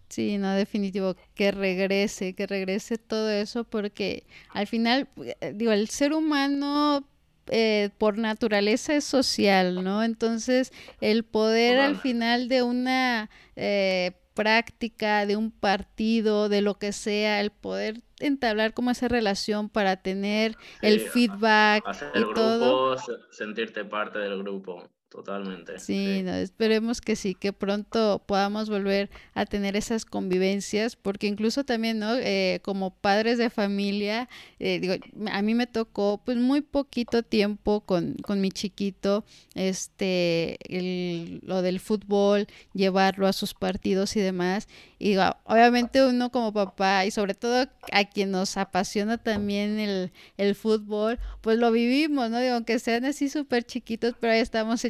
Sí, 0.08 0.38
no, 0.38 0.54
definitivo, 0.54 1.16
que 1.34 1.50
regrese, 1.50 2.34
que 2.34 2.46
regrese 2.46 2.96
todo 2.96 3.28
eso, 3.28 3.64
porque 3.64 4.24
al 4.50 4.66
final, 4.66 5.06
eh, 5.18 5.52
digo, 5.54 5.70
el 5.70 5.88
ser 5.88 6.14
humano 6.14 7.06
eh, 7.50 7.90
por 7.98 8.18
naturaleza 8.18 8.94
es 8.94 9.04
social, 9.04 9.82
¿no? 9.82 10.02
Entonces, 10.02 10.72
el 11.00 11.24
poder 11.24 11.78
al 11.78 11.96
final 11.96 12.48
de 12.48 12.62
una 12.62 13.30
eh, 13.56 14.12
práctica, 14.34 15.26
de 15.26 15.36
un 15.36 15.50
partido, 15.50 16.48
de 16.48 16.62
lo 16.62 16.74
que 16.78 16.92
sea, 16.92 17.40
el 17.40 17.50
poder 17.50 18.02
entablar 18.20 18.74
como 18.74 18.90
esa 18.90 19.08
relación 19.08 19.68
para 19.68 19.96
tener 19.96 20.56
el 20.82 21.00
feedback 21.00 21.82
hacer 21.86 22.10
el 22.14 22.26
grupo, 22.26 22.96
sentirte 23.30 23.84
parte 23.84 24.18
del 24.18 24.38
grupo. 24.38 24.88
Totalmente. 25.10 25.78
Sí, 25.78 26.22
esperemos 26.26 27.00
que 27.00 27.16
sí, 27.16 27.34
que 27.34 27.54
pronto 27.54 28.22
podamos 28.26 28.68
volver 28.68 29.08
a 29.32 29.46
tener 29.46 29.74
esas 29.74 30.04
convivencias, 30.04 30.96
porque 30.96 31.26
incluso 31.26 31.64
también, 31.64 31.98
¿no? 31.98 32.14
Eh, 32.14 32.60
como 32.62 32.90
padres 32.90 33.38
de 33.38 33.48
familia, 33.48 34.28
eh, 34.58 34.78
digo, 34.80 34.94
a 35.32 35.40
mí 35.40 35.54
me 35.54 35.66
tocó 35.66 36.20
pues 36.22 36.36
muy 36.36 36.60
poquito 36.60 37.22
tiempo 37.22 37.80
con, 37.80 38.16
con 38.16 38.42
mi 38.42 38.50
chiquito, 38.50 39.24
este, 39.54 40.58
el, 40.68 41.40
lo 41.42 41.62
del 41.62 41.80
fútbol, 41.80 42.46
llevarlo 42.74 43.26
a 43.26 43.32
sus 43.32 43.54
partidos 43.54 44.14
y 44.14 44.20
demás. 44.20 44.68
Y 44.98 45.16
obviamente 45.44 46.04
uno 46.04 46.30
como 46.30 46.52
papá 46.52 47.06
y 47.06 47.12
sobre 47.12 47.32
todo 47.32 47.66
a 47.92 48.04
quien 48.04 48.30
nos 48.30 48.58
apasiona 48.58 49.16
también 49.16 49.78
el, 49.78 50.12
el 50.36 50.54
fútbol, 50.54 51.18
pues 51.40 51.56
lo 51.56 51.70
vivimos, 51.72 52.28
¿no? 52.30 52.40
Digo, 52.40 52.54
aunque 52.54 52.78
sean 52.78 53.06
así 53.06 53.30
súper 53.30 53.64
chiquitos, 53.64 54.14
pero 54.20 54.34
ahí 54.34 54.40
estamos 54.40 54.84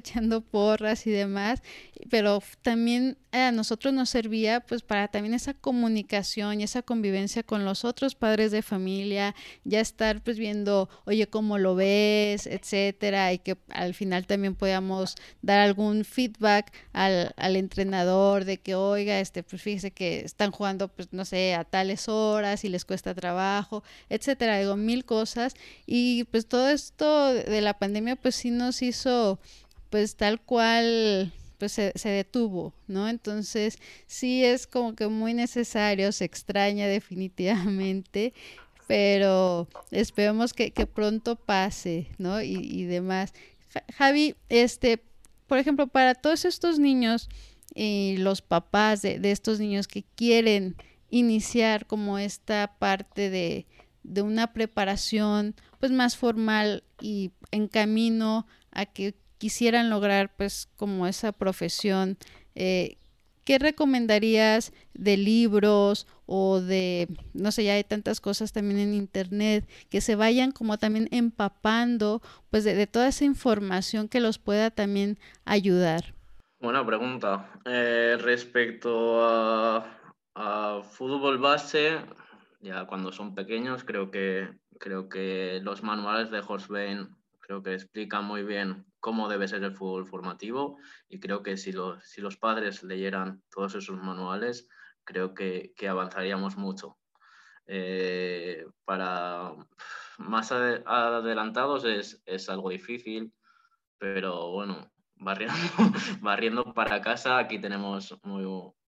porras 0.50 1.06
y 1.06 1.10
demás, 1.10 1.62
pero 2.10 2.42
también 2.62 3.16
a 3.32 3.52
nosotros 3.52 3.92
nos 3.92 4.08
servía 4.08 4.60
pues 4.60 4.82
para 4.82 5.08
también 5.08 5.34
esa 5.34 5.52
comunicación 5.52 6.60
y 6.60 6.64
esa 6.64 6.82
convivencia 6.82 7.42
con 7.42 7.64
los 7.64 7.84
otros 7.84 8.14
padres 8.14 8.50
de 8.52 8.62
familia, 8.62 9.34
ya 9.64 9.80
estar 9.80 10.22
pues 10.22 10.38
viendo, 10.38 10.88
oye, 11.04 11.26
cómo 11.26 11.58
lo 11.58 11.74
ves, 11.74 12.46
etcétera, 12.46 13.32
y 13.32 13.38
que 13.38 13.58
al 13.68 13.94
final 13.94 14.26
también 14.26 14.54
podamos 14.54 15.16
dar 15.42 15.60
algún 15.60 16.04
feedback 16.04 16.72
al, 16.92 17.34
al 17.36 17.56
entrenador 17.56 18.44
de 18.44 18.58
que, 18.58 18.74
oiga, 18.74 19.20
este, 19.20 19.42
pues 19.42 19.60
fíjese 19.62 19.90
que 19.90 20.20
están 20.20 20.50
jugando, 20.50 20.88
pues 20.88 21.12
no 21.12 21.24
sé, 21.24 21.54
a 21.54 21.64
tales 21.64 22.08
horas 22.08 22.64
y 22.64 22.68
les 22.68 22.84
cuesta 22.84 23.14
trabajo, 23.14 23.82
etcétera, 24.08 24.58
digo, 24.58 24.76
mil 24.76 25.04
cosas, 25.04 25.54
y 25.86 26.24
pues 26.24 26.46
todo 26.46 26.68
esto 26.70 27.32
de 27.34 27.60
la 27.60 27.78
pandemia 27.78 28.16
pues 28.16 28.36
sí 28.36 28.50
nos 28.50 28.82
hizo 28.82 29.38
pues 29.90 30.16
tal 30.16 30.40
cual 30.40 31.32
pues 31.58 31.72
se, 31.72 31.92
detuvo, 32.04 32.72
¿no? 32.86 33.08
Entonces 33.08 33.78
sí 34.06 34.44
es 34.44 34.66
como 34.66 34.94
que 34.94 35.08
muy 35.08 35.34
necesario, 35.34 36.12
se 36.12 36.24
extraña 36.24 36.86
definitivamente, 36.86 38.32
pero 38.86 39.68
esperemos 39.90 40.52
que, 40.52 40.70
que 40.70 40.86
pronto 40.86 41.36
pase, 41.36 42.08
¿no? 42.18 42.40
Y, 42.40 42.54
y 42.54 42.84
demás. 42.84 43.34
Javi, 43.94 44.36
este, 44.48 45.02
por 45.46 45.58
ejemplo, 45.58 45.88
para 45.88 46.14
todos 46.14 46.44
estos 46.44 46.78
niños 46.78 47.28
y 47.74 48.16
los 48.18 48.40
papás 48.40 49.02
de, 49.02 49.18
de 49.18 49.30
estos 49.32 49.60
niños 49.60 49.88
que 49.88 50.04
quieren 50.14 50.76
iniciar 51.10 51.86
como 51.86 52.18
esta 52.18 52.76
parte 52.78 53.30
de, 53.30 53.66
de 54.02 54.22
una 54.22 54.52
preparación 54.52 55.54
pues 55.80 55.92
más 55.92 56.16
formal 56.16 56.84
y 57.00 57.32
en 57.50 57.68
camino 57.68 58.46
a 58.70 58.86
que 58.86 59.14
quisieran 59.38 59.88
lograr 59.88 60.30
pues 60.36 60.68
como 60.76 61.06
esa 61.06 61.32
profesión, 61.32 62.18
eh, 62.54 62.98
¿qué 63.44 63.58
recomendarías 63.58 64.72
de 64.92 65.16
libros 65.16 66.06
o 66.26 66.60
de, 66.60 67.08
no 67.32 67.50
sé, 67.50 67.64
ya 67.64 67.72
hay 67.72 67.84
tantas 67.84 68.20
cosas 68.20 68.52
también 68.52 68.78
en 68.80 68.92
internet, 68.92 69.66
que 69.88 70.02
se 70.02 70.16
vayan 70.16 70.52
como 70.52 70.76
también 70.76 71.08
empapando 71.10 72.20
pues 72.50 72.64
de, 72.64 72.86
toda 72.86 73.08
esa 73.08 73.24
información 73.24 74.08
que 74.08 74.20
los 74.20 74.38
pueda 74.38 74.70
también 74.70 75.18
ayudar? 75.46 76.12
Buena 76.60 76.84
pregunta. 76.84 77.50
Eh, 77.64 78.18
respecto 78.20 79.26
a, 79.26 79.94
fútbol 80.90 81.38
base, 81.38 81.98
ya 82.60 82.86
cuando 82.86 83.10
son 83.10 83.34
pequeños, 83.34 83.82
creo 83.82 84.10
que, 84.10 84.48
creo 84.78 85.08
que 85.08 85.58
los 85.62 85.82
manuales 85.82 86.30
de 86.30 86.42
Horsbein 86.46 87.17
creo 87.48 87.62
que 87.62 87.72
explican 87.72 88.26
muy 88.26 88.42
bien 88.42 88.84
cómo 89.00 89.26
debe 89.26 89.48
ser 89.48 89.64
el 89.64 89.74
fútbol 89.74 90.06
formativo 90.06 90.76
y 91.08 91.18
creo 91.18 91.42
que 91.42 91.56
si, 91.56 91.72
los, 91.72 92.04
si 92.04 92.20
los 92.20 92.36
padres 92.36 92.82
leyeran 92.82 93.42
todos 93.50 93.74
esos 93.74 93.96
manuales, 93.96 94.68
creo 95.02 95.32
que, 95.32 95.72
que 95.74 95.88
avanzaríamos 95.88 96.58
mucho. 96.58 96.98
Eh, 97.66 98.66
para 98.84 99.54
más 100.18 100.52
adelantados 100.52 101.86
es, 101.86 102.22
es, 102.26 102.50
algo 102.50 102.68
difícil, 102.68 103.32
pero 103.96 104.50
bueno, 104.50 104.92
barriendo, 105.14 105.56
barriendo 106.20 106.74
para 106.74 107.00
casa, 107.00 107.38
aquí 107.38 107.58
tenemos 107.58 108.14
muy 108.24 108.44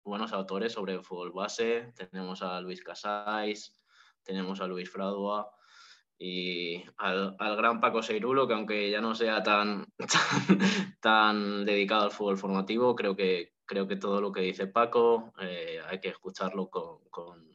buenos 0.03 0.33
autores 0.33 0.73
sobre 0.73 1.03
fútbol 1.03 1.31
base, 1.33 1.93
tenemos 1.95 2.41
a 2.41 2.59
Luis 2.61 2.81
Casais, 2.81 3.79
tenemos 4.23 4.59
a 4.59 4.65
Luis 4.65 4.89
Fradua, 4.89 5.51
y 6.21 6.83
al, 6.97 7.37
al, 7.39 7.55
gran 7.55 7.79
Paco 7.79 8.03
Seirulo, 8.03 8.45
que 8.45 8.53
aunque 8.53 8.91
ya 8.91 8.99
no 8.99 9.15
sea 9.15 9.41
tan, 9.41 9.87
tan, 11.01 11.65
dedicado 11.65 12.03
al 12.03 12.11
fútbol 12.11 12.37
formativo, 12.37 12.93
creo 12.93 13.15
que, 13.15 13.53
creo 13.65 13.87
que 13.87 13.95
todo 13.95 14.19
lo 14.19 14.33
que 14.33 14.41
dice 14.41 14.67
Paco 14.67 15.33
eh, 15.39 15.79
hay 15.87 16.01
que 16.01 16.09
escucharlo 16.09 16.69
con, 16.69 16.99
con, 17.09 17.49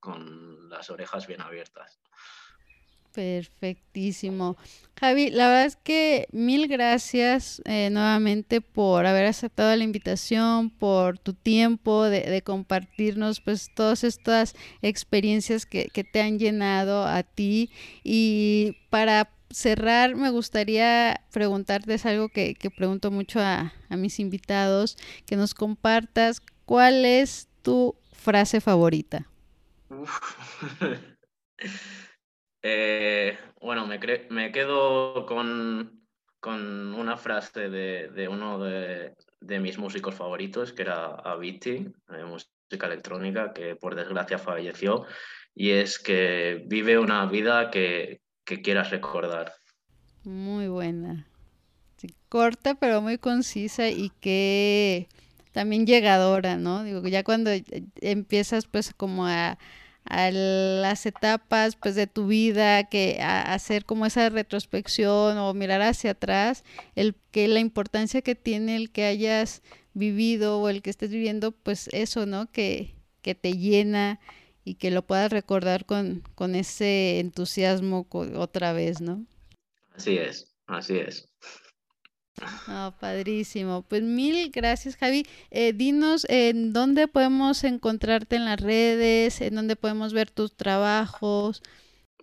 con 0.00 0.68
las 0.68 0.90
orejas 0.90 1.28
bien 1.28 1.40
abiertas. 1.40 2.00
Perfectísimo. 3.12 4.56
Javi, 4.98 5.30
la 5.30 5.48
verdad 5.48 5.64
es 5.64 5.76
que 5.76 6.28
mil 6.30 6.68
gracias 6.68 7.60
eh, 7.64 7.90
nuevamente 7.90 8.60
por 8.60 9.06
haber 9.06 9.26
aceptado 9.26 9.74
la 9.74 9.82
invitación, 9.82 10.70
por 10.70 11.18
tu 11.18 11.34
tiempo 11.34 12.04
de, 12.04 12.42
compartirnos 12.42 13.40
pues 13.40 13.70
todas 13.74 14.04
estas 14.04 14.54
experiencias 14.82 15.66
que, 15.66 15.88
que, 15.92 16.04
te 16.04 16.20
han 16.20 16.38
llenado 16.38 17.04
a 17.04 17.24
ti. 17.24 17.70
Y 18.04 18.76
para 18.90 19.32
cerrar, 19.50 20.14
me 20.14 20.30
gustaría 20.30 21.20
preguntarte 21.32 21.94
es 21.94 22.06
algo 22.06 22.28
que, 22.28 22.54
que 22.54 22.70
pregunto 22.70 23.10
mucho 23.10 23.40
a, 23.40 23.72
a 23.88 23.96
mis 23.96 24.20
invitados, 24.20 24.96
que 25.26 25.34
nos 25.34 25.54
compartas 25.54 26.40
cuál 26.64 27.04
es 27.04 27.48
tu 27.62 27.96
frase 28.12 28.60
favorita. 28.60 29.26
Eh, 32.62 33.38
bueno, 33.60 33.86
me, 33.86 33.98
me, 34.30 34.52
quedo 34.52 35.24
con, 35.26 36.00
con 36.40 36.94
una 36.94 37.16
frase 37.16 37.70
de, 37.70 38.28
uno 38.28 38.58
de, 38.58 39.14
mis 39.60 39.78
músicos 39.78 40.14
favoritos, 40.14 40.72
que 40.72 40.82
era 40.82 41.06
Avicii, 41.06 41.92
de 42.08 42.24
música 42.24 42.86
electrónica, 42.86 43.52
que 43.52 43.76
por 43.76 43.94
desgracia 43.94 44.38
falleció, 44.38 45.06
y 45.54 45.70
es 45.70 45.98
que 45.98 46.62
vive 46.66 46.98
una 46.98 47.26
vida 47.26 47.70
que, 47.70 48.20
quieras 48.64 48.90
recordar. 48.90 49.52
Muy 50.24 50.66
buena. 50.66 51.24
corta 52.28 52.74
pero 52.74 53.00
muy 53.00 53.16
concisa 53.16 53.90
y 53.90 54.10
que 54.20 55.06
también 55.52 55.86
llegadora, 55.86 56.56
¿no? 56.56 56.82
Digo, 56.82 57.06
ya 57.06 57.22
cuando 57.22 57.52
empiezas 58.00 58.66
pues 58.66 58.92
como 58.92 59.28
a 59.28 59.56
a 60.04 60.30
las 60.30 61.06
etapas 61.06 61.76
pues 61.76 61.94
de 61.94 62.06
tu 62.06 62.26
vida, 62.26 62.84
que 62.84 63.20
hacer 63.20 63.84
como 63.84 64.06
esa 64.06 64.28
retrospección 64.28 65.38
o 65.38 65.54
mirar 65.54 65.82
hacia 65.82 66.12
atrás, 66.12 66.64
el 66.96 67.14
que 67.30 67.48
la 67.48 67.60
importancia 67.60 68.22
que 68.22 68.34
tiene 68.34 68.76
el 68.76 68.90
que 68.90 69.04
hayas 69.04 69.62
vivido 69.94 70.60
o 70.60 70.68
el 70.68 70.82
que 70.82 70.90
estés 70.90 71.10
viviendo, 71.10 71.52
pues 71.52 71.88
eso, 71.92 72.26
¿no? 72.26 72.50
Que, 72.50 72.94
que 73.22 73.34
te 73.34 73.52
llena 73.52 74.20
y 74.64 74.74
que 74.74 74.90
lo 74.90 75.06
puedas 75.06 75.32
recordar 75.32 75.84
con, 75.84 76.22
con 76.34 76.54
ese 76.54 77.20
entusiasmo 77.20 78.06
otra 78.36 78.72
vez, 78.72 79.00
¿no? 79.00 79.26
Así 79.94 80.16
es, 80.16 80.54
así 80.66 80.98
es. 80.98 81.28
Oh, 82.68 82.94
padrísimo. 82.98 83.82
Pues 83.82 84.02
mil 84.02 84.50
gracias, 84.50 84.96
Javi. 84.96 85.26
Eh, 85.50 85.72
dinos 85.72 86.26
en 86.28 86.72
dónde 86.72 87.08
podemos 87.08 87.64
encontrarte 87.64 88.36
en 88.36 88.44
las 88.44 88.60
redes, 88.60 89.40
en 89.40 89.54
dónde 89.54 89.76
podemos 89.76 90.12
ver 90.12 90.30
tus 90.30 90.54
trabajos. 90.56 91.62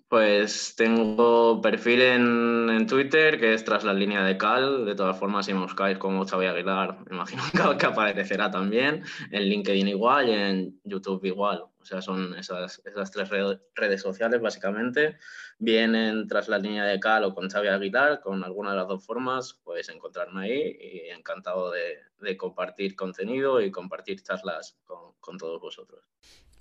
Pues 0.10 0.76
tengo 0.78 1.62
perfil 1.62 2.02
en, 2.02 2.88
Twitter 2.88 3.38
que 3.38 3.54
es 3.54 3.66
tras 3.66 3.84
la 3.84 3.94
línea 3.94 4.24
de 4.24 4.38
Cal. 4.38 4.86
De 4.86 4.96
todas 4.96 5.20
formas, 5.20 5.46
si 5.46 5.54
me 5.54 5.60
buscáis 5.60 5.98
como 5.98 6.26
Xavi 6.26 6.46
Aguilar, 6.46 7.00
me 7.10 7.16
imagino 7.18 7.44
que 7.78 7.86
aparecerá 7.86 8.50
también. 8.50 9.04
En 9.32 9.44
LinkedIn 9.44 9.88
igual 9.90 10.30
y 10.30 10.32
en 10.32 10.80
YouTube 10.86 11.26
igual. 11.26 11.66
O 11.80 11.86
sea, 11.86 12.02
son 12.02 12.36
esas 12.38 12.82
tres 13.12 13.30
redes 13.30 14.02
sociales 14.02 14.40
básicamente. 14.40 15.18
Vienen 15.60 16.28
tras 16.28 16.48
la 16.48 16.60
línea 16.60 16.86
de 16.86 17.00
Cal 17.00 17.24
o 17.24 17.34
con 17.34 17.50
Xavi 17.50 17.68
Aguilar, 17.68 18.20
con 18.22 18.44
alguna 18.44 18.72
de 18.72 18.78
las 18.78 18.88
dos 18.88 19.06
formas, 19.06 19.60
puedes 19.64 19.90
encontrarme 19.90 20.44
ahí 20.44 20.78
y 20.80 21.10
encantado 21.10 21.72
de, 21.72 22.38
compartir 22.38 22.96
contenido 22.96 23.62
y 23.62 23.72
compartir 23.72 24.22
charlas 24.22 24.78
con, 24.86 25.14
con 25.20 25.38
todos 25.38 25.60
vosotros. 25.62 26.04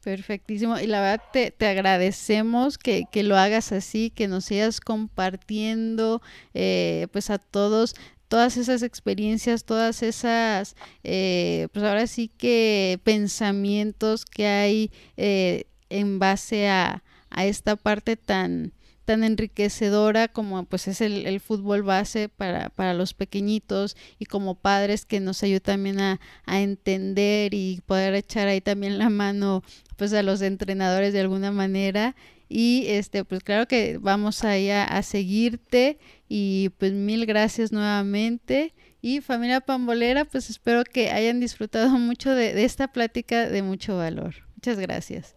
Perfectísimo. 0.02 0.78
Y 0.78 0.86
la 0.86 1.00
verdad 1.00 1.24
te, 1.32 1.50
te 1.50 1.66
agradecemos 1.66 2.78
que, 2.78 3.06
que, 3.10 3.24
lo 3.24 3.36
hagas 3.36 3.72
así, 3.72 4.10
que 4.10 4.28
nos 4.28 4.44
sigas 4.44 4.80
compartiendo 4.80 6.22
eh, 6.54 7.08
pues 7.10 7.28
a 7.30 7.38
todos 7.38 7.96
todas 8.28 8.56
esas 8.56 8.82
experiencias, 8.82 9.64
todas 9.64 10.02
esas, 10.02 10.76
eh, 11.04 11.68
pues 11.72 11.84
ahora 11.84 12.06
sí 12.06 12.28
que 12.28 13.00
pensamientos 13.04 14.24
que 14.24 14.46
hay 14.46 14.90
eh, 15.16 15.64
en 15.88 16.18
base 16.18 16.68
a, 16.68 17.02
a 17.30 17.46
esta 17.46 17.76
parte 17.76 18.16
tan, 18.16 18.72
tan 19.06 19.24
enriquecedora 19.24 20.28
como 20.28 20.64
pues 20.64 20.88
es 20.88 21.00
el, 21.00 21.40
fútbol 21.40 21.82
base 21.82 22.28
para, 22.28 22.68
para, 22.70 22.92
los 22.92 23.14
pequeñitos 23.14 23.96
y 24.18 24.26
como 24.26 24.56
padres 24.56 25.06
que 25.06 25.20
nos 25.20 25.42
ayuda 25.42 25.60
también 25.60 26.00
a, 26.00 26.20
entender 26.46 27.54
y 27.54 27.80
poder 27.86 28.14
echar 28.14 28.48
ahí 28.48 28.60
también 28.60 28.98
la 28.98 29.08
mano 29.08 29.62
pues 29.96 30.12
a 30.12 30.22
los 30.22 30.42
entrenadores 30.42 31.12
de 31.12 31.20
alguna 31.20 31.52
manera. 31.52 32.16
Y 32.48 32.84
este 32.88 33.24
pues 33.24 33.42
claro 33.42 33.66
que 33.66 33.98
vamos 33.98 34.44
ahí 34.44 34.70
a, 34.70 34.84
a 34.84 35.02
seguirte 35.02 35.98
y 36.28 36.70
pues 36.78 36.92
mil 36.92 37.26
gracias 37.26 37.72
nuevamente. 37.72 38.74
Y 39.00 39.20
familia 39.20 39.60
pambolera 39.60 40.24
pues 40.24 40.50
espero 40.50 40.82
que 40.84 41.10
hayan 41.10 41.38
disfrutado 41.40 41.90
mucho 41.98 42.34
de 42.34 42.64
esta 42.64 42.88
plática 42.88 43.48
de 43.48 43.62
mucho 43.62 43.96
valor. 43.96 44.34
Muchas 44.56 44.78
gracias 44.78 45.36